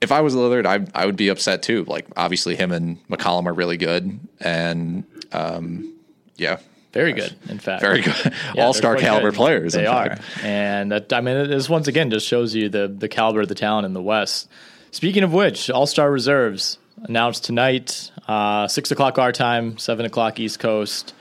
if 0.01 0.13
I 0.13 0.21
was 0.21 0.35
Lillard, 0.35 0.67
I, 0.67 0.87
I 1.01 1.07
would 1.07 1.17
be 1.17 1.29
upset 1.29 1.63
too. 1.63 1.85
Like, 1.85 2.07
obviously, 2.17 2.57
him 2.57 2.73
and 2.73 3.07
McCollum 3.09 3.47
are 3.47 3.53
really 3.53 3.77
good. 3.77 4.19
And 4.41 5.05
um, 5.33 5.95
yeah. 6.37 6.59
Very 6.93 7.13
good, 7.13 7.37
in 7.49 7.59
fact. 7.59 7.83
Very 7.83 8.01
good. 8.01 8.15
Yeah, 8.55 8.65
All 8.65 8.73
star 8.73 8.97
caliber 8.97 9.31
good. 9.31 9.37
players. 9.37 9.75
They 9.75 9.87
are. 9.87 10.19
And 10.43 10.91
that, 10.91 11.13
I 11.13 11.21
mean, 11.21 11.49
this 11.49 11.69
once 11.69 11.87
again 11.87 12.11
just 12.11 12.27
shows 12.27 12.55
you 12.55 12.69
the, 12.71 12.89
the 12.89 13.09
caliber 13.09 13.43
of 13.43 13.49
the 13.49 13.55
talent 13.55 13.85
in 13.85 13.93
the 13.93 14.03
West. 14.03 14.49
Speaking 14.91 15.23
of 15.23 15.33
which, 15.33 15.69
All 15.69 15.87
Star 15.87 16.11
reserves 16.11 16.79
announced 17.03 17.45
tonight, 17.45 18.11
uh, 18.27 18.67
6 18.67 18.91
o'clock 18.91 19.19
our 19.19 19.33
time, 19.33 19.77
7 19.79 20.07
o'clock 20.07 20.41
East 20.41 20.59
Coast 20.59 21.13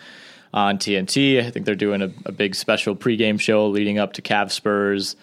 on 0.54 0.78
TNT. 0.78 1.44
I 1.44 1.50
think 1.52 1.66
they're 1.66 1.76
doing 1.76 2.02
a, 2.02 2.12
a 2.26 2.32
big 2.32 2.56
special 2.56 2.96
pregame 2.96 3.40
show 3.40 3.68
leading 3.68 4.00
up 4.00 4.14
to 4.14 4.22
Cavs 4.22 4.52
Spurs. 4.52 5.16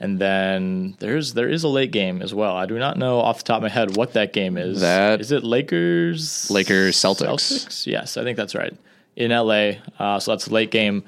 And 0.00 0.18
then 0.18 0.96
there's 1.00 1.34
there 1.34 1.48
is 1.48 1.64
a 1.64 1.68
late 1.68 1.90
game 1.90 2.22
as 2.22 2.32
well. 2.32 2.56
I 2.56 2.66
do 2.66 2.78
not 2.78 2.96
know 2.96 3.18
off 3.18 3.38
the 3.38 3.44
top 3.44 3.56
of 3.58 3.62
my 3.62 3.68
head 3.68 3.96
what 3.96 4.12
that 4.12 4.32
game 4.32 4.56
is. 4.56 4.80
That 4.80 5.20
is 5.20 5.32
it 5.32 5.42
Lakers 5.42 6.48
Lakers 6.50 6.96
Celtics. 6.96 7.26
Celtics? 7.26 7.86
Yes, 7.86 8.16
I 8.16 8.22
think 8.22 8.36
that's 8.36 8.54
right. 8.54 8.76
In 9.16 9.32
LA. 9.32 9.72
Uh, 9.98 10.20
so 10.20 10.30
that's 10.30 10.46
a 10.46 10.52
late 10.52 10.70
game. 10.70 11.02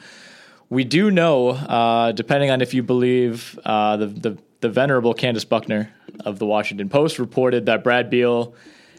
We 0.69 0.83
do 0.83 1.11
know, 1.11 1.51
uh, 1.51 2.13
depending 2.13 2.51
on 2.51 2.61
if 2.61 2.75
you 2.75 2.83
believe 2.83 3.59
uh, 3.65 3.97
the, 3.97 4.07
the 4.07 4.39
the 4.61 4.69
venerable 4.69 5.15
Candace 5.15 5.45
Buckner 5.45 5.93
of 6.25 6.39
the 6.39 6.47
Washington 6.47 6.89
Post 6.89 7.19
reported 7.19 7.67
that 7.67 7.83
Brad 7.83 8.11
Beal 8.11 8.55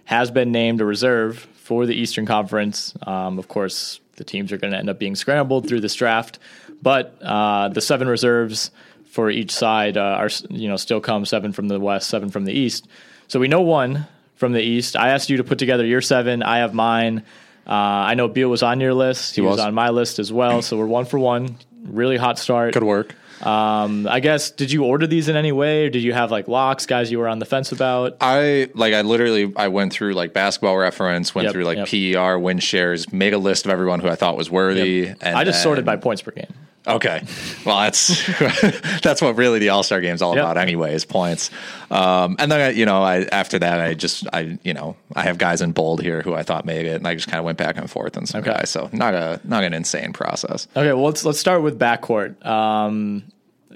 has 0.05 0.31
been 0.31 0.51
named 0.51 0.81
a 0.81 0.85
reserve 0.85 1.47
for 1.55 1.85
the 1.85 1.93
Eastern 1.93 2.25
Conference. 2.25 2.93
Um, 3.05 3.39
of 3.39 3.47
course, 3.47 4.00
the 4.17 4.23
teams 4.23 4.51
are 4.51 4.57
going 4.57 4.71
to 4.71 4.77
end 4.77 4.89
up 4.89 4.99
being 4.99 5.15
scrambled 5.15 5.67
through 5.67 5.81
this 5.81 5.95
draft. 5.95 6.39
But 6.81 7.17
uh, 7.21 7.69
the 7.69 7.81
seven 7.81 8.07
reserves 8.07 8.71
for 9.05 9.29
each 9.29 9.51
side 9.51 9.97
uh, 9.97 10.01
are 10.01 10.29
you 10.49 10.67
know 10.67 10.77
still 10.77 11.01
come 11.01 11.25
seven 11.25 11.51
from 11.51 11.67
the 11.67 11.79
west, 11.79 12.09
seven 12.09 12.29
from 12.29 12.45
the 12.45 12.53
east. 12.53 12.87
So 13.27 13.39
we 13.39 13.47
know 13.47 13.61
one 13.61 14.07
from 14.35 14.53
the 14.53 14.61
east. 14.61 14.95
I 14.95 15.09
asked 15.09 15.29
you 15.29 15.37
to 15.37 15.43
put 15.43 15.59
together 15.59 15.85
your 15.85 16.01
seven. 16.01 16.43
I 16.43 16.57
have 16.57 16.73
mine. 16.73 17.23
Uh, 17.67 17.71
I 17.71 18.15
know 18.15 18.27
Beal 18.27 18.49
was 18.49 18.63
on 18.63 18.79
your 18.79 18.93
list. 18.93 19.35
He, 19.35 19.41
he 19.41 19.47
was. 19.47 19.57
was 19.57 19.65
on 19.65 19.73
my 19.73 19.89
list 19.89 20.19
as 20.19 20.33
well. 20.33 20.61
So 20.61 20.77
we're 20.77 20.87
one 20.87 21.05
for 21.05 21.19
one. 21.19 21.57
Really 21.83 22.17
hot 22.17 22.39
start. 22.39 22.73
Good 22.73 22.83
work. 22.83 23.15
Um, 23.45 24.07
I 24.07 24.19
guess 24.19 24.51
did 24.51 24.71
you 24.71 24.83
order 24.83 25.07
these 25.07 25.27
in 25.27 25.35
any 25.35 25.51
way, 25.51 25.85
or 25.85 25.89
did 25.89 26.03
you 26.03 26.13
have 26.13 26.31
like 26.31 26.47
locks, 26.47 26.85
guys 26.85 27.11
you 27.11 27.19
were 27.19 27.27
on 27.27 27.39
the 27.39 27.45
fence 27.45 27.71
about? 27.71 28.17
I 28.21 28.69
like 28.75 28.93
I 28.93 29.01
literally 29.01 29.51
I 29.55 29.67
went 29.67 29.93
through 29.93 30.13
like 30.13 30.33
basketball 30.33 30.77
reference, 30.77 31.33
went 31.33 31.45
yep, 31.45 31.53
through 31.53 31.63
like 31.63 31.91
yep. 31.91 32.15
PER 32.15 32.39
win 32.39 32.59
shares, 32.59 33.11
made 33.11 33.33
a 33.33 33.37
list 33.37 33.65
of 33.65 33.71
everyone 33.71 33.99
who 33.99 34.07
I 34.07 34.15
thought 34.15 34.37
was 34.37 34.49
worthy. 34.49 35.01
Yep. 35.01 35.17
And 35.21 35.37
I 35.37 35.43
just 35.43 35.57
then, 35.57 35.63
sorted 35.63 35.85
by 35.85 35.97
points 35.97 36.21
per 36.21 36.31
game. 36.31 36.53
Okay, 36.87 37.21
well 37.63 37.77
that's 37.81 38.25
that's 39.01 39.21
what 39.21 39.37
really 39.37 39.59
the 39.59 39.69
All 39.69 39.83
Star 39.83 40.01
Game 40.01 40.15
is 40.15 40.21
all 40.21 40.35
yep. 40.35 40.43
about, 40.43 40.57
anyway, 40.57 40.95
is 40.95 41.05
points. 41.05 41.51
Um, 41.91 42.35
and 42.39 42.51
then 42.51 42.59
I, 42.59 42.69
you 42.69 42.87
know, 42.87 43.03
I 43.03 43.23
after 43.31 43.59
that, 43.59 43.79
I 43.79 43.93
just 43.93 44.25
I 44.33 44.57
you 44.63 44.73
know 44.73 44.95
I 45.15 45.21
have 45.23 45.37
guys 45.37 45.61
in 45.61 45.73
bold 45.73 46.01
here 46.01 46.23
who 46.23 46.33
I 46.33 46.41
thought 46.41 46.65
made 46.65 46.87
it, 46.87 46.95
and 46.95 47.07
I 47.07 47.13
just 47.13 47.27
kind 47.27 47.37
of 47.37 47.45
went 47.45 47.59
back 47.59 47.77
and 47.77 47.89
forth 47.89 48.17
on 48.17 48.25
some 48.25 48.41
okay. 48.41 48.51
guys. 48.51 48.71
So 48.71 48.89
not 48.91 49.13
a 49.13 49.39
not 49.43 49.63
an 49.63 49.73
insane 49.75 50.11
process. 50.11 50.67
Okay, 50.75 50.91
well 50.93 51.05
let's 51.05 51.23
let's 51.23 51.39
start 51.39 51.61
with 51.61 51.77
backcourt. 51.77 52.43
Um, 52.43 53.25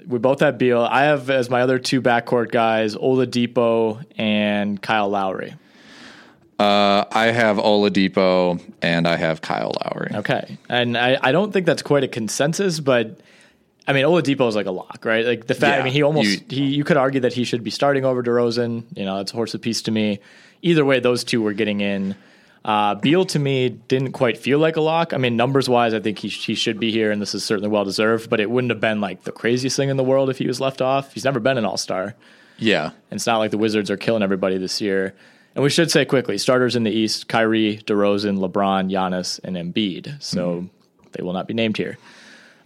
we 0.08 0.18
both 0.18 0.40
have 0.40 0.58
Beal. 0.58 0.82
I 0.82 1.04
have 1.04 1.30
as 1.30 1.48
my 1.48 1.62
other 1.62 1.78
two 1.78 2.02
backcourt 2.02 2.50
guys 2.50 2.96
Oladipo 2.96 4.04
and 4.18 4.82
Kyle 4.82 5.08
Lowry. 5.08 5.54
Uh, 6.58 7.04
I 7.10 7.26
have 7.26 7.58
Oladipo 7.58 8.60
and 8.80 9.06
I 9.06 9.16
have 9.16 9.42
Kyle 9.42 9.72
Lowry. 9.84 10.10
Okay, 10.14 10.56
and 10.68 10.96
I, 10.96 11.18
I 11.20 11.32
don't 11.32 11.52
think 11.52 11.66
that's 11.66 11.82
quite 11.82 12.02
a 12.02 12.08
consensus, 12.08 12.80
but 12.80 13.20
I 13.86 13.92
mean 13.92 14.04
Oladipo 14.04 14.48
is 14.48 14.56
like 14.56 14.66
a 14.66 14.70
lock, 14.70 15.04
right? 15.04 15.26
Like 15.26 15.46
the 15.46 15.54
fact, 15.54 15.76
yeah, 15.76 15.80
I 15.80 15.84
mean, 15.84 15.92
he 15.92 16.02
almost 16.02 16.28
you, 16.28 16.40
he 16.48 16.64
you 16.76 16.84
could 16.84 16.96
argue 16.96 17.20
that 17.20 17.34
he 17.34 17.44
should 17.44 17.62
be 17.62 17.70
starting 17.70 18.06
over 18.06 18.22
DeRozan. 18.22 18.84
You 18.96 19.04
know, 19.04 19.20
it's 19.20 19.32
a 19.32 19.34
horse 19.34 19.52
of 19.52 19.60
peace 19.60 19.82
to 19.82 19.90
me. 19.90 20.20
Either 20.62 20.84
way, 20.84 20.98
those 20.98 21.24
two 21.24 21.42
were 21.42 21.52
getting 21.52 21.82
in. 21.82 22.16
Uh, 22.64 22.96
Beal 22.96 23.24
to 23.26 23.38
me 23.38 23.68
didn't 23.68 24.12
quite 24.12 24.38
feel 24.38 24.58
like 24.58 24.76
a 24.76 24.80
lock. 24.80 25.12
I 25.12 25.18
mean, 25.18 25.36
numbers 25.36 25.68
wise, 25.68 25.92
I 25.92 26.00
think 26.00 26.18
he 26.18 26.28
he 26.28 26.54
should 26.54 26.80
be 26.80 26.90
here, 26.90 27.12
and 27.12 27.20
this 27.20 27.34
is 27.34 27.44
certainly 27.44 27.68
well 27.68 27.84
deserved. 27.84 28.30
But 28.30 28.40
it 28.40 28.50
wouldn't 28.50 28.70
have 28.70 28.80
been 28.80 29.02
like 29.02 29.24
the 29.24 29.30
craziest 29.30 29.76
thing 29.76 29.90
in 29.90 29.98
the 29.98 30.04
world 30.04 30.30
if 30.30 30.38
he 30.38 30.46
was 30.46 30.58
left 30.58 30.80
off. 30.80 31.12
He's 31.12 31.24
never 31.24 31.38
been 31.38 31.58
an 31.58 31.66
All 31.66 31.76
Star. 31.76 32.14
Yeah, 32.58 32.86
and 32.86 33.18
it's 33.18 33.26
not 33.26 33.38
like 33.38 33.50
the 33.50 33.58
Wizards 33.58 33.90
are 33.90 33.98
killing 33.98 34.22
everybody 34.22 34.56
this 34.56 34.80
year. 34.80 35.14
And 35.56 35.62
we 35.62 35.70
should 35.70 35.90
say 35.90 36.04
quickly 36.04 36.36
starters 36.36 36.76
in 36.76 36.84
the 36.84 36.90
East 36.90 37.28
Kyrie, 37.28 37.78
DeRozan, 37.78 38.38
LeBron, 38.38 38.92
Giannis, 38.92 39.40
and 39.42 39.56
Embiid. 39.56 40.22
So 40.22 40.56
mm-hmm. 40.56 41.06
they 41.12 41.22
will 41.22 41.32
not 41.32 41.48
be 41.48 41.54
named 41.54 41.78
here. 41.78 41.96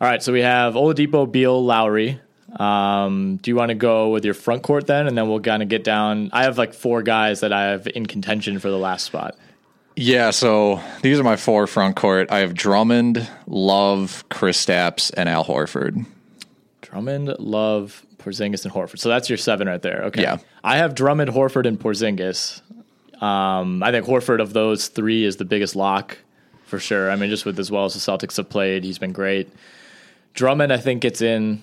All 0.00 0.08
right, 0.08 0.20
so 0.20 0.32
we 0.32 0.40
have 0.40 0.74
Oladipo, 0.74 1.30
Beal, 1.30 1.64
Lowry. 1.64 2.20
Um, 2.56 3.36
do 3.36 3.52
you 3.52 3.54
want 3.54 3.68
to 3.68 3.76
go 3.76 4.08
with 4.08 4.24
your 4.24 4.34
front 4.34 4.64
court 4.64 4.88
then? 4.88 5.06
And 5.06 5.16
then 5.16 5.28
we'll 5.28 5.38
kind 5.38 5.62
of 5.62 5.68
get 5.68 5.84
down. 5.84 6.30
I 6.32 6.42
have 6.42 6.58
like 6.58 6.74
four 6.74 7.02
guys 7.02 7.40
that 7.40 7.52
I 7.52 7.66
have 7.66 7.86
in 7.86 8.06
contention 8.06 8.58
for 8.58 8.70
the 8.70 8.78
last 8.78 9.04
spot. 9.04 9.36
Yeah, 9.94 10.30
so 10.30 10.80
these 11.02 11.20
are 11.20 11.22
my 11.22 11.36
four 11.36 11.68
front 11.68 11.94
court. 11.94 12.32
I 12.32 12.38
have 12.38 12.54
Drummond, 12.54 13.28
Love, 13.46 14.24
Kristaps, 14.30 15.12
and 15.16 15.28
Al 15.28 15.44
Horford. 15.44 16.06
Drummond, 16.80 17.36
Love, 17.38 18.04
Porzingis, 18.18 18.64
and 18.64 18.74
Horford. 18.74 18.98
So 18.98 19.08
that's 19.08 19.28
your 19.28 19.38
seven 19.38 19.68
right 19.68 19.80
there. 19.80 20.04
Okay. 20.06 20.22
Yeah. 20.22 20.38
I 20.64 20.78
have 20.78 20.96
Drummond, 20.96 21.30
Horford, 21.30 21.66
and 21.66 21.78
Porzingis. 21.78 22.62
Um, 23.20 23.82
I 23.82 23.90
think 23.90 24.06
Horford 24.06 24.40
of 24.40 24.52
those 24.52 24.88
three 24.88 25.24
is 25.24 25.36
the 25.36 25.44
biggest 25.44 25.76
lock 25.76 26.18
for 26.64 26.78
sure. 26.78 27.10
I 27.10 27.16
mean, 27.16 27.28
just 27.28 27.44
with 27.44 27.58
as 27.58 27.70
well 27.70 27.84
as 27.84 27.94
the 27.94 28.00
Celtics 28.00 28.36
have 28.38 28.48
played, 28.48 28.84
he's 28.84 28.98
been 28.98 29.12
great. 29.12 29.48
Drummond, 30.34 30.72
I 30.72 30.78
think, 30.78 31.02
gets 31.02 31.20
in. 31.20 31.60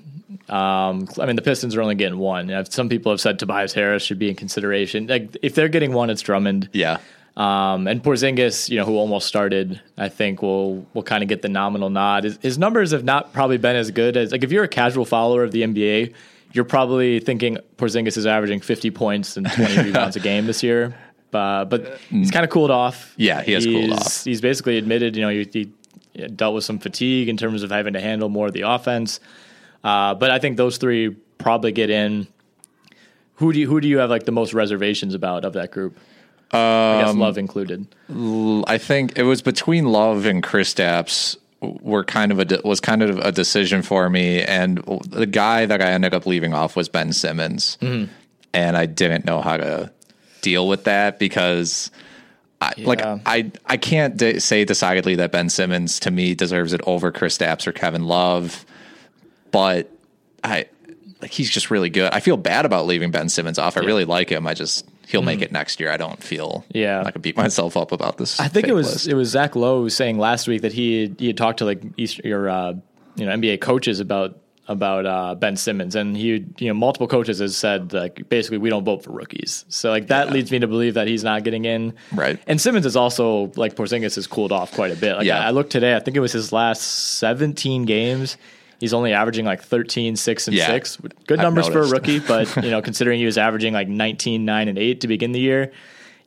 Um, 0.49 1.07
I 1.19 1.25
mean, 1.25 1.35
the 1.35 1.41
Pistons 1.41 1.75
are 1.75 1.81
only 1.81 1.95
getting 1.95 2.19
one. 2.19 2.65
Some 2.69 2.89
people 2.89 3.11
have 3.11 3.21
said 3.21 3.39
Tobias 3.39 3.73
Harris 3.73 4.03
should 4.03 4.19
be 4.19 4.29
in 4.29 4.35
consideration. 4.35 5.07
Like, 5.07 5.37
if 5.41 5.55
they're 5.55 5.69
getting 5.69 5.93
one, 5.93 6.09
it's 6.09 6.21
Drummond. 6.21 6.69
Yeah. 6.73 6.99
Um, 7.37 7.87
and 7.87 8.03
Porzingis, 8.03 8.69
you 8.69 8.77
know, 8.77 8.85
who 8.85 8.97
almost 8.97 9.27
started, 9.27 9.79
I 9.95 10.09
think 10.09 10.41
will 10.41 10.87
will 10.95 11.03
kind 11.03 11.21
of 11.21 11.29
get 11.29 11.43
the 11.43 11.49
nominal 11.49 11.91
nod. 11.91 12.23
His, 12.23 12.37
his 12.41 12.57
numbers 12.57 12.91
have 12.91 13.03
not 13.03 13.31
probably 13.31 13.57
been 13.57 13.75
as 13.75 13.91
good 13.91 14.17
as 14.17 14.31
like 14.31 14.43
if 14.43 14.51
you're 14.51 14.63
a 14.63 14.67
casual 14.67 15.05
follower 15.05 15.43
of 15.43 15.51
the 15.51 15.61
NBA, 15.61 16.15
you're 16.53 16.65
probably 16.65 17.19
thinking 17.19 17.59
Porzingis 17.77 18.17
is 18.17 18.25
averaging 18.25 18.59
50 18.59 18.89
points 18.89 19.37
and 19.37 19.49
20 19.51 19.77
rebounds 19.83 20.15
a 20.15 20.19
game 20.19 20.47
this 20.47 20.63
year. 20.63 20.95
Uh, 21.33 21.65
but 21.65 21.99
he's 22.09 22.31
kind 22.31 22.43
of 22.43 22.49
cooled 22.49 22.71
off. 22.71 23.13
Yeah, 23.17 23.41
he 23.41 23.51
has 23.53 23.65
cooled 23.65 23.83
He's- 23.85 24.17
off. 24.19 24.23
He's 24.23 24.41
basically 24.41 24.77
admitted, 24.77 25.15
you 25.15 25.21
know, 25.21 25.29
he, 25.29 25.47
he 26.15 26.27
dealt 26.27 26.55
with 26.55 26.63
some 26.63 26.79
fatigue 26.79 27.29
in 27.29 27.37
terms 27.37 27.63
of 27.63 27.69
having 27.71 27.93
to 27.93 28.01
handle 28.01 28.29
more 28.29 28.47
of 28.47 28.53
the 28.53 28.61
offense. 28.61 29.19
Uh, 29.83 30.13
but 30.15 30.31
I 30.31 30.39
think 30.39 30.57
those 30.57 30.77
three 30.77 31.09
probably 31.37 31.71
get 31.71 31.89
in. 31.89 32.27
Who 33.35 33.53
do 33.53 33.59
you, 33.59 33.67
who 33.67 33.79
do 33.79 33.87
you 33.87 33.99
have 33.99 34.09
like 34.09 34.23
the 34.25 34.31
most 34.31 34.53
reservations 34.53 35.13
about 35.13 35.45
of 35.45 35.53
that 35.53 35.69
group? 35.71 35.97
I 36.51 37.01
Um, 37.01 37.05
guess 37.05 37.15
Love 37.15 37.37
included. 37.37 37.85
I 38.09 38.77
think 38.79 39.17
it 39.17 39.23
was 39.23 39.41
between 39.41 39.85
Love 39.91 40.25
and 40.25 40.41
Kristaps 40.41 41.37
were 41.61 42.03
kind 42.03 42.31
of 42.31 42.39
a 42.39 42.45
de- 42.45 42.61
was 42.63 42.79
kind 42.79 43.03
of 43.03 43.19
a 43.19 43.31
decision 43.31 43.81
for 43.81 44.09
me, 44.09 44.41
and 44.43 44.77
the 45.09 45.25
guy 45.25 45.65
that 45.65 45.81
I 45.81 45.91
ended 45.91 46.13
up 46.15 46.25
leaving 46.25 46.53
off 46.53 46.75
was 46.75 46.87
Ben 46.87 47.11
Simmons, 47.13 47.77
and 47.81 48.77
I 48.77 48.85
didn't 48.85 49.25
know 49.25 49.41
how 49.41 49.57
to 49.57 49.91
deal 50.49 50.67
with 50.67 50.85
that 50.85 51.19
because. 51.19 51.91
I, 52.59 52.73
Like 52.79 53.01
I, 53.03 53.51
I 53.67 53.77
can't 53.77 54.17
de- 54.17 54.39
say 54.39 54.65
decidedly 54.65 55.17
that 55.17 55.31
Ben 55.31 55.47
Simmons 55.47 55.99
to 55.99 56.09
me 56.09 56.33
deserves 56.33 56.73
it 56.73 56.81
over 56.87 57.11
Kristaps 57.11 57.67
or 57.67 57.71
Kevin 57.71 58.05
Love, 58.05 58.65
but 59.51 59.91
I 60.43 60.65
like 61.21 61.31
he's 61.31 61.51
just 61.51 61.69
really 61.69 61.91
good. 61.91 62.11
I 62.11 62.19
feel 62.19 62.35
bad 62.35 62.65
about 62.65 62.87
leaving 62.87 63.11
Ben 63.11 63.29
Simmons 63.29 63.59
off. 63.59 63.77
I 63.77 63.81
really 63.81 64.05
like 64.05 64.31
him. 64.31 64.47
I 64.47 64.55
just 64.55 64.87
he'll 65.07 65.21
make 65.21 65.43
it 65.43 65.51
next 65.51 65.79
year. 65.79 65.91
I 65.91 65.97
don't 65.97 66.21
feel 66.23 66.65
Mm-hmm. 66.69 66.77
Yeah. 66.77 67.03
I 67.05 67.11
can 67.11 67.21
beat 67.21 67.37
myself 67.37 67.77
up 67.77 67.91
about 67.91 68.17
this. 68.17 68.39
I 68.39 68.47
think 68.47 68.67
it 68.67 68.73
was 68.73 68.91
list. 68.91 69.07
it 69.07 69.13
was 69.13 69.29
Zach 69.29 69.55
Lowe 69.55 69.87
saying 69.87 70.17
last 70.17 70.47
week 70.47 70.63
that 70.63 70.73
he 70.73 71.03
had, 71.03 71.19
he 71.19 71.27
had 71.27 71.37
talked 71.37 71.59
to 71.59 71.65
like 71.65 71.83
East, 71.95 72.25
your 72.25 72.49
uh, 72.49 72.73
you 73.15 73.25
know 73.27 73.37
NBA 73.37 73.61
coaches 73.61 73.99
about 73.99 74.39
about 74.69 75.05
uh, 75.05 75.35
Ben 75.35 75.55
Simmons, 75.55 75.95
and 75.95 76.15
he 76.17 76.45
you 76.57 76.67
know 76.67 76.73
multiple 76.73 77.07
coaches 77.07 77.39
has 77.39 77.55
said 77.55 77.93
like 77.93 78.27
basically 78.29 78.57
we 78.57 78.69
don't 78.69 78.83
vote 78.83 79.03
for 79.03 79.11
rookies. 79.11 79.65
So 79.69 79.89
like 79.89 80.07
that 80.07 80.31
leads 80.31 80.51
me 80.51 80.59
to 80.59 80.67
believe 80.67 80.95
that 80.95 81.07
he's 81.07 81.23
not 81.23 81.43
getting 81.43 81.65
in. 81.65 81.93
Right. 82.13 82.39
And 82.47 82.59
Simmons 82.59 82.85
is 82.85 82.95
also 82.95 83.51
like 83.55 83.75
Porzingis 83.75 84.15
has 84.15 84.27
cooled 84.27 84.51
off 84.51 84.73
quite 84.73 84.91
a 84.91 84.95
bit. 84.95 85.15
Like 85.15 85.25
Yeah. 85.25 85.39
I, 85.39 85.47
I 85.47 85.49
looked 85.51 85.71
today, 85.71 85.95
I 85.95 85.99
think 85.99 86.17
it 86.17 86.19
was 86.19 86.33
his 86.33 86.51
last 86.51 86.81
17 86.81 87.85
games. 87.85 88.37
He's 88.79 88.93
only 88.93 89.11
averaging 89.13 89.45
like 89.45 89.63
13, 89.63 90.15
6, 90.15 90.47
and 90.49 90.55
Yeah. 90.55 90.67
6. 90.67 90.97
Good 91.25 91.39
numbers 91.39 91.67
for 91.67 91.81
a 91.81 91.87
rookie, 91.87 92.19
but 92.27 92.53
you 92.63 92.69
know, 92.69 92.81
considering 92.81 93.19
he 93.19 93.25
was 93.25 93.37
averaging 93.37 93.73
like 93.73 93.87
19, 93.87 94.45
9, 94.45 94.67
and 94.67 94.77
8 94.77 95.01
to 95.01 95.07
begin 95.07 95.31
the 95.31 95.39
year, 95.39 95.71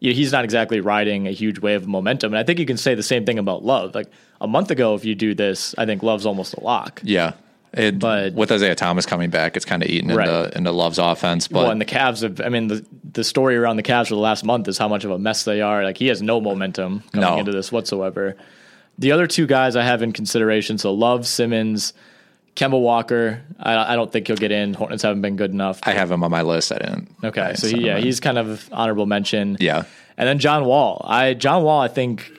you 0.01 0.11
know, 0.11 0.17
he's 0.17 0.33
not 0.33 0.45
exactly 0.45 0.81
riding 0.81 1.29
a 1.29 1.31
huge 1.31 1.59
wave 1.61 1.83
of 1.83 1.89
momentum. 1.89 2.33
And 2.33 2.39
I 2.39 2.43
think 2.43 2.59
you 2.59 2.67
can 2.67 2.77
say 2.79 2.95
the 2.95 3.03
same 3.03 3.25
thing 3.27 3.39
about 3.39 3.65
Love. 3.65 3.95
Like 3.95 4.09
a 4.41 4.49
month 4.49 4.71
ago, 4.71 4.95
if 4.95 5.05
you 5.05 5.15
do 5.15 5.35
this, 5.35 5.75
I 5.79 5.85
think 5.87 6.03
Love's 6.03 6.25
almost 6.27 6.55
a 6.55 6.61
lock. 6.61 7.01
Yeah. 7.05 7.35
It, 7.73 7.99
But- 8.01 8.35
with 8.35 8.51
Isaiah 8.51 8.75
Thomas 8.75 9.07
coming 9.07 9.31
back, 9.31 9.57
it's 9.57 9.65
kind 9.65 9.83
of 9.83 9.89
eaten 9.89 10.13
Right. 10.15 10.29
into 10.29 10.57
into 10.59 10.73
Love's 10.73 10.99
offense. 10.99 11.47
But 11.49 11.63
well, 11.63 11.71
and 11.71 11.81
the 11.81 11.85
Cavs 11.85 12.23
have, 12.23 12.41
I 12.41 12.49
mean, 12.49 12.67
the, 12.67 12.85
the 13.13 13.23
story 13.25 13.57
around 13.57 13.77
the 13.77 13.83
Cavs 13.85 14.09
for 14.09 14.15
the 14.15 14.21
last 14.21 14.45
month 14.45 14.67
is 14.67 14.77
how 14.77 14.89
much 14.89 15.05
of 15.05 15.11
a 15.13 15.19
mess 15.19 15.45
they 15.45 15.61
are. 15.61 15.85
Like, 15.85 15.97
he 15.97 16.09
has 16.09 16.21
no 16.21 16.41
momentum 16.41 17.05
coming 17.13 17.29
No. 17.29 17.39
into 17.39 17.53
this 17.53 17.71
whatsoever. 17.71 18.37
The 18.99 19.13
other 19.13 19.27
two 19.27 19.47
guys 19.47 19.77
I 19.77 19.83
have 19.85 20.03
in 20.03 20.13
consideration, 20.13 20.79
so 20.79 20.93
Love, 20.93 21.27
Simmons, 21.27 21.93
Kemba 22.57 22.79
Walker, 22.81 23.41
I, 23.59 23.93
I 23.93 23.97
don't 23.97 24.11
think 24.13 24.27
he'll 24.27 24.37
get 24.37 24.51
in. 24.51 24.75
Hornets 24.75 25.03
haven't 25.05 25.23
been 25.23 25.37
good 25.37 25.53
enough. 25.53 25.79
I 25.85 25.93
have 25.93 26.11
him 26.11 26.25
on 26.25 26.31
my 26.31 26.43
list. 26.43 26.73
I 26.73 26.79
didn't. 26.79 27.15
Okay, 27.23 27.41
I 27.41 27.53
so 27.55 27.69
he, 27.69 27.87
yeah, 27.87 27.99
he's 27.99 28.19
kind 28.21 28.37
of 28.37 28.69
honorable 28.73 29.07
mention. 29.07 29.57
Yeah. 29.61 29.85
and 30.19 30.29
then 30.29 30.39
John 30.41 30.65
Wall. 30.65 31.01
I 31.09 31.35
John 31.35 31.63
Wall, 31.63 31.81
I 31.81 31.89
think 31.89 32.31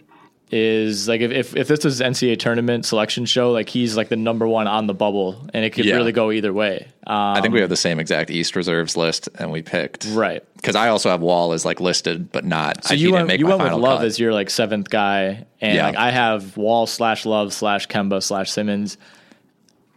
is 0.53 1.07
like 1.07 1.21
if, 1.21 1.31
if 1.31 1.55
if 1.55 1.67
this 1.69 1.83
was 1.85 2.01
NCAA 2.01 2.37
tournament 2.37 2.85
selection 2.85 3.25
show, 3.25 3.51
like 3.51 3.69
he's 3.69 3.95
like 3.95 4.09
the 4.09 4.15
number 4.17 4.45
one 4.47 4.67
on 4.67 4.85
the 4.87 4.93
bubble, 4.93 5.47
and 5.53 5.63
it 5.63 5.69
could 5.71 5.85
Yeah. 5.85 5.95
really 5.95 6.11
go 6.11 6.31
either 6.31 6.51
way. 6.51 6.87
Um, 7.07 7.15
I 7.37 7.41
think 7.41 7.53
we 7.53 7.61
have 7.61 7.69
the 7.69 7.75
same 7.77 7.99
exact 7.99 8.29
East 8.29 8.55
reserves 8.55 8.97
list, 8.97 9.29
and 9.39 9.51
we 9.51 9.61
picked 9.61 10.05
right. 10.11 10.43
because 10.57 10.75
I 10.75 10.89
also 10.89 11.09
have 11.09 11.21
Wall 11.21 11.53
as 11.53 11.63
like 11.65 11.79
listed, 11.79 12.31
but 12.31 12.43
not. 12.43 12.83
So 12.83 12.93
I, 12.93 12.97
you 12.97 13.13
went 13.13 13.39
you 13.39 13.47
went 13.47 13.63
with 13.63 13.71
Love 13.73 13.99
cut. 13.99 14.05
as 14.07 14.19
your 14.19 14.33
like 14.33 14.49
seventh 14.49 14.89
guy, 14.89 15.45
and 15.61 15.75
Yeah. 15.75 15.85
like 15.87 15.95
I 15.95 16.11
have 16.11 16.57
Wall 16.57 16.85
slash 16.85 17.25
Love 17.25 17.53
slash 17.53 17.87
Kemba 17.87 18.21
slash 18.21 18.51
Simmons. 18.51 18.97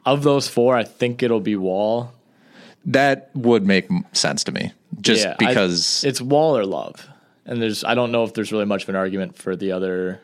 Of 0.06 0.22
those 0.22 0.46
four, 0.48 0.76
I 0.76 0.84
think 0.84 1.22
it'll 1.22 1.40
be 1.40 1.56
Wall. 1.56 2.12
that 2.86 3.30
would 3.34 3.66
make 3.66 3.88
sense 4.12 4.44
to 4.44 4.52
me, 4.52 4.72
just 5.00 5.24
Yeah, 5.24 5.34
I- 5.40 5.46
because 5.46 6.04
it's 6.04 6.20
Wall 6.20 6.56
or 6.56 6.66
Love, 6.66 7.08
and 7.46 7.60
there's 7.60 7.82
I 7.82 7.94
don't 7.94 8.12
know 8.12 8.22
if 8.24 8.34
there's 8.34 8.52
really 8.52 8.66
much 8.66 8.82
of 8.84 8.90
an 8.90 8.96
argument 8.96 9.36
for 9.38 9.56
the 9.56 9.72
other 9.72 10.20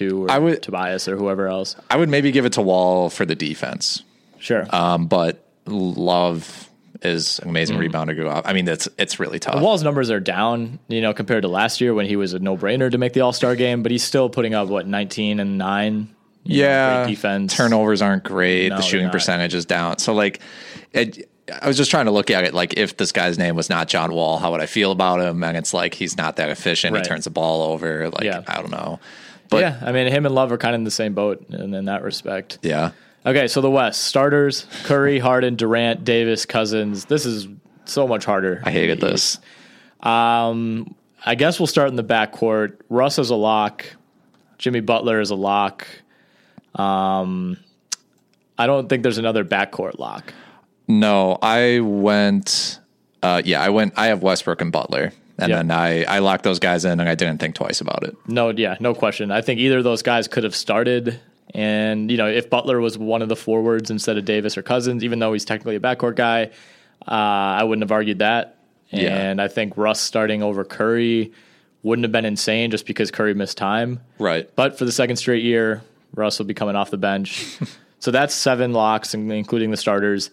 or 0.00 0.30
I 0.30 0.38
would- 0.38 0.62
Tobias 0.62 1.08
or 1.08 1.16
whoever 1.16 1.48
else. 1.48 1.76
I 1.90 1.96
would 1.96 2.08
maybe 2.08 2.30
give 2.32 2.44
it 2.44 2.52
to 2.54 2.62
Wall 2.62 3.10
for 3.10 3.24
the 3.24 3.34
defense. 3.34 4.02
Sure, 4.38 4.66
Um, 4.70 5.06
but 5.06 5.44
Love 5.66 6.68
is 7.02 7.38
an 7.40 7.48
amazing 7.48 7.78
rebounder. 7.78 8.16
Go 8.16 8.28
out. 8.28 8.46
I 8.46 8.52
mean, 8.52 8.66
it's 8.68 8.88
it's 8.98 9.20
really 9.20 9.38
tough. 9.38 9.60
Wall's 9.62 9.82
numbers 9.82 10.10
are 10.10 10.20
down, 10.20 10.78
you 10.88 11.00
know, 11.00 11.12
compared 11.12 11.42
to 11.42 11.48
last 11.48 11.80
year 11.80 11.94
when 11.94 12.06
he 12.06 12.16
was 12.16 12.32
a 12.34 12.38
no-brainer 12.38 12.90
to 12.90 12.98
make 12.98 13.12
the 13.12 13.20
All-Star 13.20 13.54
game, 13.56 13.82
but 13.82 13.92
he's 13.92 14.02
still 14.02 14.28
putting 14.30 14.54
up 14.54 14.68
what 14.68 14.86
19 14.86 15.38
and 15.40 15.58
9. 15.58 16.08
you 16.44 16.62
know, 16.62 16.64
yeah, 16.68 17.06
defense. 17.06 17.54
turnovers 17.54 18.00
aren't 18.02 18.24
great. 18.24 18.68
No, 18.70 18.76
the 18.76 18.82
shooting 18.82 19.10
percentage 19.10 19.54
is 19.54 19.66
down. 19.66 19.98
So 19.98 20.14
like, 20.14 20.40
it, 20.92 21.28
I 21.62 21.66
was 21.68 21.76
just 21.76 21.90
trying 21.90 22.06
to 22.06 22.10
look 22.12 22.30
at 22.30 22.44
it 22.44 22.54
like 22.54 22.74
if 22.78 22.96
this 22.96 23.12
guy's 23.12 23.38
name 23.38 23.54
was 23.54 23.68
not 23.68 23.88
John 23.88 24.12
Wall, 24.12 24.38
how 24.38 24.50
would 24.52 24.60
I 24.60 24.66
feel 24.66 24.90
about 24.92 25.20
him? 25.20 25.42
And 25.44 25.56
it's 25.56 25.74
like 25.74 25.94
he's 25.94 26.16
not 26.16 26.36
that 26.36 26.48
efficient. 26.50 26.94
Right. 26.94 27.02
He 27.04 27.08
turns 27.08 27.24
the 27.24 27.30
ball 27.30 27.62
over. 27.72 28.08
Like 28.10 28.24
Yeah. 28.24 28.42
I 28.46 28.56
don't 28.60 28.70
know, 28.70 28.98
but 29.48 29.60
yeah, 29.60 29.80
I 29.82 29.92
mean, 29.92 30.06
him 30.12 30.26
and 30.26 30.34
Love 30.34 30.52
are 30.52 30.58
kind 30.58 30.74
of 30.74 30.80
in 30.80 30.84
the 30.84 30.90
same 30.90 31.14
boat 31.14 31.44
in, 31.50 31.74
in 31.74 31.84
that 31.86 32.02
respect. 32.02 32.58
yeah. 32.62 32.92
Okay, 33.26 33.48
so 33.48 33.60
the 33.60 33.70
West 33.70 34.04
starters: 34.04 34.66
Curry, 34.84 35.18
Harden, 35.28 35.56
Durant, 35.56 36.04
Davis, 36.04 36.46
Cousins. 36.46 37.04
This 37.06 37.26
is 37.26 37.48
so 37.84 38.06
much 38.06 38.24
harder. 38.24 38.62
I 38.64 38.70
hated 38.70 39.00
this. 39.00 39.38
Um, 40.00 40.94
I 41.26 41.34
guess 41.34 41.58
we'll 41.58 41.66
start 41.66 41.88
in 41.88 41.96
the 41.96 42.04
backcourt. 42.04 42.80
Russ 42.88 43.18
is 43.18 43.30
a 43.30 43.34
lock. 43.34 43.84
Jimmy 44.58 44.80
Butler 44.80 45.20
is 45.20 45.30
a 45.30 45.34
lock. 45.34 45.86
Um, 46.74 47.58
I 48.56 48.66
don't 48.66 48.88
think 48.88 49.02
there's 49.02 49.18
another 49.18 49.44
backcourt 49.44 49.98
lock. 49.98 50.32
No, 50.86 51.38
I 51.42 51.80
went. 51.80 52.80
Uh, 53.22 53.42
yeah, 53.44 53.60
I 53.60 53.68
went. 53.70 53.94
I 53.96 54.06
have 54.06 54.22
Westbrook 54.22 54.60
and 54.60 54.72
Butler, 54.72 55.12
and 55.38 55.50
Yeah. 55.50 55.56
then 55.58 55.70
I 55.70 56.04
I 56.04 56.18
locked 56.20 56.44
those 56.44 56.58
guys 56.58 56.84
in, 56.84 57.00
and 57.00 57.08
I 57.08 57.14
didn't 57.14 57.38
think 57.38 57.54
twice 57.54 57.80
about 57.80 58.02
it. 58.04 58.16
No, 58.26 58.50
yeah, 58.50 58.76
no 58.80 58.94
question. 58.94 59.30
I 59.30 59.40
think 59.40 59.60
either 59.60 59.78
of 59.78 59.84
those 59.84 60.02
guys 60.02 60.28
could 60.28 60.44
have 60.44 60.54
started. 60.56 61.20
And, 61.54 62.10
you 62.10 62.18
know, 62.18 62.26
if 62.26 62.50
Butler 62.50 62.78
was 62.78 62.98
one 62.98 63.22
of 63.22 63.30
the 63.30 63.36
forwards 63.36 63.90
instead 63.90 64.18
of 64.18 64.26
Davis 64.26 64.58
or 64.58 64.62
Cousins, 64.62 65.02
even 65.02 65.18
though 65.18 65.32
he's 65.32 65.46
technically 65.46 65.76
a 65.76 65.80
backcourt 65.80 66.14
guy, 66.16 66.50
uh, 67.06 67.10
I 67.10 67.64
wouldn't 67.64 67.82
have 67.82 67.90
argued 67.92 68.18
that. 68.18 68.58
Yeah. 68.90 69.16
And 69.16 69.40
I 69.40 69.48
think 69.48 69.74
Russ 69.78 69.98
starting 69.98 70.42
over 70.42 70.62
Curry 70.62 71.32
wouldn't 71.82 72.04
have 72.04 72.12
been 72.12 72.26
insane 72.26 72.70
just 72.70 72.84
because 72.84 73.10
Curry 73.10 73.32
missed 73.32 73.56
time. 73.56 74.00
Right. 74.18 74.54
But 74.56 74.76
for 74.78 74.84
the 74.84 74.92
second 74.92 75.16
straight 75.16 75.42
year, 75.42 75.80
Russ 76.14 76.38
will 76.38 76.44
be 76.46 76.52
coming 76.54 76.76
off 76.76 76.90
the 76.90 76.98
bench. 76.98 77.46
so 77.98 78.10
that's 78.10 78.34
seven 78.34 78.74
locks, 78.74 79.14
including 79.14 79.70
the 79.70 79.76
starters. 79.78 80.30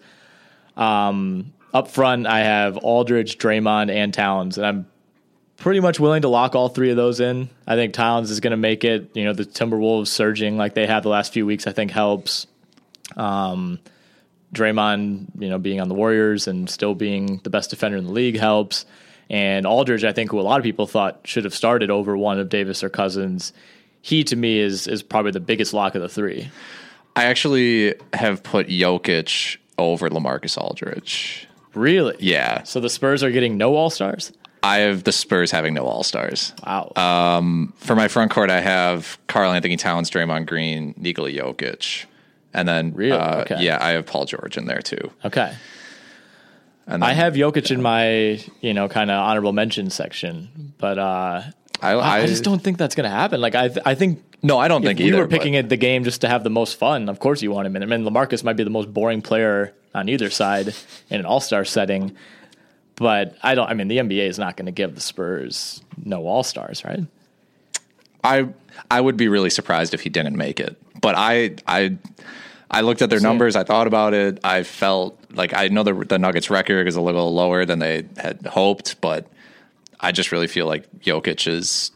Um, 0.76 1.54
up 1.72 1.88
front, 1.88 2.26
I 2.26 2.40
have 2.40 2.76
Aldridge, 2.78 3.38
Draymond, 3.38 3.90
and 3.90 4.12
Towns, 4.12 4.58
and 4.58 4.66
I'm 4.66 4.86
pretty 5.56 5.80
much 5.80 5.98
willing 5.98 6.22
to 6.22 6.28
lock 6.28 6.54
all 6.54 6.68
three 6.68 6.90
of 6.90 6.96
those 6.96 7.20
in. 7.20 7.48
I 7.66 7.76
think 7.76 7.94
Towns 7.94 8.30
is 8.30 8.40
going 8.40 8.52
to 8.52 8.56
make 8.56 8.84
it. 8.84 9.10
You 9.14 9.24
know, 9.24 9.32
the 9.32 9.44
Timberwolves 9.44 10.08
surging 10.08 10.56
like 10.56 10.74
they 10.74 10.86
have 10.86 11.02
the 11.02 11.08
last 11.08 11.32
few 11.32 11.46
weeks, 11.46 11.66
I 11.66 11.72
think 11.72 11.90
helps. 11.90 12.46
Um, 13.16 13.78
Draymond, 14.54 15.26
you 15.38 15.48
know, 15.48 15.58
being 15.58 15.80
on 15.80 15.88
the 15.88 15.94
Warriors 15.94 16.46
and 16.46 16.68
still 16.68 16.94
being 16.94 17.40
the 17.42 17.50
best 17.50 17.70
defender 17.70 17.98
in 17.98 18.04
the 18.04 18.12
league 18.12 18.38
helps. 18.38 18.86
And 19.28 19.66
Aldridge, 19.66 20.04
I 20.04 20.12
think, 20.12 20.30
who 20.30 20.40
a 20.40 20.42
lot 20.42 20.58
of 20.58 20.64
people 20.64 20.86
thought 20.86 21.20
should 21.24 21.44
have 21.44 21.54
started 21.54 21.90
over 21.90 22.16
one 22.16 22.38
of 22.38 22.48
Davis 22.48 22.84
or 22.84 22.88
Cousins, 22.88 23.52
he 24.00 24.22
to 24.24 24.36
me 24.36 24.60
is 24.60 24.86
is 24.86 25.02
probably 25.02 25.32
the 25.32 25.40
biggest 25.40 25.74
lock 25.74 25.96
of 25.96 26.02
the 26.02 26.08
three. 26.08 26.48
I 27.16 27.24
actually 27.24 27.94
have 28.12 28.42
put 28.42 28.68
Jokic 28.68 29.56
over 29.78 30.08
LaMarcus 30.08 30.56
Aldridge. 30.56 31.48
Really? 31.74 32.16
Yeah, 32.20 32.62
So 32.62 32.80
the 32.80 32.88
Spurs 32.88 33.22
are 33.22 33.30
getting 33.30 33.58
no 33.58 33.74
All 33.74 33.90
Stars. 33.90 34.32
I 34.66 34.78
have 34.78 35.04
the 35.04 35.12
Spurs 35.12 35.50
having 35.50 35.74
no 35.74 35.84
All 35.86 36.02
Stars. 36.02 36.52
Wow. 36.66 36.92
Um, 36.96 37.72
for 37.76 37.94
my 37.94 38.08
front 38.08 38.30
court, 38.30 38.50
I 38.50 38.60
have 38.60 39.18
Karl-Anthony 39.28 39.76
Towns, 39.76 40.10
Draymond 40.10 40.46
Green, 40.46 40.92
Nikola 40.96 41.30
Jokic, 41.30 42.04
and 42.52 42.66
then 42.68 42.92
Really? 42.94 43.12
uh, 43.12 43.42
Okay. 43.42 43.56
yeah, 43.60 43.78
I 43.80 43.90
have 43.90 44.06
Paul 44.06 44.24
George 44.24 44.56
in 44.56 44.66
there 44.66 44.80
too. 44.82 45.10
okay. 45.24 45.54
And 46.88 47.02
I 47.02 47.14
have 47.14 47.34
Jokic 47.34 47.70
in 47.72 47.82
my, 47.82 48.40
you 48.60 48.72
know, 48.72 48.88
kind 48.88 49.10
of 49.10 49.18
honorable 49.20 49.52
mention 49.52 49.90
section, 49.90 50.72
but 50.78 50.98
uh, 50.98 51.42
I, 51.82 51.92
I, 51.92 52.16
I, 52.20 52.26
just 52.26 52.44
don't 52.44 52.62
think 52.62 52.78
that's 52.78 52.94
going 52.94 53.10
to 53.10 53.16
happen. 53.16 53.40
Like 53.40 53.56
I, 53.56 53.66
th- 53.68 53.80
I 53.84 53.96
think 53.96 54.22
No, 54.42 54.56
I 54.58 54.68
don't 54.68 54.82
think 54.82 55.00
we 55.00 55.06
either. 55.06 55.18
were 55.18 55.26
picking 55.26 55.54
it 55.54 55.68
the 55.68 55.76
game 55.76 56.04
just 56.04 56.20
to 56.20 56.28
have 56.28 56.44
the 56.44 56.50
most 56.50 56.78
fun. 56.78 57.08
Of 57.08 57.18
course, 57.18 57.42
you 57.42 57.50
want 57.50 57.66
him 57.66 57.74
in. 57.74 57.82
I 57.82 57.86
mean, 57.86 58.04
LaMarcus 58.06 58.44
might 58.44 58.56
be 58.56 58.62
the 58.62 58.70
most 58.70 58.94
boring 58.94 59.20
player 59.20 59.74
on 59.96 60.08
either 60.08 60.30
side 60.30 60.68
in 61.10 61.18
an 61.20 61.26
All 61.26 61.40
Star 61.40 61.64
setting, 61.64 62.14
but 62.96 63.36
I 63.42 63.54
don't. 63.54 63.68
I 63.68 63.74
mean, 63.74 63.88
the 63.88 63.98
NBA 63.98 64.26
is 64.26 64.38
not 64.38 64.56
going 64.56 64.66
to 64.66 64.72
give 64.72 64.94
the 64.94 65.00
Spurs 65.00 65.82
no 66.02 66.26
All 66.26 66.42
Stars, 66.42 66.84
right? 66.84 67.00
I 68.24 68.48
I 68.90 69.00
would 69.00 69.16
be 69.16 69.28
really 69.28 69.50
surprised 69.50 69.94
if 69.94 70.00
he 70.00 70.08
didn't 70.08 70.36
make 70.36 70.60
it. 70.60 70.76
But 71.00 71.14
I 71.16 71.56
I 71.66 71.96
I 72.70 72.80
looked 72.80 73.02
at 73.02 73.10
their 73.10 73.20
numbers. 73.20 73.54
I 73.54 73.64
thought 73.64 73.86
about 73.86 74.14
it. 74.14 74.40
I 74.42 74.62
felt 74.62 75.18
like 75.32 75.54
I 75.54 75.68
know 75.68 75.82
the 75.82 75.94
the 75.94 76.18
Nuggets 76.18 76.50
record 76.50 76.88
is 76.88 76.96
a 76.96 77.00
little 77.00 77.32
lower 77.32 77.64
than 77.64 77.78
they 77.78 78.06
had 78.16 78.44
hoped, 78.46 79.00
but 79.00 79.26
I 80.00 80.12
just 80.12 80.32
really 80.32 80.48
feel 80.48 80.66
like 80.66 80.90
Jokic 81.00 81.46
is. 81.46 81.92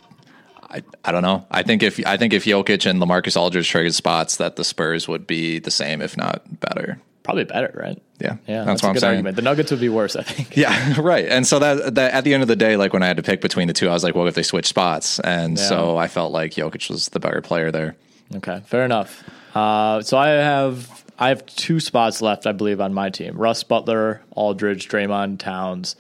I, 0.72 0.84
I 1.04 1.10
don't 1.10 1.22
know. 1.22 1.44
I 1.50 1.64
think 1.64 1.82
if 1.82 2.04
I 2.06 2.16
think 2.16 2.32
if 2.32 2.44
Jokic 2.44 2.88
and 2.88 3.02
LaMarcus 3.02 3.36
Aldridge 3.36 3.68
traded 3.68 3.94
spots, 3.94 4.36
that 4.36 4.54
the 4.54 4.62
Spurs 4.62 5.08
would 5.08 5.26
be 5.26 5.58
the 5.58 5.70
same, 5.70 6.00
if 6.00 6.16
not 6.16 6.60
better. 6.60 7.00
Probably 7.22 7.44
better, 7.44 7.70
right? 7.74 8.00
Yeah, 8.18 8.36
Yeah, 8.46 8.64
that's, 8.64 8.82
a 8.82 8.86
what 8.86 8.88
I'm 8.90 8.94
good 8.94 9.00
saying. 9.00 9.10
argument. 9.10 9.36
The 9.36 9.42
Nuggets 9.42 9.70
would 9.70 9.80
be 9.80 9.88
worse, 9.90 10.16
I 10.16 10.22
think. 10.22 10.56
Yeah, 10.56 10.94
right. 11.00 11.26
And 11.26 11.46
so 11.46 11.58
that, 11.58 11.94
that 11.94 12.12
at 12.14 12.24
the 12.24 12.32
end 12.34 12.42
of 12.42 12.48
the 12.48 12.56
day, 12.56 12.76
like 12.76 12.92
when 12.92 13.02
I 13.02 13.06
had 13.06 13.16
to 13.18 13.22
pick 13.22 13.40
between 13.40 13.66
the 13.68 13.74
two, 13.74 13.88
I 13.88 13.92
was 13.92 14.02
like, 14.04 14.14
well, 14.14 14.26
if 14.26 14.34
they 14.34 14.42
switch 14.42 14.66
spots, 14.66 15.20
and 15.20 15.58
Yeah. 15.58 15.64
so 15.68 15.96
I 15.98 16.08
felt 16.08 16.32
like 16.32 16.52
Jokic 16.52 16.88
was 16.90 17.10
the 17.10 17.20
better 17.20 17.40
player 17.42 17.70
there. 17.70 17.96
Okay, 18.36 18.62
fair 18.66 18.84
enough. 18.84 19.22
Uh, 19.54 20.00
so 20.02 20.16
I 20.16 20.28
have 20.28 21.04
I 21.18 21.28
have 21.28 21.44
two 21.46 21.80
spots 21.80 22.22
left, 22.22 22.46
I 22.46 22.52
believe, 22.52 22.80
on 22.80 22.94
my 22.94 23.10
team: 23.10 23.36
Russ 23.36 23.64
Butler, 23.64 24.22
Aldridge, 24.30 24.88
Draymond, 24.88 25.38
Towns. 25.38 25.96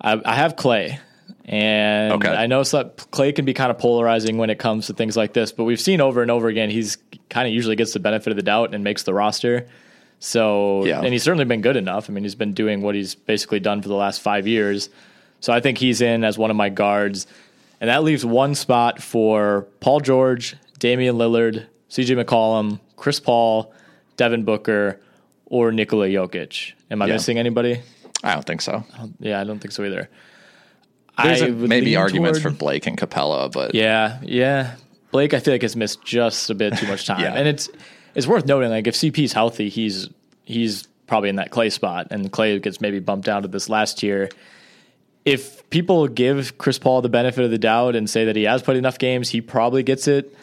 I, 0.00 0.20
I 0.24 0.34
have 0.34 0.56
Klay, 0.56 0.98
and 1.46 2.12
Okay. 2.14 2.28
I 2.28 2.46
know 2.46 2.60
Klay 2.60 3.34
can 3.34 3.44
be 3.44 3.54
kind 3.54 3.70
of 3.70 3.78
polarizing 3.78 4.36
when 4.38 4.50
it 4.50 4.58
comes 4.58 4.86
to 4.88 4.92
things 4.92 5.16
like 5.16 5.32
this, 5.32 5.52
but 5.52 5.64
we've 5.64 5.80
seen 5.80 6.00
over 6.00 6.20
and 6.22 6.30
over 6.30 6.48
again 6.48 6.68
he's 6.70 6.98
kind 7.30 7.48
of 7.48 7.54
usually 7.54 7.76
gets 7.76 7.92
the 7.92 8.00
benefit 8.00 8.30
of 8.30 8.36
the 8.36 8.42
doubt 8.42 8.74
and 8.74 8.84
makes 8.84 9.02
the 9.04 9.14
roster. 9.14 9.66
So, 10.18 10.84
Yeah. 10.84 11.00
and 11.00 11.12
he's 11.12 11.22
certainly 11.22 11.44
been 11.44 11.60
good 11.60 11.76
enough. 11.76 12.08
I 12.08 12.12
mean, 12.12 12.24
he's 12.24 12.34
been 12.34 12.52
doing 12.54 12.82
what 12.82 12.94
he's 12.94 13.14
basically 13.14 13.60
done 13.60 13.82
for 13.82 13.88
the 13.88 13.94
last 13.94 14.20
five 14.20 14.46
years. 14.46 14.88
So 15.40 15.52
I 15.52 15.60
think 15.60 15.78
he's 15.78 16.00
in 16.00 16.24
as 16.24 16.38
one 16.38 16.50
of 16.50 16.56
my 16.56 16.68
guards. 16.70 17.26
And 17.80 17.90
that 17.90 18.02
leaves 18.02 18.24
one 18.24 18.54
spot 18.54 19.02
for 19.02 19.66
Paul 19.80 20.00
George, 20.00 20.56
Damian 20.78 21.16
Lillard, 21.16 21.66
CJ 21.90 22.22
McCollum, 22.24 22.80
Chris 22.96 23.20
Paul, 23.20 23.72
Devin 24.16 24.44
Booker, 24.44 24.98
or 25.44 25.70
Nikola 25.72 26.08
Jokic. 26.08 26.72
Am 26.90 27.02
I 27.02 27.06
Yeah. 27.06 27.12
missing 27.12 27.38
anybody? 27.38 27.80
I 28.24 28.32
don't 28.32 28.46
think 28.46 28.62
so. 28.62 28.84
Yeah, 29.20 29.40
I 29.40 29.44
don't 29.44 29.58
think 29.58 29.72
so 29.72 29.84
either. 29.84 30.08
There's 31.22 31.42
a, 31.42 31.48
maybe 31.50 31.96
arguments 31.96 32.40
toward- 32.40 32.54
for 32.54 32.58
Blake 32.58 32.86
and 32.86 32.98
Capela, 32.98 33.50
but 33.52 33.74
Yeah, 33.74 34.18
yeah. 34.22 34.72
Blake, 35.12 35.32
I 35.34 35.38
feel 35.40 35.54
like 35.54 35.62
has 35.62 35.76
missed 35.76 36.04
just 36.04 36.50
a 36.50 36.54
bit 36.54 36.76
too 36.76 36.86
much 36.86 37.06
time, 37.06 37.20
Yeah. 37.20 37.34
and 37.34 37.46
it's 37.46 37.68
it's 38.16 38.26
worth 38.26 38.46
noting. 38.46 38.70
Like 38.70 38.86
if 38.86 38.94
CP's 38.94 39.32
healthy, 39.32 39.68
he's 39.68 40.08
he's 40.44 40.88
probably 41.06 41.28
in 41.28 41.36
that 41.36 41.50
Klay 41.50 41.70
spot, 41.70 42.08
and 42.10 42.32
Klay 42.32 42.60
gets 42.60 42.80
maybe 42.80 42.98
bumped 42.98 43.26
down 43.26 43.42
to 43.42 43.48
this 43.48 43.68
last 43.68 44.02
year. 44.02 44.28
If 45.24 45.68
people 45.70 46.08
give 46.08 46.56
Chris 46.58 46.78
Paul 46.78 47.02
the 47.02 47.08
benefit 47.08 47.44
of 47.44 47.50
the 47.50 47.58
doubt 47.58 47.94
and 47.94 48.08
say 48.08 48.24
that 48.24 48.36
he 48.36 48.44
has 48.44 48.62
played 48.62 48.78
enough 48.78 48.98
games, 48.98 49.28
he 49.28 49.40
probably 49.40 49.82
gets 49.82 50.08
it. 50.08 50.36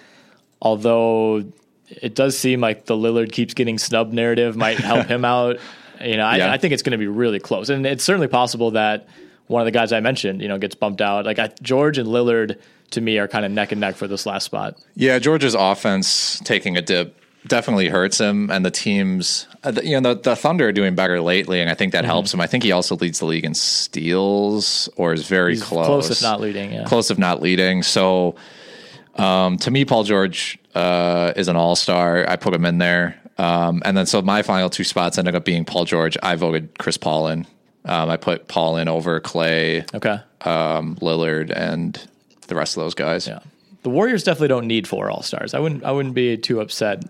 Although 0.61 1.45
it 1.89 2.15
does 2.15 2.38
seem 2.38 2.61
like 2.61 2.86
the 2.86 2.95
Lillard 2.95 3.32
keeps 3.32 3.53
getting 3.53 3.78
snubbed 3.78 4.13
narrative 4.13 4.55
might 4.55 4.78
help 4.78 5.07
him 5.07 5.26
out. 5.36 5.57
You 6.01 6.17
know, 6.17 6.26
I, 6.26 6.38
Yeah. 6.38 6.51
I 6.51 6.57
think 6.57 6.74
it's 6.74 6.84
going 6.84 6.91
to 6.91 6.97
be 6.97 7.07
really 7.07 7.39
close, 7.39 7.69
and 7.69 7.86
it's 7.86 8.03
certainly 8.03 8.28
possible 8.28 8.71
that 8.71 9.07
one 9.47 9.61
of 9.61 9.65
the 9.65 9.71
guys 9.71 9.91
I 9.91 9.99
mentioned, 9.99 10.41
you 10.41 10.47
know, 10.47 10.57
gets 10.57 10.76
bumped 10.76 11.01
out. 11.01 11.26
Like 11.26 11.39
I, 11.39 11.49
George 11.61 11.97
and 11.97 12.07
Lillard, 12.07 12.59
to 12.91 13.01
me, 13.01 13.17
are 13.19 13.28
kind 13.28 13.45
of 13.45 13.51
neck 13.51 13.71
and 13.71 13.82
neck 13.82 13.95
for 13.95 14.07
this 14.07 14.26
last 14.26 14.43
spot. 14.45 14.78
yeah, 14.95 15.17
George's 15.19 15.53
offense 15.55 16.39
taking 16.43 16.78
a 16.78 16.82
dip 16.82 17.17
definitely 17.48 17.89
hurts 17.89 18.20
him, 18.20 18.50
and 18.50 18.66
the 18.66 18.72
teams, 18.72 19.48
uh, 19.64 19.72
the- 19.72 19.86
you 19.86 20.00
know, 20.00 20.14
the, 20.14 20.22
the 20.22 20.36
Thunder 20.36 20.68
are 20.68 20.72
doing 20.72 20.96
better 20.96 21.20
lately, 21.22 21.60
and 21.62 21.70
I 21.70 21.74
think 21.74 21.91
that 21.94 22.06
helps 22.06 22.34
him. 22.34 22.39
I 22.41 22.48
think 22.48 22.64
he 22.64 22.72
also 22.72 22.96
leads 22.96 23.20
the 23.20 23.26
league 23.26 23.46
in 23.46 23.54
steals, 23.54 24.89
or 24.98 25.14
is 25.14 25.28
very 25.28 25.54
He's 25.54 25.64
close, 25.64 25.86
close 25.88 26.10
if 26.12 26.22
not 26.22 26.41
leading, 26.41 26.72
yeah. 26.74 26.84
close 26.86 27.12
if 27.12 27.18
not 27.18 27.41
leading. 27.41 27.84
So, 27.84 28.36
um, 29.16 29.58
to 29.58 29.72
me, 29.72 29.86
Paul 29.86 30.04
George 30.04 30.58
uh, 30.76 31.34
is 31.36 31.48
an 31.48 31.56
all 31.56 31.76
star. 31.76 32.28
I 32.28 32.36
put 32.36 32.54
him 32.54 32.66
in 32.66 32.78
there, 32.80 33.20
um, 33.38 33.82
and 33.86 33.96
then 33.98 34.06
so 34.06 34.22
my 34.22 34.41
final 34.41 34.70
two 34.70 34.84
spots 34.84 35.18
ended 35.18 35.36
up 35.36 35.46
being 35.46 35.66
Paul 35.66 35.86
George. 35.86 36.18
I 36.24 36.36
voted 36.36 36.78
Chris 36.80 36.98
Paul 36.98 37.28
in. 37.28 37.46
Um, 37.86 38.10
I 38.10 38.18
put 38.18 38.48
Paul 38.48 38.78
in 38.78 38.88
over 38.88 39.20
Klay, 39.20 39.84
Okay. 39.94 40.18
um, 40.50 40.96
Lillard, 41.02 41.52
and 41.56 42.00
the 42.48 42.56
rest 42.56 42.78
of 42.78 42.84
those 42.84 42.94
guys. 42.94 43.28
Yeah. 43.28 43.39
The 43.84 43.89
Warriors 43.89 44.24
definitely 44.24 44.48
don't 44.48 44.68
need 44.68 44.88
four 44.88 45.12
All 45.12 45.22
Stars. 45.24 45.54
I 45.54 45.60
wouldn't. 45.60 45.84
I 45.84 45.91
wouldn't 45.91 46.16
be 46.16 46.38
too 46.38 46.62
upset 46.62 47.04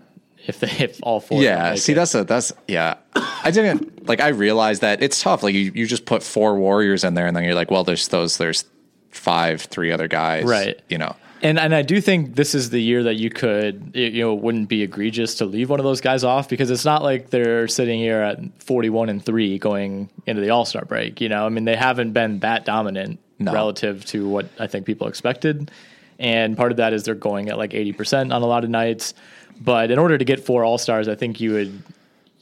if 0.46 0.60
they 0.60 0.70
if 0.84 1.00
all 1.02 1.20
four. 1.20 1.42
Yeah, 1.42 1.74
see, 1.74 1.92
it. 1.92 1.94
that's 1.96 2.14
a 2.14 2.24
that's 2.24 2.52
yeah. 2.68 2.96
I 3.14 3.50
didn't 3.50 4.08
like. 4.08 4.20
I 4.20 4.28
realized 4.28 4.80
that 4.82 5.02
it's 5.02 5.20
tough. 5.22 5.42
Like 5.42 5.54
you, 5.54 5.72
you 5.74 5.86
just 5.86 6.06
put 6.06 6.22
four 6.22 6.56
warriors 6.58 7.04
in 7.04 7.14
there, 7.14 7.26
and 7.26 7.36
then 7.36 7.44
you're 7.44 7.54
like, 7.54 7.70
well, 7.70 7.84
there's 7.84 8.08
those. 8.08 8.36
There's 8.38 8.64
five, 9.10 9.62
three 9.62 9.92
other 9.92 10.08
guys, 10.08 10.44
Right. 10.44 10.80
You 10.88 10.98
know, 10.98 11.14
And 11.40 11.56
and 11.58 11.72
I 11.72 11.82
do 11.82 12.00
think 12.00 12.34
this 12.34 12.52
is 12.54 12.70
the 12.70 12.80
year 12.82 13.04
that 13.04 13.14
you 13.14 13.30
could 13.30 13.92
you 13.94 14.06
you 14.06 14.22
know 14.24 14.34
it 14.34 14.42
wouldn't 14.42 14.68
be 14.68 14.82
egregious 14.82 15.36
to 15.36 15.44
leave 15.44 15.70
one 15.70 15.78
of 15.78 15.84
those 15.84 16.00
guys 16.00 16.24
off 16.24 16.48
because 16.48 16.68
it's 16.70 16.84
not 16.84 17.02
like 17.04 17.30
they're 17.30 17.68
sitting 17.68 18.00
here 18.00 18.20
at 18.22 18.40
41 18.64 19.08
and 19.08 19.24
3 19.24 19.58
going 19.60 20.10
into 20.26 20.40
the 20.42 20.50
All-Star 20.50 20.84
break, 20.84 21.20
you 21.20 21.28
know. 21.28 21.46
I 21.46 21.48
mean, 21.48 21.64
they 21.64 21.76
haven't 21.76 22.12
been 22.12 22.40
that 22.40 22.64
dominant 22.64 23.20
No. 23.38 23.52
relative 23.52 24.04
to 24.06 24.28
what 24.28 24.48
I 24.58 24.66
think 24.66 24.84
people 24.84 25.06
expected. 25.06 25.70
And 26.18 26.56
part 26.56 26.70
of 26.72 26.78
that 26.78 26.92
is 26.92 27.04
they're 27.04 27.14
going 27.14 27.48
at 27.50 27.58
like 27.58 27.70
80% 27.70 28.34
on 28.34 28.42
a 28.42 28.46
lot 28.46 28.64
of 28.64 28.70
nights. 28.70 29.14
But 29.60 29.90
in 29.90 29.98
order 29.98 30.18
to 30.18 30.24
get 30.24 30.40
four 30.40 30.64
All-Stars, 30.64 31.08
I 31.08 31.14
think 31.14 31.40
you 31.40 31.52
would 31.52 31.82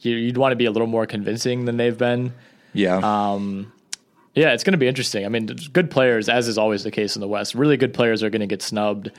you- 0.01 0.15
you'd 0.17 0.37
want 0.37 0.51
to 0.51 0.57
be 0.57 0.65
a 0.65 0.71
little 0.71 0.87
more 0.87 1.05
convincing 1.05 1.65
than 1.65 1.77
they've 1.77 1.97
been. 1.97 2.33
yeah, 2.73 2.97
Um, 3.03 3.71
Yeah, 4.35 4.51
it's 4.53 4.63
going 4.63 4.71
to 4.73 4.77
be 4.79 4.87
interesting. 4.87 5.25
I 5.25 5.29
mean, 5.29 5.45
good 5.73 5.89
players, 5.91 6.27
as 6.27 6.47
is 6.47 6.57
always 6.57 6.83
the 6.83 6.89
case 6.91 7.15
in 7.15 7.21
the 7.21 7.27
West, 7.27 7.53
really 7.55 7.77
good 7.77 7.93
players 7.93 8.23
are 8.23 8.29
going 8.31 8.39
to 8.41 8.47
get 8.47 8.61
snubbed. 8.63 9.11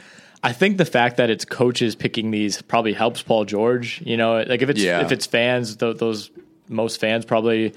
I 0.42 0.52
think 0.52 0.76
the 0.76 0.84
fact 0.84 1.16
that 1.18 1.30
it's 1.30 1.44
coaches 1.44 1.94
picking 1.94 2.32
these 2.32 2.60
probably 2.62 2.92
helps 2.94 3.22
Paul 3.22 3.44
George. 3.44 4.02
You 4.04 4.16
know, 4.16 4.42
like 4.46 4.60
if 4.60 4.68
it's 4.68 4.82
Yeah. 4.82 5.00
if 5.02 5.12
it's 5.12 5.24
fans, 5.24 5.76
th- 5.76 5.96
those 5.98 6.30
most 6.68 7.00
fans 7.00 7.24
probably 7.24 7.72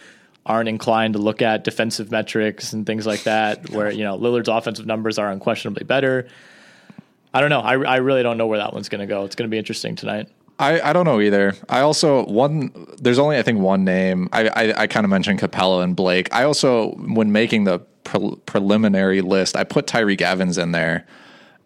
aren't 0.45 0.67
inclined 0.67 1.13
to 1.13 1.19
look 1.19 1.41
at 1.41 1.63
defensive 1.63 2.09
metrics 2.11 2.73
and 2.73 2.85
things 2.85 3.05
like 3.05 3.23
that. 3.23 3.69
Where 3.69 3.91
you 3.91 4.03
know 4.03 4.17
Lillard's 4.17 4.49
offensive 4.49 4.85
numbers 4.87 5.17
are 5.19 5.31
unquestionably 5.31 5.83
better. 5.85 6.27
I 7.37 7.41
don't 7.41 7.49
know. 7.49 7.59
I, 7.59 7.73
I 7.73 7.95
really 7.97 8.23
don't 8.23 8.37
know 8.37 8.47
where 8.47 8.57
that 8.57 8.73
one's 8.73 8.89
going 8.89 9.01
to 9.01 9.05
go. 9.05 9.23
It's 9.25 9.35
going 9.35 9.47
to 9.47 9.51
be 9.53 9.57
interesting 9.59 9.95
tonight. 9.95 10.27
I, 10.59 10.81
I 10.81 10.91
don't 10.93 11.05
know 11.05 11.21
either. 11.21 11.53
I 11.69 11.81
also 11.81 12.25
one 12.25 12.71
there's 12.99 13.19
only 13.19 13.37
I 13.37 13.43
think 13.43 13.59
one 13.59 13.83
name. 13.83 14.27
I 14.33 14.47
I, 14.47 14.81
I 14.83 14.87
kind 14.87 15.03
of 15.03 15.11
mentioned 15.11 15.39
Capela 15.39 15.83
and 15.83 15.95
Blake. 15.95 16.33
I 16.33 16.43
also 16.45 16.93
when 16.93 17.31
making 17.31 17.65
the 17.65 17.77
pre- 18.03 18.35
preliminary 18.47 19.21
list, 19.21 19.55
I 19.55 19.63
put 19.63 19.85
Tyreke 19.85 20.21
Evans 20.21 20.57
in 20.57 20.71
there. 20.71 21.05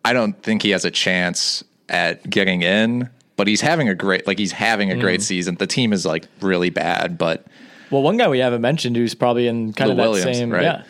I 0.03 0.11
don't 0.11 0.33
think 0.43 0.61
he 0.63 0.71
has 0.71 0.83
a 0.83 0.91
chance 0.91 1.63
at 1.87 2.29
getting 2.29 2.63
in, 2.63 3.09
but 3.37 3.47
he's 3.47 3.61
having 3.61 3.87
a 3.87 3.95
great 3.95 4.27
like 4.27 4.37
he's 4.39 4.51
having 4.51 4.91
a 4.91 4.95
Mm. 4.95 4.99
great 4.99 5.21
season. 5.21 5.55
The 5.55 5.67
team 5.67 5.93
is 5.93 6.05
like 6.05 6.25
really 6.41 6.69
bad, 6.69 7.17
but 7.17 7.45
Well, 7.91 8.01
one 8.01 8.17
guy 8.17 8.27
we 8.27 8.39
haven't 8.39 8.61
mentioned 8.61 8.97
who's 8.97 9.15
probably 9.15 9.47
in 9.47 9.71
kind 9.71 9.87
Lou 9.87 9.91
of 9.93 9.97
that 9.99 10.09
Williams, 10.09 10.37
same 10.37 10.49
right? 10.51 10.63
yeah. 10.63 10.83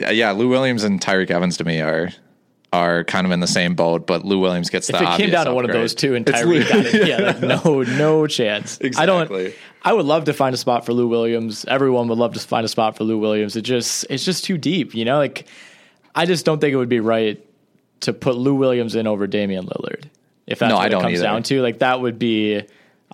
yeah, 0.00 0.10
yeah, 0.10 0.30
Lou 0.32 0.48
Williams 0.48 0.82
and 0.82 1.00
Tyreke 1.00 1.30
Evans 1.30 1.56
to 1.58 1.64
me 1.64 1.80
are 1.80 2.10
are 2.74 3.04
kind 3.04 3.24
of 3.26 3.32
in 3.32 3.40
the 3.40 3.46
same 3.46 3.74
boat, 3.74 4.06
but 4.06 4.24
Lou 4.24 4.40
Williams 4.40 4.68
gets 4.68 4.88
the. 4.88 4.96
If 4.96 5.02
it 5.02 5.16
came 5.16 5.30
down 5.30 5.46
to 5.46 5.54
one 5.54 5.64
of 5.64 5.70
those 5.70 5.94
two 5.94 6.14
and 6.14 6.26
Lou- 6.28 6.62
got 6.64 6.84
it, 6.86 7.06
yeah, 7.06 7.18
like 7.40 7.40
no, 7.40 7.82
no 7.82 8.26
chance. 8.26 8.78
I 8.96 9.06
don't. 9.06 9.52
I 9.82 9.92
would 9.92 10.06
love 10.06 10.24
to 10.24 10.32
find 10.32 10.54
a 10.54 10.58
spot 10.58 10.84
for 10.84 10.92
Lou 10.92 11.06
Williams. 11.08 11.64
Everyone 11.66 12.08
would 12.08 12.18
love 12.18 12.34
to 12.34 12.40
find 12.40 12.64
a 12.64 12.68
spot 12.68 12.96
for 12.96 13.04
Lou 13.04 13.18
Williams. 13.18 13.54
It 13.54 13.62
just, 13.62 14.06
it's 14.10 14.24
just 14.24 14.44
too 14.44 14.56
deep, 14.58 14.94
you 14.94 15.04
know. 15.04 15.18
Like, 15.18 15.46
I 16.14 16.26
just 16.26 16.44
don't 16.44 16.58
think 16.60 16.72
it 16.72 16.76
would 16.76 16.88
be 16.88 17.00
right 17.00 17.44
to 18.00 18.12
put 18.12 18.34
Lou 18.36 18.54
Williams 18.54 18.94
in 18.94 19.06
over 19.06 19.26
Damian 19.26 19.66
Lillard. 19.66 20.04
If 20.46 20.58
that's 20.58 20.70
No, 20.70 20.76
what 20.76 20.86
it 20.92 21.00
comes 21.00 21.14
either. 21.14 21.22
down 21.22 21.42
to, 21.44 21.62
like 21.62 21.78
that 21.78 22.00
would 22.00 22.18
be 22.18 22.62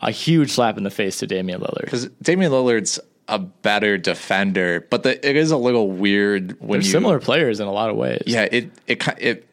a 0.03 0.11
huge 0.11 0.51
slap 0.53 0.79
in 0.79 0.85
the 0.85 0.91
face 0.91 1.19
to 1.19 1.27
Damian 1.27 1.61
Lillard. 1.61 1.85
because 1.85 2.07
Damian 2.23 2.51
Lillard's 2.53 2.99
a 3.29 3.39
better 3.39 3.97
defender, 3.99 4.85
but 4.91 5.05
the, 5.05 5.29
it 5.29 5.37
is 5.37 5.53
a 5.53 5.57
little 5.57 5.91
weird 5.91 6.57
when 6.61 6.81
They're 6.81 6.87
you 6.87 6.91
similar 6.91 7.21
players 7.21 7.61
in 7.61 7.69
a 7.69 7.73
lot 7.73 7.89
of 7.91 7.97
ways. 7.97 8.23
Yeah, 8.27 8.49
it 8.51 8.71
it 8.89 9.07
it. 9.19 9.47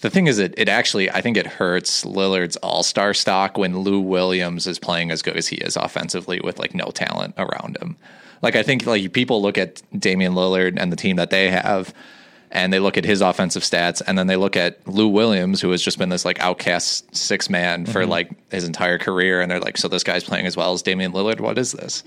The 0.00 0.10
thing 0.10 0.28
is, 0.28 0.38
it 0.38 0.54
it 0.56 0.68
actually 0.68 1.10
I 1.10 1.20
think 1.20 1.36
it 1.36 1.46
hurts 1.46 2.04
Lillard's 2.04 2.56
All 2.58 2.82
Star 2.84 3.12
stock 3.12 3.58
when 3.58 3.78
Lou 3.78 3.98
Williams 3.98 4.66
is 4.66 4.78
playing 4.78 5.10
as 5.10 5.20
good 5.20 5.36
as 5.36 5.48
he 5.48 5.56
is 5.56 5.76
offensively 5.76 6.40
with 6.42 6.58
like 6.60 6.74
no 6.74 6.86
talent 6.86 7.34
around 7.38 7.76
him. 7.78 7.96
Like 8.40 8.54
I 8.54 8.62
think 8.62 8.86
like 8.86 9.12
people 9.12 9.42
look 9.42 9.58
at 9.58 9.82
Damian 9.98 10.34
Lillard 10.34 10.78
and 10.78 10.92
the 10.92 10.96
team 10.96 11.16
that 11.16 11.30
they 11.30 11.50
have, 11.50 11.92
and 12.52 12.72
they 12.72 12.78
look 12.78 12.96
at 12.96 13.04
his 13.04 13.20
offensive 13.20 13.64
stats, 13.64 14.00
and 14.06 14.16
then 14.16 14.28
they 14.28 14.36
look 14.36 14.56
at 14.56 14.86
Lou 14.86 15.08
Williams, 15.08 15.60
who 15.60 15.72
has 15.72 15.82
just 15.82 15.98
been 15.98 16.08
this 16.08 16.24
like 16.24 16.38
outcast 16.38 17.16
six 17.16 17.50
man 17.50 17.84
for 17.84 18.02
mm-hmm. 18.02 18.10
like 18.10 18.50
his 18.52 18.64
entire 18.64 18.98
career, 18.98 19.40
and 19.40 19.50
they're 19.50 19.60
like, 19.60 19.76
so 19.76 19.88
this 19.88 20.04
guy's 20.04 20.22
playing 20.22 20.46
as 20.46 20.56
well 20.56 20.72
as 20.72 20.82
Damian 20.82 21.12
Lillard. 21.12 21.40
What 21.40 21.58
is 21.58 21.72
this? 21.72 22.04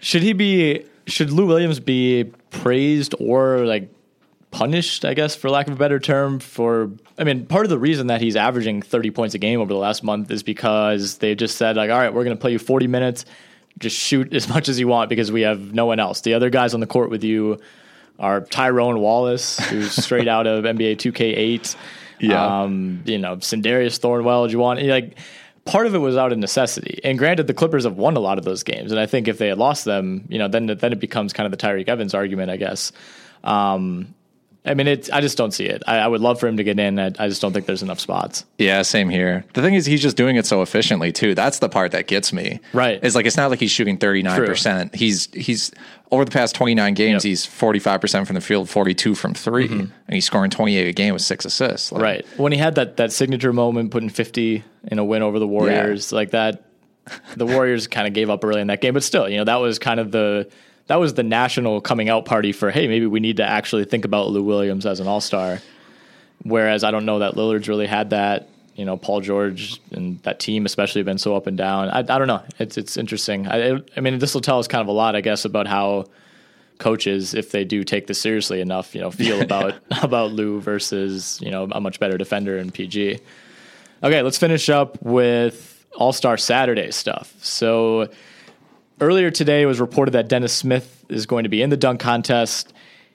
Should 0.00 0.22
he 0.22 0.34
be? 0.34 0.84
Should 1.08 1.32
Lou 1.32 1.46
Williams 1.46 1.80
be 1.80 2.30
praised 2.50 3.16
or 3.18 3.66
like 3.66 3.88
punished, 4.52 5.04
I 5.04 5.14
guess, 5.14 5.34
for 5.34 5.50
lack 5.50 5.66
of 5.66 5.74
a 5.74 5.76
better 5.76 5.98
term, 5.98 6.38
for 6.38 6.90
I 7.18 7.24
mean, 7.24 7.46
part 7.46 7.66
of 7.66 7.70
the 7.70 7.78
reason 7.78 8.06
that 8.06 8.20
he's 8.20 8.36
averaging 8.36 8.82
30 8.82 9.10
points 9.10 9.34
a 9.34 9.38
game 9.38 9.60
over 9.60 9.72
the 9.72 9.78
last 9.78 10.04
month 10.04 10.30
is 10.30 10.42
because 10.42 11.18
they 11.18 11.34
just 11.34 11.56
said 11.56 11.76
like, 11.76 11.90
all 11.90 11.98
right, 11.98 12.14
we're 12.14 12.24
going 12.24 12.36
to 12.36 12.40
play 12.40 12.52
you 12.52 12.58
40 12.58 12.86
minutes, 12.86 13.24
just 13.78 13.96
shoot 13.96 14.32
as 14.32 14.48
much 14.48 14.68
as 14.68 14.78
you 14.78 14.86
want 14.86 15.08
because 15.08 15.32
we 15.32 15.40
have 15.42 15.74
no 15.74 15.86
one 15.86 15.98
else. 15.98 16.20
The 16.20 16.34
other 16.34 16.50
guys 16.50 16.74
on 16.74 16.80
the 16.80 16.86
court 16.86 17.10
with 17.10 17.24
you 17.24 17.58
are 18.18 18.42
Tyrone 18.42 19.00
Wallace, 19.00 19.58
who's 19.58 19.92
straight 19.92 20.28
out 20.28 20.46
of 20.46 20.64
NBA 20.64 20.96
2K8. 20.96 21.74
Yeah. 22.20 22.62
Um, 22.62 23.02
you 23.04 23.18
know, 23.18 23.36
Sindarius 23.36 23.98
Thornwell, 23.98 24.46
do 24.46 24.52
you 24.52 24.58
want 24.60 24.80
like 24.82 25.16
part 25.64 25.86
of 25.86 25.94
it 25.94 25.98
was 25.98 26.16
out 26.16 26.32
of 26.32 26.38
necessity. 26.38 27.00
And 27.04 27.18
granted, 27.18 27.46
the 27.46 27.54
Clippers 27.54 27.84
have 27.84 27.96
won 27.96 28.16
a 28.16 28.20
lot 28.20 28.38
of 28.38 28.44
those 28.44 28.62
games, 28.62 28.90
and 28.90 29.00
I 29.00 29.06
think 29.06 29.28
if 29.28 29.38
they 29.38 29.48
had 29.48 29.58
lost 29.58 29.84
them, 29.84 30.26
you 30.28 30.38
know, 30.38 30.48
then 30.48 30.66
then 30.66 30.92
it 30.92 31.00
becomes 31.00 31.32
kind 31.32 31.46
of 31.46 31.58
the 31.58 31.66
Tyreke 31.66 31.88
Evans 31.88 32.14
argument, 32.14 32.50
I 32.50 32.56
guess. 32.56 32.92
Um, 33.44 34.14
I 34.64 34.74
mean, 34.74 34.86
it's. 34.86 35.10
I 35.10 35.20
just 35.20 35.36
don't 35.36 35.50
see 35.50 35.64
it. 35.64 35.82
I, 35.88 35.98
I 35.98 36.06
would 36.06 36.20
love 36.20 36.38
for 36.38 36.46
him 36.46 36.56
to 36.56 36.62
get 36.62 36.78
in. 36.78 36.98
I, 36.98 37.06
I, 37.18 37.28
just 37.28 37.42
don't 37.42 37.52
think 37.52 37.66
there's 37.66 37.82
enough 37.82 37.98
spots. 37.98 38.44
Yeah, 38.58 38.82
same 38.82 39.08
here. 39.08 39.44
The 39.54 39.62
thing 39.62 39.74
is, 39.74 39.86
he's 39.86 40.00
just 40.00 40.16
doing 40.16 40.36
it 40.36 40.46
so 40.46 40.62
efficiently 40.62 41.10
too. 41.10 41.34
That's 41.34 41.58
the 41.58 41.68
part 41.68 41.90
that 41.92 42.06
gets 42.06 42.32
me. 42.32 42.60
Right. 42.72 43.00
It's 43.02 43.16
like 43.16 43.26
it's 43.26 43.36
not 43.36 43.50
like 43.50 43.58
he's 43.58 43.72
shooting 43.72 43.98
thirty 43.98 44.22
nine 44.22 44.44
percent. 44.46 44.94
He's 44.94 45.26
he's 45.34 45.72
over 46.12 46.24
the 46.24 46.30
past 46.30 46.54
twenty 46.54 46.76
nine 46.76 46.94
games, 46.94 47.24
yep. 47.24 47.30
he's 47.30 47.44
forty 47.44 47.80
five 47.80 48.00
percent 48.00 48.28
from 48.28 48.34
the 48.34 48.40
field, 48.40 48.70
forty 48.70 48.94
two 48.94 49.16
from 49.16 49.34
3 49.34 49.66
mm-hmm. 49.66 49.80
and 49.80 49.92
he's 50.08 50.26
scoring 50.26 50.50
twenty 50.50 50.76
eight 50.76 50.88
a 50.88 50.92
game 50.92 51.12
with 51.12 51.22
six 51.22 51.44
assists. 51.44 51.90
Like, 51.90 52.02
right. 52.02 52.26
When 52.36 52.52
he 52.52 52.58
had 52.58 52.76
that 52.76 52.98
that 52.98 53.10
signature 53.10 53.52
moment, 53.52 53.90
putting 53.90 54.10
fifty 54.10 54.62
in 54.84 55.00
a 55.00 55.04
win 55.04 55.22
over 55.22 55.40
the 55.40 55.48
Warriors, 55.48 56.12
yeah. 56.12 56.16
like 56.16 56.30
that, 56.30 56.62
the 57.36 57.46
Warriors 57.46 57.88
kind 57.88 58.06
of 58.06 58.14
gave 58.14 58.30
up 58.30 58.44
early 58.44 58.60
in 58.60 58.68
that 58.68 58.80
game, 58.80 58.94
but 58.94 59.02
still, 59.02 59.28
you 59.28 59.38
know, 59.38 59.44
that 59.44 59.56
was 59.56 59.80
kind 59.80 59.98
of 59.98 60.12
the 60.12 60.48
that 60.92 61.00
was 61.00 61.14
the 61.14 61.22
national 61.22 61.80
coming 61.80 62.10
out 62.10 62.26
party 62.26 62.52
for 62.52 62.70
hey 62.70 62.86
maybe 62.86 63.06
we 63.06 63.18
need 63.18 63.38
to 63.38 63.42
actually 63.42 63.86
think 63.86 64.04
about 64.04 64.28
Lou 64.28 64.42
Williams 64.42 64.84
as 64.84 65.00
an 65.00 65.08
All 65.08 65.22
Star. 65.22 65.58
Whereas 66.42 66.84
I 66.84 66.90
don't 66.90 67.06
know 67.06 67.20
that 67.20 67.32
Lillard's 67.32 67.66
really 67.66 67.86
had 67.86 68.10
that. 68.10 68.50
You 68.76 68.84
know, 68.84 68.98
Paul 68.98 69.22
George 69.22 69.80
and 69.92 70.22
that 70.24 70.38
team 70.38 70.66
especially 70.66 70.98
have 70.98 71.06
been 71.06 71.16
so 71.16 71.34
up 71.34 71.46
and 71.46 71.56
down. 71.56 71.88
I, 71.88 72.00
I 72.00 72.02
don't 72.02 72.26
know. 72.26 72.42
It's 72.58 72.76
it's 72.76 72.98
interesting. 72.98 73.48
I, 73.48 73.80
I 73.96 74.00
mean, 74.00 74.18
this 74.18 74.34
will 74.34 74.42
tell 74.42 74.58
us 74.58 74.68
kind 74.68 74.82
of 74.82 74.88
a 74.88 74.92
lot, 74.92 75.16
I 75.16 75.22
guess, 75.22 75.46
about 75.46 75.66
how 75.66 76.04
coaches, 76.76 77.32
if 77.32 77.52
they 77.52 77.64
do 77.64 77.84
take 77.84 78.06
this 78.06 78.20
seriously 78.20 78.60
enough, 78.60 78.94
you 78.94 79.00
know, 79.00 79.10
feel 79.10 79.40
about 79.48 79.76
about 80.02 80.32
Lou 80.32 80.60
versus 80.60 81.40
you 81.40 81.50
know 81.50 81.68
a 81.72 81.80
much 81.80 82.00
better 82.00 82.18
defender 82.18 82.58
in 82.58 82.70
PG. 82.70 83.18
Okay, 84.02 84.20
let's 84.20 84.36
finish 84.36 84.68
up 84.68 85.00
with 85.00 85.86
All 85.96 86.12
Star 86.12 86.36
Saturday 86.36 86.90
stuff. 86.90 87.32
So 87.38 88.10
Earlier 89.02 89.32
today, 89.32 89.62
it 89.62 89.66
was 89.66 89.80
reported 89.80 90.12
that 90.12 90.28
Dennis 90.28 90.52
Smith 90.52 91.04
is 91.08 91.26
going 91.26 91.42
to 91.42 91.48
be 91.48 91.60
in 91.60 91.70
the 91.70 91.76
dunk 91.76 91.98
contest. 91.98 92.72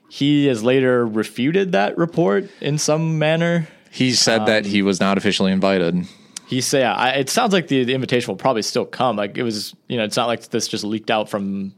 He 0.10 0.48
has 0.48 0.62
later 0.62 1.08
refuted 1.08 1.72
that 1.72 1.98
report 1.98 2.50
in 2.60 2.78
some 2.78 3.20
manner. 3.20 3.70
He 3.90 4.12
said 4.12 4.42
um, 4.42 4.46
that 4.48 4.66
he 4.66 4.82
was 4.82 5.00
not 5.00 5.18
officially 5.18 5.54
invited. 5.54 6.06
He 6.46 6.60
said, 6.60 6.82
yeah, 6.82 7.12
it 7.12 7.30
sounds 7.30 7.54
like 7.54 7.70
the, 7.70 7.86
the 7.86 7.94
invitation 7.94 8.28
will 8.28 8.36
probably 8.36 8.64
still 8.64 8.86
come. 8.86 9.16
Like 9.16 9.38
it 9.38 9.44
was, 9.44 9.78
you 9.88 9.96
know, 9.96 10.04
it's 10.04 10.18
not 10.18 10.28
like 10.28 10.50
this 10.50 10.68
just 10.68 10.84
leaked 10.84 11.10
out 11.10 11.30
from, 11.30 11.74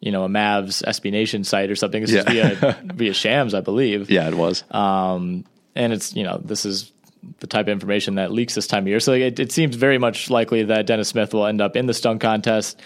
you 0.00 0.10
know, 0.10 0.24
a 0.24 0.28
Mavs 0.28 0.82
SB 0.82 1.12
Nation 1.12 1.44
site 1.44 1.70
or 1.70 1.76
something. 1.76 2.02
This 2.02 2.10
yeah. 2.10 2.50
is 2.50 2.58
via, 2.58 2.80
via 2.94 3.14
Shams, 3.14 3.54
I 3.54 3.60
believe. 3.60 4.10
Yeah, 4.10 4.26
it 4.26 4.34
was. 4.34 4.64
Um, 4.72 5.44
and 5.76 5.92
it's, 5.92 6.16
you 6.16 6.24
know, 6.24 6.40
this 6.44 6.66
is 6.66 6.90
the 7.38 7.46
type 7.46 7.66
of 7.66 7.70
information 7.70 8.16
that 8.16 8.32
leaks 8.32 8.56
this 8.56 8.66
time 8.66 8.82
of 8.82 8.88
year. 8.88 8.98
So 8.98 9.12
it, 9.12 9.38
it 9.38 9.52
seems 9.52 9.76
very 9.76 9.98
much 9.98 10.30
likely 10.30 10.64
that 10.64 10.86
Dennis 10.86 11.10
Smith 11.10 11.32
will 11.32 11.46
end 11.46 11.60
up 11.60 11.76
in 11.76 11.86
the 11.86 11.92
dunk 11.92 12.20
contest. 12.22 12.80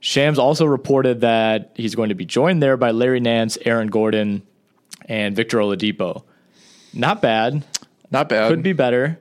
Shams 0.00 0.38
also 0.38 0.64
reported 0.64 1.20
that 1.20 1.72
he's 1.74 1.94
going 1.94 2.08
to 2.08 2.14
be 2.14 2.24
joined 2.24 2.62
there 2.62 2.76
by 2.76 2.90
Larry 2.90 3.20
Nance, 3.20 3.58
Aaron 3.64 3.88
Gordon, 3.88 4.42
and 5.06 5.36
Victor 5.36 5.58
Oladipo. 5.58 6.24
Not 6.94 7.20
bad. 7.22 7.64
Not 8.10 8.28
bad. 8.28 8.48
Could 8.48 8.62
be 8.62 8.72
better. 8.72 9.20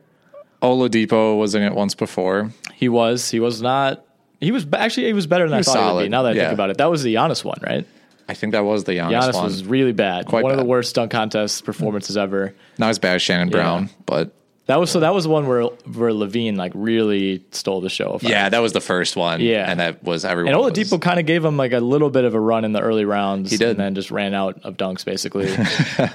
Oladipo 0.62 1.38
was 1.38 1.54
in 1.56 1.62
it 1.62 1.74
once 1.74 1.96
before. 1.96 2.52
He 2.74 2.90
was. 2.90 3.30
He 3.30 3.40
was 3.40 3.62
not. 3.62 4.06
He 4.40 4.52
was 4.52 4.66
actually 4.74 5.08
he 5.08 5.14
was 5.14 5.28
better 5.28 5.50
than 5.50 5.60
I 5.60 5.64
thought 5.64 5.74
solid. 5.74 5.90
he 5.90 5.96
would 5.96 6.04
be. 6.06 6.10
Now 6.10 6.24
that 6.24 6.30
I 6.30 6.36
yeah. 6.36 6.42
think 6.44 6.54
about 6.54 6.70
it, 6.70 6.78
that 6.78 6.90
was 6.90 7.04
the 7.04 7.16
Giannis 7.16 7.44
one, 7.44 7.60
right? 7.62 7.86
I 8.30 8.34
think 8.34 8.54
that 8.54 8.64
was 8.64 8.86
the 8.86 8.94
Giannis, 8.94 9.12
Giannis 9.12 9.34
one. 9.34 9.44
was 9.44 9.66
really 9.66 9.92
bad. 9.92 10.28
Quite 10.28 10.44
one 10.44 10.52
bad. 10.52 10.60
of 10.60 10.66
the 10.66 10.70
worst 10.70 10.96
dunk 10.96 11.12
contest 11.12 11.66
performances 11.66 12.16
ever. 12.16 12.54
Not 12.78 12.90
as 12.90 13.00
bad 13.00 13.16
as 13.16 13.22
Shannon 13.22 13.50
Brown, 13.50 13.84
yeah. 13.84 13.94
but 14.06 14.34
that 14.70 14.80
was 14.80 14.92
so. 14.92 15.00
That 15.00 15.16
was 15.16 15.24
the 15.24 15.32
one 15.32 15.48
where 15.48 15.64
where 15.64 16.12
LaVine 16.12 16.56
like 16.56 16.72
really 16.76 17.44
stole 17.50 17.82
the 17.82 17.90
show. 17.90 18.20
Yeah, 18.22 18.50
that 18.50 18.60
was 18.60 18.72
the 18.72 18.80
first 18.80 19.16
one. 19.16 19.42
Yeah, 19.42 19.66
and 19.68 19.80
that 19.80 20.04
was 20.04 20.24
everyone. 20.24 20.54
And 20.54 20.62
Oladipo 20.62 21.02
kind 21.02 21.20
of 21.20 21.26
gave 21.26 21.44
him 21.44 21.58
like 21.58 21.72
a 21.72 21.80
little 21.80 22.12
bit 22.12 22.24
of 22.24 22.36
a 22.36 22.40
run 22.40 22.64
in 22.64 22.72
the 22.72 22.80
early 22.80 23.04
rounds. 23.04 23.50
He 23.50 23.58
did, 23.58 23.72
and 23.72 23.80
then 23.80 23.96
just 23.96 24.12
ran 24.12 24.36
out 24.36 24.62
of 24.64 24.78
dunks 24.78 25.04
basically. 25.04 25.50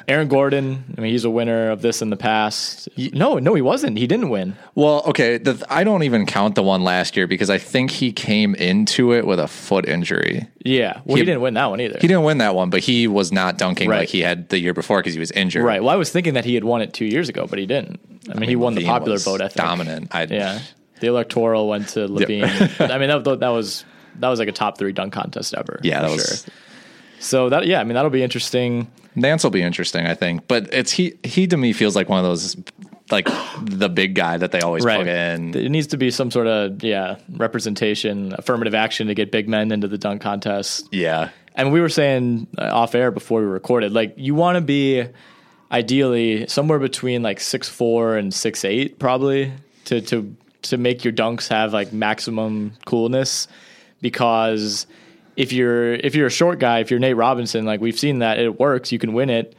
Aaron 0.08 0.28
Gordon. 0.28 0.84
I 0.96 1.00
mean, 1.00 1.10
he's 1.10 1.24
a 1.24 1.30
winner 1.30 1.72
of 1.72 1.82
this 1.82 2.00
in 2.00 2.10
the 2.10 2.16
past. 2.16 2.88
No, 2.96 3.40
no, 3.40 3.54
he 3.54 3.60
wasn't. 3.60 3.98
He 3.98 4.06
didn't 4.06 4.28
win. 4.28 4.56
Well, 4.76 5.02
okay. 5.06 5.38
The, 5.38 5.66
I 5.68 5.82
don't 5.82 6.04
even 6.04 6.24
count 6.24 6.54
the 6.54 6.62
one 6.62 6.84
last 6.84 7.16
year 7.16 7.26
because 7.26 7.50
I 7.50 7.58
think 7.58 7.90
he 7.90 8.12
came 8.12 8.54
into 8.54 9.14
it 9.14 9.26
with 9.26 9.40
a 9.40 9.48
foot 9.48 9.88
injury. 9.88 10.46
Yeah, 10.64 11.00
well, 11.04 11.16
he, 11.16 11.22
he 11.22 11.26
didn't 11.26 11.40
win 11.40 11.54
that 11.54 11.66
one 11.70 11.80
either. 11.80 11.98
He 12.00 12.06
didn't 12.06 12.22
win 12.22 12.38
that 12.38 12.54
one, 12.54 12.70
but 12.70 12.80
he 12.80 13.08
was 13.08 13.32
not 13.32 13.58
dunking 13.58 13.90
right. 13.90 13.98
like 13.98 14.10
he 14.10 14.20
had 14.20 14.48
the 14.48 14.60
year 14.60 14.74
before 14.74 15.00
because 15.00 15.14
he 15.14 15.20
was 15.20 15.32
injured. 15.32 15.64
Right. 15.64 15.82
Well, 15.82 15.92
I 15.92 15.96
was 15.96 16.10
thinking 16.10 16.34
that 16.34 16.44
he 16.44 16.54
had 16.54 16.62
won 16.62 16.82
it 16.82 16.94
two 16.94 17.04
years 17.04 17.28
ago, 17.28 17.48
but 17.48 17.58
he 17.58 17.66
didn't. 17.66 18.00
I 18.30 18.38
mean, 18.38 18.43
mean 18.46 18.50
he 18.50 18.56
won 18.56 18.74
the 18.74 18.84
popular 18.84 19.18
vote. 19.18 19.40
I 19.40 19.48
think 19.48 19.56
dominant. 19.56 20.14
I'd, 20.14 20.30
yeah, 20.30 20.60
the 21.00 21.06
electoral 21.08 21.68
went 21.68 21.88
to 21.90 22.08
LaVine. 22.08 22.90
I 22.90 22.98
mean, 22.98 23.08
that, 23.08 23.40
that 23.40 23.48
was 23.48 23.84
that 24.20 24.28
was 24.28 24.38
like 24.38 24.48
a 24.48 24.52
top 24.52 24.78
three 24.78 24.92
dunk 24.92 25.12
contest 25.12 25.54
ever. 25.54 25.80
Yeah, 25.82 26.02
that 26.02 26.10
was. 26.10 26.44
Sure. 26.44 26.54
So 27.20 27.48
that 27.48 27.66
yeah, 27.66 27.80
I 27.80 27.84
mean 27.84 27.94
that'll 27.94 28.10
be 28.10 28.22
interesting. 28.22 28.90
Nance 29.14 29.44
will 29.44 29.50
be 29.50 29.62
interesting, 29.62 30.06
I 30.06 30.14
think. 30.14 30.46
But 30.48 30.72
it's 30.72 30.92
he 30.92 31.14
he 31.22 31.46
to 31.46 31.56
me 31.56 31.72
feels 31.72 31.96
like 31.96 32.08
one 32.08 32.18
of 32.18 32.24
those 32.24 32.56
like 33.10 33.28
the 33.62 33.88
big 33.88 34.14
guy 34.14 34.36
that 34.36 34.50
they 34.50 34.60
always 34.60 34.84
right. 34.84 35.06
in. 35.06 35.54
It 35.54 35.70
needs 35.70 35.88
to 35.88 35.96
be 35.96 36.10
some 36.10 36.30
sort 36.30 36.46
of 36.46 36.82
yeah 36.82 37.16
representation, 37.30 38.34
affirmative 38.36 38.74
action 38.74 39.06
to 39.08 39.14
get 39.14 39.30
big 39.30 39.48
men 39.48 39.72
into 39.72 39.88
the 39.88 39.98
dunk 39.98 40.22
contest. 40.22 40.88
Yeah, 40.92 41.30
and 41.54 41.72
we 41.72 41.80
were 41.80 41.88
saying 41.88 42.46
off 42.58 42.94
air 42.94 43.10
before 43.10 43.40
we 43.40 43.46
recorded, 43.46 43.92
like 43.92 44.14
you 44.16 44.34
want 44.34 44.56
to 44.56 44.60
be 44.60 45.04
ideally 45.74 46.46
somewhere 46.46 46.78
between 46.78 47.22
like 47.22 47.40
six 47.40 47.68
four 47.68 48.16
and 48.16 48.32
six 48.32 48.64
eight, 48.64 48.98
probably 48.98 49.52
to 49.86 50.00
to 50.02 50.34
to 50.62 50.78
make 50.78 51.04
your 51.04 51.12
dunks 51.12 51.48
have 51.48 51.72
like 51.72 51.92
maximum 51.92 52.72
coolness. 52.86 53.48
Because 54.00 54.86
if 55.36 55.52
you're 55.52 55.94
if 55.94 56.14
you're 56.14 56.28
a 56.28 56.30
short 56.30 56.60
guy, 56.60 56.78
if 56.78 56.90
you're 56.90 57.00
Nate 57.00 57.16
Robinson, 57.16 57.64
like 57.64 57.80
we've 57.80 57.98
seen 57.98 58.20
that 58.20 58.38
it 58.38 58.60
works, 58.60 58.92
you 58.92 58.98
can 58.98 59.12
win 59.12 59.30
it. 59.30 59.56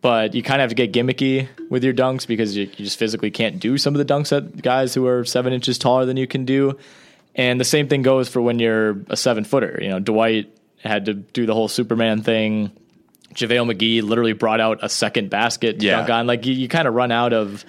But 0.00 0.34
you 0.34 0.42
kind 0.42 0.62
of 0.62 0.70
have 0.70 0.76
to 0.76 0.86
get 0.86 0.92
gimmicky 0.92 1.48
with 1.68 1.84
your 1.84 1.92
dunks 1.92 2.26
because 2.26 2.56
you, 2.56 2.64
you 2.64 2.84
just 2.84 2.98
physically 2.98 3.30
can't 3.30 3.58
do 3.58 3.76
some 3.76 3.94
of 3.94 3.98
the 3.98 4.14
dunks 4.14 4.30
that 4.30 4.62
guys 4.62 4.94
who 4.94 5.06
are 5.06 5.24
seven 5.24 5.52
inches 5.52 5.78
taller 5.78 6.06
than 6.06 6.16
you 6.16 6.26
can 6.26 6.44
do. 6.44 6.78
And 7.34 7.60
the 7.60 7.64
same 7.64 7.88
thing 7.88 8.02
goes 8.02 8.28
for 8.28 8.40
when 8.40 8.60
you're 8.60 8.98
a 9.10 9.16
seven 9.16 9.44
footer. 9.44 9.78
You 9.82 9.88
know, 9.90 9.98
Dwight 9.98 10.56
had 10.82 11.06
to 11.06 11.14
do 11.14 11.44
the 11.44 11.54
whole 11.54 11.68
Superman 11.68 12.22
thing 12.22 12.70
JaVale 13.34 13.72
McGee 13.74 14.02
literally 14.02 14.32
brought 14.32 14.60
out 14.60 14.80
a 14.82 14.88
second 14.88 15.30
basket 15.30 15.82
yeah. 15.82 15.96
dunk 15.96 16.10
on. 16.10 16.26
Like 16.26 16.46
you, 16.46 16.54
you 16.54 16.68
kind 16.68 16.88
of 16.88 16.94
run 16.94 17.12
out 17.12 17.32
of 17.32 17.64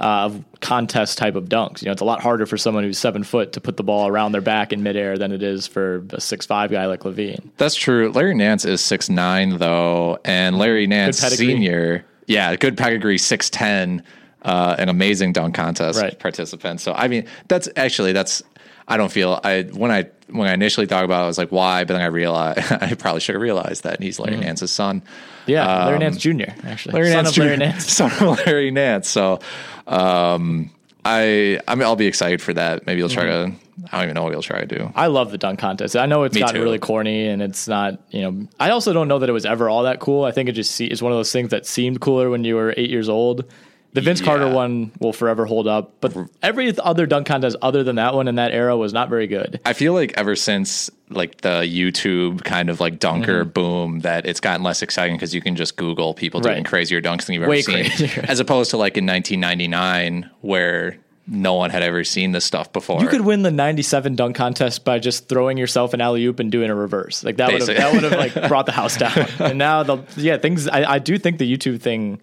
uh, 0.00 0.30
contest 0.60 1.18
type 1.18 1.36
of 1.36 1.48
dunks. 1.48 1.82
You 1.82 1.86
know, 1.86 1.92
it's 1.92 2.00
a 2.00 2.06
lot 2.06 2.20
harder 2.22 2.46
for 2.46 2.56
someone 2.56 2.84
who's 2.84 2.98
seven 2.98 3.22
foot 3.22 3.52
to 3.52 3.60
put 3.60 3.76
the 3.76 3.82
ball 3.82 4.08
around 4.08 4.32
their 4.32 4.40
back 4.40 4.72
in 4.72 4.82
midair 4.82 5.18
than 5.18 5.30
it 5.30 5.42
is 5.42 5.66
for 5.66 6.04
a 6.10 6.20
six 6.20 6.46
five 6.46 6.70
guy 6.70 6.86
like 6.86 7.00
LaVine. 7.00 7.50
That's 7.58 7.74
true. 7.74 8.10
Larry 8.10 8.34
Nance 8.34 8.64
is 8.64 8.80
six 8.80 9.08
nine 9.08 9.58
though, 9.58 10.18
and 10.24 10.58
Larry 10.58 10.86
Nance 10.86 11.18
senior, 11.18 12.04
yeah, 12.26 12.56
good 12.56 12.76
pedigree, 12.76 13.18
six 13.18 13.50
ten. 13.50 14.02
Uh, 14.42 14.74
an 14.78 14.88
amazing 14.88 15.34
dunk 15.34 15.54
contest 15.54 16.00
right. 16.00 16.18
participant. 16.18 16.80
So 16.80 16.94
I 16.94 17.08
mean, 17.08 17.26
that's 17.48 17.68
actually 17.76 18.14
that's 18.14 18.42
I 18.88 18.96
don't 18.96 19.12
feel 19.12 19.40
I 19.42 19.62
when 19.62 19.90
I 19.90 20.06
when 20.28 20.48
I 20.48 20.54
initially 20.54 20.86
thought 20.86 21.04
about 21.04 21.20
it, 21.20 21.24
I 21.24 21.26
was 21.26 21.38
like, 21.38 21.52
why? 21.52 21.84
But 21.84 21.94
then 21.94 22.02
I 22.02 22.06
realized 22.06 22.72
I 22.82 22.94
probably 22.94 23.20
should 23.20 23.34
have 23.34 23.42
realized 23.42 23.84
that 23.84 24.02
he's 24.02 24.18
Larry 24.18 24.36
mm. 24.36 24.40
Nance's 24.40 24.70
son. 24.70 25.02
Yeah, 25.46 25.66
um, 25.66 25.86
Larry 25.86 25.98
Nance 25.98 26.18
Jr. 26.18 26.50
Actually, 26.64 26.94
Larry 26.94 27.10
son 27.10 27.24
Nance 27.24 27.38
Larry 27.38 27.56
Nance, 27.56 27.92
son 27.92 28.12
of 28.12 28.46
Larry 28.46 28.70
Nance. 28.70 29.08
So, 29.08 29.40
um, 29.86 30.70
I 31.04 31.60
I 31.66 31.74
mean, 31.74 31.84
I'll 31.84 31.96
be 31.96 32.06
excited 32.06 32.42
for 32.42 32.52
that. 32.54 32.86
Maybe 32.86 33.00
he'll 33.00 33.08
try 33.08 33.24
mm. 33.24 33.56
to. 33.56 33.70
I 33.92 33.96
don't 33.96 34.04
even 34.04 34.14
know 34.14 34.24
what 34.24 34.32
he'll 34.32 34.42
try 34.42 34.60
to 34.60 34.66
do. 34.66 34.92
I 34.94 35.06
love 35.06 35.30
the 35.30 35.38
dunk 35.38 35.58
contest. 35.58 35.96
I 35.96 36.04
know 36.04 36.24
it's 36.24 36.34
Me 36.34 36.42
gotten 36.42 36.56
too. 36.56 36.62
really 36.62 36.78
corny 36.78 37.28
and 37.28 37.40
it's 37.40 37.66
not, 37.66 37.98
you 38.10 38.20
know, 38.20 38.46
I 38.58 38.70
also 38.70 38.92
don't 38.92 39.08
know 39.08 39.20
that 39.20 39.28
it 39.30 39.32
was 39.32 39.46
ever 39.46 39.70
all 39.70 39.84
that 39.84 40.00
cool. 40.00 40.24
I 40.24 40.32
think 40.32 40.50
it 40.50 40.52
just 40.52 40.78
is 40.82 41.02
one 41.02 41.12
of 41.12 41.18
those 41.18 41.32
things 41.32 41.48
that 41.50 41.64
seemed 41.64 41.98
cooler 41.98 42.28
when 42.28 42.44
you 42.44 42.56
were 42.56 42.74
eight 42.76 42.90
years 42.90 43.08
old 43.08 43.50
the 43.92 44.00
Vince 44.00 44.20
yeah. 44.20 44.26
Carter 44.26 44.48
one 44.48 44.92
will 45.00 45.12
forever 45.12 45.46
hold 45.46 45.66
up, 45.66 45.94
but 46.00 46.16
every 46.42 46.76
other 46.78 47.06
dunk 47.06 47.26
contest 47.26 47.56
other 47.60 47.82
than 47.82 47.96
that 47.96 48.14
one 48.14 48.28
in 48.28 48.36
that 48.36 48.52
era 48.52 48.76
was 48.76 48.92
not 48.92 49.08
very 49.08 49.26
good. 49.26 49.60
I 49.64 49.72
feel 49.72 49.94
like 49.94 50.12
ever 50.16 50.36
since 50.36 50.90
like 51.08 51.40
the 51.40 51.62
YouTube 51.62 52.44
kind 52.44 52.70
of 52.70 52.78
like 52.78 53.00
dunker 53.00 53.42
mm-hmm. 53.42 53.50
boom 53.50 54.00
that 54.00 54.26
it's 54.26 54.40
gotten 54.40 54.62
less 54.62 54.82
exciting 54.82 55.16
because 55.16 55.34
you 55.34 55.40
can 55.40 55.56
just 55.56 55.76
Google 55.76 56.14
people 56.14 56.40
doing 56.40 56.56
right. 56.56 56.64
crazier 56.64 57.02
dunks 57.02 57.26
than 57.26 57.34
you've 57.34 57.48
Way 57.48 57.64
ever 57.66 57.84
seen, 57.84 58.10
as 58.24 58.38
opposed 58.38 58.70
to 58.70 58.76
like 58.76 58.96
in 58.96 59.06
1999 59.06 60.30
where 60.40 60.98
no 61.26 61.54
one 61.54 61.70
had 61.70 61.82
ever 61.82 62.02
seen 62.02 62.32
this 62.32 62.44
stuff 62.44 62.72
before. 62.72 63.00
You 63.00 63.08
could 63.08 63.20
win 63.20 63.42
the 63.42 63.52
97 63.52 64.16
dunk 64.16 64.36
contest 64.36 64.84
by 64.84 64.98
just 64.98 65.28
throwing 65.28 65.56
yourself 65.56 65.94
an 65.94 66.00
alley 66.00 66.24
oop 66.24 66.40
and 66.40 66.50
doing 66.50 66.70
a 66.70 66.74
reverse. 66.74 67.22
Like 67.22 67.36
that 67.36 67.52
would 67.52 67.60
have 67.60 67.76
that 67.76 67.92
would 67.92 68.02
have 68.02 68.12
like 68.12 68.48
brought 68.48 68.66
the 68.66 68.72
house 68.72 68.96
down. 68.98 69.26
And 69.38 69.58
now 69.58 69.82
the 69.82 69.98
yeah 70.16 70.38
things 70.38 70.66
I, 70.66 70.94
I 70.94 70.98
do 70.98 71.18
think 71.18 71.38
the 71.38 71.56
YouTube 71.56 71.80
thing 71.80 72.20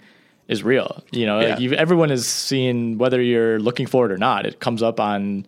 is 0.48 0.64
real. 0.64 1.04
You 1.12 1.26
know, 1.26 1.38
like 1.38 1.48
Yeah. 1.48 1.58
you, 1.60 1.74
everyone 1.74 2.12
is 2.12 2.26
seeing 2.28 2.98
whether 2.98 3.22
you're 3.22 3.60
looking 3.60 3.86
for 3.88 4.06
it 4.06 4.12
or 4.12 4.18
not. 4.18 4.46
It 4.46 4.60
comes 4.60 4.82
up 4.82 5.00
on 5.00 5.46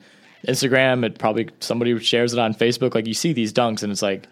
Instagram. 0.47 1.05
It 1.05 1.17
probably 1.19 1.49
somebody 1.59 1.97
shares 1.99 2.33
it 2.33 2.39
on 2.39 2.53
Facebook. 2.53 2.95
Like 2.95 3.07
you 3.07 3.13
see 3.13 3.33
these 3.33 3.53
dunks 3.53 3.83
and 3.83 3.91
it's 3.91 4.01
like. 4.01 4.27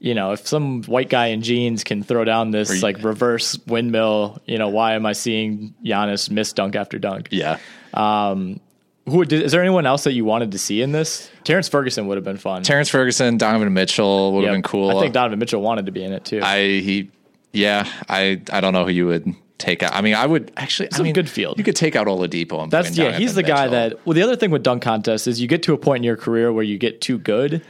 You 0.00 0.12
know, 0.12 0.32
if 0.32 0.46
some 0.46 0.82
white 0.82 1.08
guy 1.08 1.26
in 1.28 1.40
jeans 1.40 1.82
can 1.82 2.02
throw 2.02 2.24
down 2.24 2.50
this 2.50 2.74
you- 2.74 2.80
like 2.82 3.02
reverse 3.02 3.58
windmill, 3.66 4.42
you 4.44 4.58
know, 4.58 4.68
why 4.68 4.94
am 4.94 5.06
I 5.06 5.12
seeing 5.14 5.72
Giannis 5.82 6.28
miss 6.28 6.52
dunk 6.52 6.76
after 6.76 6.98
dunk? 6.98 7.28
yeah. 7.30 7.56
Um, 7.94 8.60
who 9.06 9.24
did, 9.24 9.40
is 9.40 9.52
there 9.52 9.62
anyone 9.62 9.86
else 9.86 10.04
that 10.04 10.12
you 10.12 10.26
wanted 10.26 10.50
to 10.52 10.58
see 10.58 10.82
in 10.82 10.92
this? 10.92 11.30
Terrence 11.44 11.68
Ferguson 11.68 12.06
would 12.08 12.16
have 12.18 12.24
been 12.24 12.36
fun. 12.36 12.64
Terrence 12.64 12.90
Ferguson, 12.90 13.38
Donovan 13.38 13.72
Mitchell 13.72 14.32
would 14.34 14.42
Yep. 14.42 14.48
have 14.48 14.54
been 14.56 14.62
cool. 14.62 14.90
I 14.98 15.00
think 15.00 15.14
Donovan 15.14 15.38
Mitchell 15.38 15.62
wanted 15.62 15.86
to 15.86 15.92
be 15.92 16.04
in 16.04 16.12
it 16.12 16.24
too. 16.26 16.40
I 16.42 16.58
he 16.80 17.10
yeah, 17.52 17.88
I 18.06 18.42
I 18.52 18.60
don't 18.60 18.74
know 18.74 18.84
who 18.84 18.90
you 18.90 19.06
would 19.06 19.32
take 19.58 19.82
out. 19.82 19.94
I 19.94 20.00
mean, 20.00 20.14
I 20.14 20.26
would 20.26 20.52
actually 20.56 20.90
I 20.92 20.96
Some 20.96 21.04
mean 21.04 21.14
good 21.14 21.30
field. 21.30 21.58
You 21.58 21.64
could 21.64 21.76
take 21.76 21.96
out 21.96 22.06
Oladipo 22.06 22.62
and 22.62 22.70
That's 22.70 22.96
yeah. 22.96 23.12
He's 23.16 23.34
the 23.34 23.42
guy 23.42 23.68
that. 23.68 24.04
Well, 24.06 24.14
the 24.14 24.22
other 24.22 24.36
thing 24.36 24.50
with 24.50 24.62
dunk 24.62 24.82
contests 24.82 25.26
is 25.26 25.40
you 25.40 25.48
get 25.48 25.62
to 25.64 25.72
a 25.72 25.78
point 25.78 25.98
in 25.98 26.04
your 26.04 26.16
career 26.16 26.52
where 26.52 26.64
you 26.64 26.78
get 26.78 27.00
too 27.00 27.18
good, 27.18 27.54
and 27.54 27.62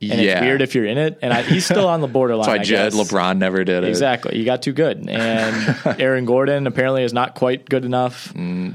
yeah. 0.00 0.16
it's 0.16 0.40
weird 0.42 0.62
if 0.62 0.74
you're 0.74 0.86
in 0.86 0.98
it. 0.98 1.18
And 1.22 1.32
I, 1.32 1.42
he's 1.42 1.64
still 1.64 1.88
on 1.88 2.00
the 2.00 2.06
borderline. 2.06 2.46
That's 2.46 2.56
why 2.56 2.62
I 2.62 2.64
Jed 2.64 2.92
guess. 2.92 3.10
LeBron 3.10 3.38
never 3.38 3.64
did 3.64 3.84
it. 3.84 3.88
Exactly. 3.88 4.38
You 4.38 4.44
got 4.44 4.62
too 4.62 4.72
good, 4.72 5.08
and 5.08 5.76
Aaron 6.00 6.24
Gordon 6.24 6.66
apparently 6.66 7.02
is 7.02 7.12
not 7.12 7.34
quite 7.34 7.68
good 7.68 7.84
enough 7.84 8.32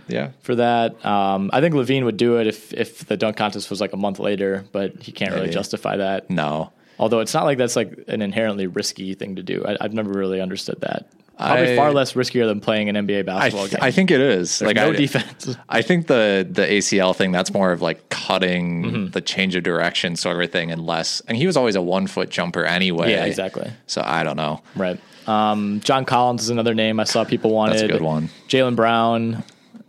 Yeah. 0.08 0.32
for 0.42 0.56
that. 0.56 1.04
Um, 1.06 1.50
I 1.54 1.62
think 1.62 1.76
LaVine 1.76 2.04
would 2.06 2.18
do 2.18 2.38
it 2.38 2.48
if 2.48 2.74
if 2.74 3.06
the 3.06 3.18
dunk 3.18 3.38
contest 3.38 3.70
was 3.70 3.80
like 3.82 3.94
a 3.94 3.98
month 3.98 4.20
later, 4.20 4.66
but 4.72 5.02
he 5.02 5.12
can't 5.12 5.34
really 5.34 5.50
justify 5.50 5.98
that. 5.98 6.30
No. 6.30 6.72
Although 7.00 7.22
it's 7.22 7.34
not 7.34 7.46
like 7.46 7.58
that's 7.58 7.76
like 7.76 8.04
an 8.08 8.22
inherently 8.22 8.68
risky 8.68 9.16
thing 9.16 9.36
to 9.38 9.44
do. 9.44 9.66
I, 9.66 9.78
I've 9.82 9.94
never 9.94 10.12
really 10.12 10.40
understood 10.40 10.80
that. 10.82 11.08
Probably 11.38 11.74
I- 11.74 11.76
far 11.76 11.92
less 11.92 12.14
riskier 12.14 12.46
than 12.48 12.62
playing 12.62 12.90
an 12.90 12.96
NBA 12.96 13.20
I, 13.20 13.22
basketball 13.24 13.62
th- 13.68 13.72
game. 13.72 13.80
I 13.84 13.92
think 13.92 14.12
it 14.12 14.22
is. 14.22 14.60
There's 14.60 14.68
like 14.68 14.76
no 14.76 14.90
I, 14.92 14.96
defense. 14.96 15.58
I 15.68 15.82
think 15.82 16.08
the 16.08 16.48
the 16.50 16.62
ACL 16.62 17.16
thing 17.16 17.32
that's 17.32 17.52
more 17.54 17.72
of 17.72 17.82
like 17.82 18.08
cutting 18.10 18.84
Mm-hmm. 18.84 19.08
the 19.12 19.22
change 19.22 19.56
of 19.56 19.64
direction 19.64 20.16
sort 20.16 20.42
of 20.44 20.52
thing 20.52 20.72
and 20.72 20.86
less 20.86 21.22
and 21.28 21.36
he 21.38 21.46
was 21.48 21.58
always 21.58 21.76
a 21.76 21.82
one 21.82 22.08
foot 22.08 22.30
jumper 22.30 22.64
anyway. 22.66 23.12
Yeah, 23.12 23.26
exactly. 23.26 23.72
So 23.88 24.02
I 24.06 24.24
don't 24.24 24.38
know. 24.38 24.62
Right. 24.76 25.00
Um, 25.28 25.80
John 25.84 26.06
Collins 26.06 26.44
is 26.44 26.50
another 26.50 26.74
name 26.74 27.00
I 27.00 27.06
saw 27.06 27.24
people 27.24 27.52
wanted. 27.52 27.74
That's 27.74 27.84
a 27.84 27.88
good 27.88 28.02
one. 28.02 28.30
Jaylen 28.48 28.76
Brown. 28.76 29.44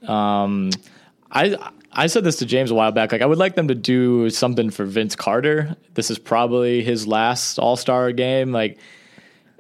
Um, 0.07 0.71
I 1.31 1.57
I 1.93 2.07
said 2.07 2.25
this 2.25 2.37
to 2.37 2.47
James 2.47 2.71
a 2.71 2.75
while 2.75 2.93
back. 2.93 3.13
Like 3.13 3.23
I 3.23 3.27
would 3.27 3.39
like 3.39 3.55
them 3.55 3.69
to 3.69 3.75
do 3.75 4.31
something 4.31 4.71
for 4.71 4.85
Vince 4.85 5.15
Carter. 5.15 5.77
This 5.95 6.11
is 6.11 6.19
probably 6.19 6.83
his 6.83 7.07
last 7.07 7.59
All 7.59 7.77
Star 7.77 8.13
game. 8.13 8.53
Like 8.53 8.79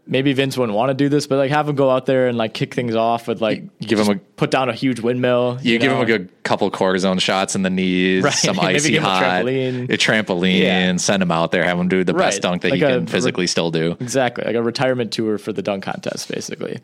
maybe 0.06 0.32
Vince 0.32 0.56
wouldn't 0.58 0.76
want 0.76 0.90
to 0.90 0.94
do 0.94 1.08
this, 1.08 1.26
but 1.26 1.36
like 1.38 1.50
have 1.50 1.68
him 1.68 1.76
go 1.76 1.90
out 1.90 2.06
there 2.06 2.28
and 2.28 2.36
like 2.36 2.52
kick 2.54 2.74
things 2.74 2.94
off 2.94 3.26
with 3.28 3.40
like 3.40 3.64
Give 3.80 3.98
him 3.98 4.08
a- 4.10 4.18
put 4.36 4.50
down 4.50 4.68
a 4.68 4.74
huge 4.74 5.00
windmill. 5.00 5.58
You, 5.62 5.78
give 5.78 5.90
know? 5.90 5.96
him 5.96 6.02
a 6.02 6.06
good 6.06 6.42
couple 6.42 6.70
cortisone 6.70 7.20
shots 7.20 7.54
in 7.54 7.62
the 7.62 7.70
knees, 7.70 8.22
Right. 8.22 8.32
some 8.34 8.60
icy 8.60 8.90
give 8.92 9.02
him 9.02 9.06
a 9.06 9.08
hot, 9.08 9.22
trampoline. 9.44 9.84
a 9.90 9.96
trampoline, 9.96 10.60
Yeah. 10.60 10.96
send 10.96 11.22
him 11.22 11.30
out 11.30 11.52
there, 11.52 11.64
have 11.64 11.78
him 11.78 11.88
do 11.88 12.04
the 12.04 12.12
Right. 12.14 12.26
best 12.26 12.42
dunk 12.42 12.62
that 12.62 12.70
Like 12.70 12.80
he 12.80 12.86
can 12.86 13.06
physically 13.06 13.46
still 13.46 13.70
do. 13.70 13.96
Exactly, 14.00 14.44
like 14.44 14.56
a 14.56 14.62
retirement 14.62 15.12
tour 15.12 15.38
for 15.38 15.52
the 15.52 15.62
dunk 15.62 15.84
contest, 15.84 16.28
basically. 16.32 16.80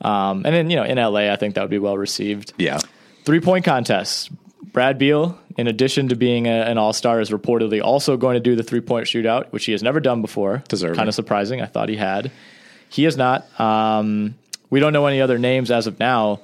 Um, 0.00 0.42
and 0.44 0.54
then 0.54 0.70
you 0.70 0.76
know 0.76 0.84
in 0.84 0.98
LA, 0.98 1.32
I 1.32 1.36
think 1.36 1.54
that 1.54 1.60
would 1.62 1.70
be 1.70 1.78
well 1.78 1.96
received. 1.98 2.52
Yeah. 2.58 2.78
Three 3.24 3.40
point 3.40 3.64
contest. 3.64 4.30
Brad 4.72 4.98
Beal, 4.98 5.38
in 5.56 5.68
addition 5.68 6.08
to 6.08 6.16
being 6.16 6.46
a, 6.48 6.50
an 6.62 6.78
all 6.78 6.92
star, 6.92 7.20
is 7.20 7.30
reportedly 7.30 7.80
also 7.80 8.16
going 8.16 8.34
to 8.34 8.40
do 8.40 8.56
the 8.56 8.64
three 8.64 8.80
point 8.80 9.06
shootout, 9.06 9.46
which 9.52 9.66
he 9.66 9.72
has 9.72 9.82
never 9.84 10.00
done 10.00 10.20
before. 10.20 10.64
Deserving. 10.68 10.96
Kind 10.96 11.08
of 11.08 11.14
surprising. 11.14 11.60
I 11.60 11.66
thought 11.66 11.88
he 11.88 11.96
had. 11.96 12.32
He 12.94 13.06
is 13.06 13.16
not. 13.16 13.48
Um, 13.60 14.36
we 14.70 14.78
don't 14.78 14.92
know 14.92 15.06
any 15.06 15.20
other 15.20 15.36
names 15.36 15.72
as 15.72 15.88
of 15.88 15.98
now. 15.98 16.38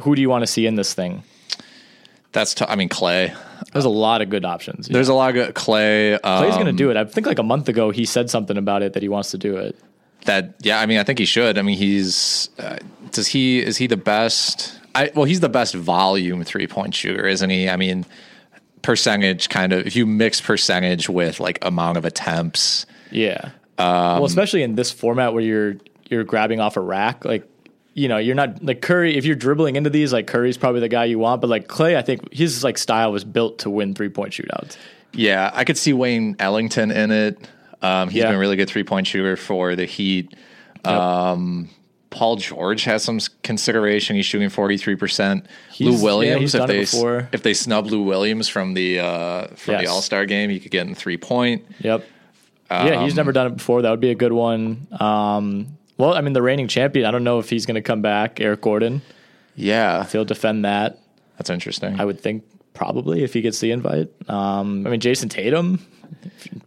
Who 0.00 0.14
do 0.14 0.20
you 0.20 0.28
want 0.28 0.42
to 0.42 0.46
see 0.46 0.66
in 0.66 0.74
this 0.74 0.92
thing? 0.92 1.22
That's 2.32 2.52
t- 2.52 2.66
I 2.68 2.76
mean 2.76 2.90
Klay. 2.90 3.34
There's 3.72 3.86
a 3.86 3.88
lot 3.88 4.20
of 4.20 4.28
good 4.28 4.44
options. 4.44 4.86
There's 4.86 5.08
a 5.08 5.14
lot 5.14 5.30
of 5.30 5.34
good 5.34 5.54
Klay. 5.54 6.12
Um, 6.22 6.44
Klay's 6.44 6.56
going 6.56 6.66
to 6.66 6.72
do 6.72 6.90
it. 6.90 6.98
I 6.98 7.06
think 7.06 7.26
like 7.26 7.38
a 7.38 7.42
month 7.42 7.70
ago 7.70 7.90
he 7.90 8.04
said 8.04 8.28
something 8.28 8.58
about 8.58 8.82
it 8.82 8.92
that 8.92 9.02
he 9.02 9.08
wants 9.08 9.30
to 9.30 9.38
do 9.38 9.56
it. 9.56 9.76
that 10.26 10.56
yeah, 10.60 10.78
I 10.78 10.84
mean 10.84 10.98
I 10.98 11.04
think 11.04 11.18
he 11.18 11.24
should. 11.24 11.56
I 11.56 11.62
mean 11.62 11.78
he's 11.78 12.50
uh, 12.58 12.76
does 13.12 13.28
he 13.28 13.60
is 13.60 13.78
he 13.78 13.86
the 13.86 13.96
best? 13.96 14.78
I 14.94 15.10
well 15.14 15.24
he's 15.24 15.40
the 15.40 15.48
best 15.48 15.74
volume 15.74 16.44
three 16.44 16.66
point 16.66 16.94
shooter, 16.94 17.26
isn't 17.26 17.48
he? 17.48 17.66
I 17.70 17.76
mean 17.76 18.04
percentage 18.82 19.48
kind 19.48 19.72
of 19.72 19.86
if 19.86 19.96
you 19.96 20.04
mix 20.04 20.38
percentage 20.38 21.08
with 21.08 21.40
like 21.40 21.58
amount 21.62 21.96
of 21.96 22.04
attempts. 22.04 22.84
Yeah. 23.10 23.52
Um, 23.78 23.86
well, 24.16 24.24
especially 24.24 24.62
in 24.62 24.74
this 24.74 24.90
format 24.90 25.32
where 25.32 25.42
you're 25.42 25.74
you're 26.08 26.24
grabbing 26.24 26.60
off 26.60 26.76
a 26.76 26.80
rack, 26.80 27.24
like 27.24 27.48
you 27.94 28.08
know, 28.08 28.18
you're 28.18 28.34
not 28.34 28.62
like 28.62 28.80
Curry. 28.80 29.16
If 29.16 29.24
you're 29.24 29.36
dribbling 29.36 29.76
into 29.76 29.90
these, 29.90 30.12
like 30.12 30.26
Curry's 30.26 30.56
probably 30.56 30.80
the 30.80 30.88
guy 30.88 31.04
you 31.06 31.18
want. 31.18 31.40
But 31.40 31.48
like 31.50 31.68
Klay, 31.68 31.96
I 31.96 32.02
think 32.02 32.32
his 32.32 32.62
like 32.64 32.78
style 32.78 33.12
was 33.12 33.24
built 33.24 33.58
to 33.60 33.70
win 33.70 33.94
three 33.94 34.08
point 34.08 34.32
shootouts. 34.32 34.76
Yeah, 35.12 35.50
I 35.54 35.64
could 35.64 35.76
see 35.78 35.92
Wayne 35.92 36.36
Ellington 36.38 36.90
in 36.90 37.10
it. 37.10 37.38
Um, 37.80 38.08
he's 38.08 38.18
Yeah. 38.18 38.26
been 38.26 38.34
a 38.36 38.38
really 38.38 38.56
good 38.56 38.68
three 38.68 38.84
point 38.84 39.06
shooter 39.06 39.36
for 39.36 39.74
the 39.76 39.84
Heat. 39.84 40.34
Um, 40.84 41.68
Paul 42.10 42.36
George 42.36 42.84
has 42.84 43.02
some 43.02 43.20
consideration. 43.42 44.16
He's 44.16 44.26
shooting 44.26 44.48
forty 44.48 44.76
three 44.76 44.96
percent. 44.96 45.46
Lou 45.78 46.02
Williams, 46.02 46.40
he's 46.40 46.54
if 46.54 46.66
they 46.66 47.28
if 47.32 47.42
they 47.42 47.54
snub 47.54 47.86
Lou 47.86 48.02
Williams 48.02 48.48
from 48.48 48.74
the 48.74 49.00
uh, 49.00 49.46
from 49.56 49.72
Yes. 49.74 49.82
the 49.84 49.90
All 49.90 50.00
Star 50.02 50.24
game, 50.26 50.50
he 50.50 50.58
could 50.58 50.70
get 50.70 50.86
in 50.86 50.94
three 50.94 51.16
point. 51.18 51.64
Yep. 51.80 52.04
Yeah, 52.70 52.96
Um, 52.98 53.04
he's 53.04 53.14
never 53.14 53.32
done 53.32 53.46
it 53.46 53.56
before. 53.56 53.82
That 53.82 53.90
would 53.90 54.00
be 54.00 54.10
a 54.10 54.14
good 54.14 54.32
one. 54.32 54.86
Um, 55.00 55.78
well, 55.96 56.14
I 56.14 56.20
mean, 56.20 56.32
the 56.34 56.42
reigning 56.42 56.68
champion. 56.68 57.06
I 57.06 57.10
don't 57.10 57.24
know 57.24 57.38
if 57.38 57.48
he's 57.50 57.66
going 57.66 57.74
to 57.76 57.80
come 57.82 58.02
back. 58.02 58.40
Eric 58.40 58.60
Gordon. 58.60 59.02
Yeah, 59.56 60.02
If 60.02 60.12
he'll 60.12 60.24
defend 60.24 60.64
that, 60.64 60.98
that's 61.36 61.50
interesting. 61.50 61.98
I 61.98 62.04
would 62.04 62.20
think 62.20 62.44
probably 62.74 63.24
if 63.24 63.34
he 63.34 63.40
gets 63.40 63.58
the 63.58 63.72
invite. 63.72 64.08
Um, 64.30 64.86
I 64.86 64.90
mean, 64.90 65.00
Jayson 65.00 65.28
Tatum. 65.28 65.84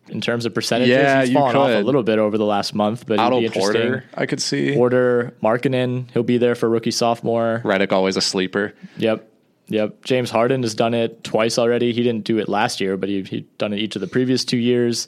In 0.09 0.19
terms 0.21 0.45
of 0.45 0.53
percentages, 0.53 0.93
Yeah, 0.93 1.23
he's 1.23 1.33
fallen 1.33 1.55
off 1.55 1.69
a 1.69 1.79
little 1.81 2.03
bit 2.03 2.19
over 2.19 2.37
the 2.37 2.45
last 2.45 2.75
month, 2.75 3.05
but 3.07 3.13
he'd 3.13 3.23
be 3.23 3.25
Otto 3.25 3.39
interesting. 3.41 3.81
Porter, 3.81 4.03
I 4.13 4.25
could 4.25 4.41
see. 4.41 4.73
Porter, 4.75 5.33
Markkanen, 5.41 6.11
he'll 6.11 6.23
be 6.23 6.37
there 6.37 6.53
for 6.53 6.67
rookie 6.69 6.91
sophomore. 6.91 7.61
Redick 7.63 7.91
always 7.93 8.17
a 8.17 8.21
sleeper. 8.21 8.73
Yep. 8.97 9.27
Yep. 9.67 10.03
James 10.03 10.29
Harden 10.29 10.63
has 10.63 10.75
done 10.75 10.93
it 10.93 11.23
twice 11.23 11.57
already. 11.57 11.93
He 11.93 12.03
didn't 12.03 12.25
do 12.25 12.37
it 12.39 12.49
last 12.49 12.81
year, 12.81 12.97
but 12.97 13.07
he 13.07 13.23
he 13.23 13.41
done 13.57 13.71
it 13.73 13.79
each 13.79 13.95
of 13.95 14.01
the 14.01 14.07
previous 14.07 14.43
two 14.43 14.57
years. 14.57 15.07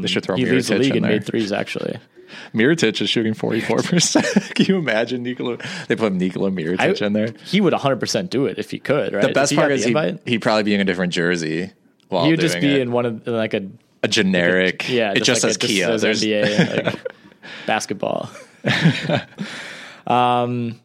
They 0.00 0.08
should 0.08 0.24
throw 0.24 0.36
He 0.36 0.46
leads 0.46 0.68
the 0.68 0.78
league 0.78 0.96
in 0.96 1.04
in 1.04 1.10
made 1.10 1.24
threes, 1.24 1.52
actually. 1.52 1.98
Mirotic 2.54 3.00
is 3.00 3.10
shooting 3.10 3.34
forty 3.34 3.60
four 3.60 3.78
percent. 3.82 4.26
Can 4.54 4.66
you 4.66 4.78
imagine 4.78 5.22
Nikola? 5.22 5.58
They 5.88 5.96
put 5.96 6.12
Nikola 6.12 6.50
Mirotic 6.50 7.02
in 7.02 7.12
there. 7.12 7.34
He 7.44 7.60
would 7.60 7.74
100% 7.74 8.30
do 8.30 8.46
it 8.46 8.58
if 8.58 8.70
he 8.70 8.78
could, 8.78 9.12
right? 9.12 9.26
The 9.26 9.32
best 9.32 9.54
part 9.54 9.70
is 9.70 9.84
he, 9.84 9.94
he'd 10.24 10.40
probably 10.40 10.62
be 10.62 10.74
in 10.74 10.80
a 10.80 10.84
different 10.84 11.12
jersey. 11.12 11.72
While 12.08 12.24
he 12.24 12.30
would 12.30 12.40
just 12.40 12.60
be 12.60 12.74
it. 12.74 12.80
in 12.80 12.92
one 12.92 13.06
of 13.06 13.26
like 13.26 13.54
a 13.54 13.68
a 14.02 14.08
generic. 14.08 14.88
yeah, 14.88 15.12
it 15.12 15.22
just 15.22 15.42
like 15.42 15.52
says 15.52 15.56
a, 15.56 15.66
Kia. 15.66 15.86
says 15.86 16.02
There's 16.02 16.22
NBA 16.22 16.84
like, 16.84 17.12
basketball. 17.66 18.30
um, 20.06 20.80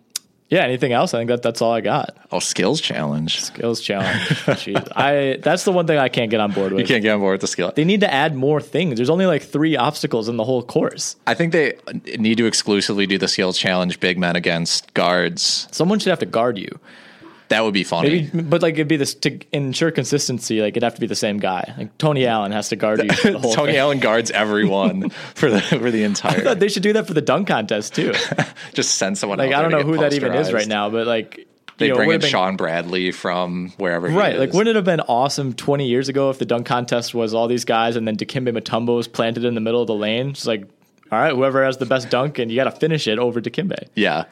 yeah. 0.49 0.61
Anything 0.63 0.93
else? 0.93 1.13
I 1.13 1.19
think 1.19 1.29
that 1.29 1.41
that's 1.41 1.61
all 1.61 1.71
I 1.71 1.81
got. 1.81 2.15
oh 2.31 2.39
skills 2.39 2.81
challenge. 2.81 3.41
Skills 3.41 3.81
challenge. 3.81 4.19
Jeez. 4.63 4.87
I 4.95 5.37
that's 5.41 5.63
the 5.63 5.71
one 5.71 5.87
thing 5.87 5.97
I 5.97 6.09
can't 6.09 6.31
get 6.31 6.39
on 6.39 6.51
board 6.51 6.71
with. 6.71 6.81
You 6.81 6.87
can't 6.87 7.03
get 7.03 7.13
on 7.13 7.19
board 7.19 7.33
with 7.33 7.41
the 7.41 7.47
skill. 7.47 7.71
They 7.75 7.83
need 7.85 8.01
to 8.01 8.13
add 8.13 8.35
more 8.35 8.61
things. 8.61 8.97
There's 8.97 9.09
only 9.09 9.25
like 9.25 9.43
three 9.43 9.75
obstacles 9.75 10.29
in 10.29 10.37
the 10.37 10.43
whole 10.43 10.63
course. 10.63 11.15
I 11.25 11.33
think 11.33 11.53
they 11.53 11.77
need 12.17 12.37
to 12.37 12.45
exclusively 12.45 13.05
do 13.07 13.17
the 13.17 13.27
skills 13.27 13.57
challenge 13.57 13.99
big 13.99 14.17
men 14.17 14.35
against 14.35 14.93
guards. 14.93 15.67
Someone 15.71 15.99
should 15.99 16.09
have 16.09 16.19
to 16.19 16.25
guard 16.25 16.57
you. 16.57 16.79
That 17.49 17.63
would 17.63 17.73
be 17.73 17.83
funny. 17.83 18.29
Maybe, 18.33 18.41
but 18.41 18.61
like 18.61 18.73
it'd 18.73 18.87
be 18.89 18.97
this 18.97 19.13
to 19.15 19.39
ensure 19.53 19.89
consistency. 19.91 20.61
Like 20.61 20.73
it'd 20.73 20.83
have 20.83 20.95
to 20.95 21.01
be 21.01 21.07
the 21.07 21.15
same 21.15 21.37
guy. 21.37 21.73
Like 21.77 21.97
Tony 21.97 22.25
Allen 22.25 22.51
has 22.51 22.69
to 22.69 22.75
guard 22.75 23.01
you. 23.01 23.07
The 23.09 23.39
whole 23.39 23.53
Tony 23.55 23.71
thing. 23.73 23.79
Allen 23.79 23.99
guards 23.99 24.31
everyone 24.31 25.09
for 25.35 25.49
the 25.49 25.61
for 25.61 25.89
the 25.91 26.03
entire. 26.03 26.55
they 26.55 26.67
should 26.67 26.83
do 26.83 26.93
that 26.93 27.07
for 27.07 27.13
the 27.13 27.21
dunk 27.21 27.47
contest 27.47 27.95
too. 27.95 28.13
just 28.73 28.95
send 28.95 29.17
someone. 29.17 29.39
Like 29.39 29.51
out 29.53 29.59
I 29.65 29.69
don't 29.69 29.71
know 29.71 29.83
who 29.89 29.97
that 29.99 30.13
even 30.13 30.33
is 30.33 30.51
right 30.51 30.67
now, 30.67 30.89
but 30.89 31.07
like 31.07 31.47
They 31.77 31.85
you 31.87 31.91
know, 31.93 31.97
bring 31.97 32.11
in 32.11 32.19
been- 32.19 32.29
Shawn 32.29 32.57
Bradley 32.57 33.11
from 33.11 33.71
wherever. 33.77 34.09
he 34.09 34.15
Right, 34.17 34.37
like 34.37 34.51
wouldn't 34.51 34.69
it 34.69 34.75
have 34.75 34.83
been 34.85 34.99
awesome 35.01 35.53
20 35.53 35.87
years 35.87 36.09
ago 36.09 36.29
if 36.29 36.39
the 36.39 36.45
dunk 36.45 36.65
contest 36.65 37.13
was 37.13 37.33
all 37.33 37.47
these 37.47 37.63
guys 37.65 37.95
and 37.95 38.05
then 38.07 38.17
Dikembe 38.17 38.49
Mutombo 38.57 38.97
was 38.97 39.07
planted 39.07 39.45
in 39.45 39.55
the 39.55 39.61
middle 39.61 39.79
of 39.81 39.87
the 39.87 39.95
lane? 39.95 40.31
It's 40.31 40.45
like, 40.47 40.63
all 41.11 41.19
right, 41.19 41.33
whoever 41.33 41.63
has 41.63 41.77
the 41.77 41.85
best 41.85 42.09
dunk 42.09 42.39
and 42.39 42.51
you 42.51 42.57
got 42.57 42.65
to 42.65 42.71
finish 42.71 43.07
it 43.07 43.19
over 43.19 43.39
Dikembe. 43.39 43.87
Yeah, 43.95 44.25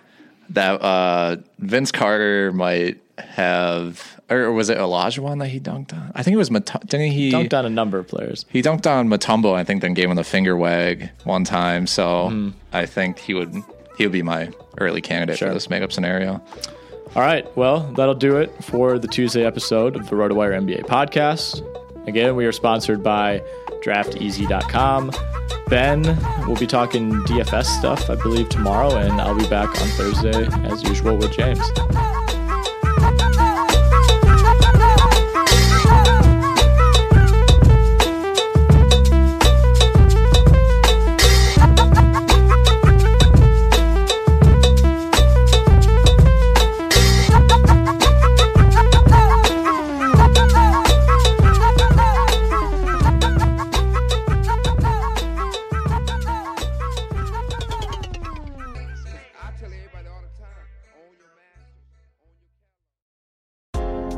that 0.50 0.82
uh, 0.82 1.38
Vince 1.60 1.92
Carter 1.94 2.52
might 2.52 3.00
have, 3.18 4.20
or 4.30 4.52
was 4.52 4.70
it 4.70 4.78
Olajuwon 4.78 5.40
that 5.40 5.48
he 5.48 5.60
dunked 5.60 5.94
on? 5.94 6.12
I 6.16 6.24
think 6.24 6.34
it 6.34 6.38
was. 6.38 6.52
Mat- 6.52 6.82
didn't 6.88 7.12
he? 7.12 7.32
Dunked 7.32 7.54
on 7.58 7.66
a 7.66 7.70
number 7.70 7.98
of 7.98 8.08
players. 8.08 8.46
He 8.50 8.62
dunked 8.62 8.86
on 8.90 9.08
Mutombo, 9.10 9.54
I 9.54 9.64
think, 9.64 9.82
then 9.82 9.94
gave 9.94 10.10
him 10.10 10.16
the 10.16 10.24
finger 10.24 10.56
wag 10.58 11.10
one 11.24 11.44
time. 11.44 11.88
So 11.88 12.30
Hmm. 12.30 12.50
I 12.74 12.86
think 12.86 13.20
he 13.20 13.34
would 13.34 13.54
he 13.98 14.04
would 14.06 14.12
be 14.12 14.22
my 14.24 14.50
early 14.80 15.00
candidate 15.02 15.38
Sure. 15.38 15.48
for 15.50 15.54
this 15.54 15.70
makeup 15.70 15.92
scenario. 15.92 16.42
All 17.16 17.22
right. 17.22 17.46
Well, 17.56 17.80
that'll 17.96 18.14
do 18.14 18.36
it 18.38 18.52
for 18.62 19.00
the 19.00 19.08
Tuesday 19.08 19.46
episode 19.46 19.96
of 19.96 20.10
the 20.10 20.16
RotoWire 20.18 20.54
NBA 20.54 20.84
podcast. 20.86 21.62
Again, 22.08 22.36
we 22.36 22.46
are 22.46 22.52
sponsored 22.52 23.02
by 23.02 23.42
drafteasy.com. 23.86 25.12
Ben 25.70 26.02
will 26.48 26.56
be 26.58 26.68
talking 26.68 27.14
DFS 27.24 27.66
stuff, 27.80 28.10
I 28.10 28.16
believe, 28.16 28.50
tomorrow, 28.50 28.98
and 28.98 29.14
I'll 29.22 29.34
be 29.34 29.48
back 29.48 29.70
on 29.70 29.88
Thursday 29.90 30.46
as 30.70 30.84
usual 30.84 31.16
with 31.18 31.32
James. 31.32 31.62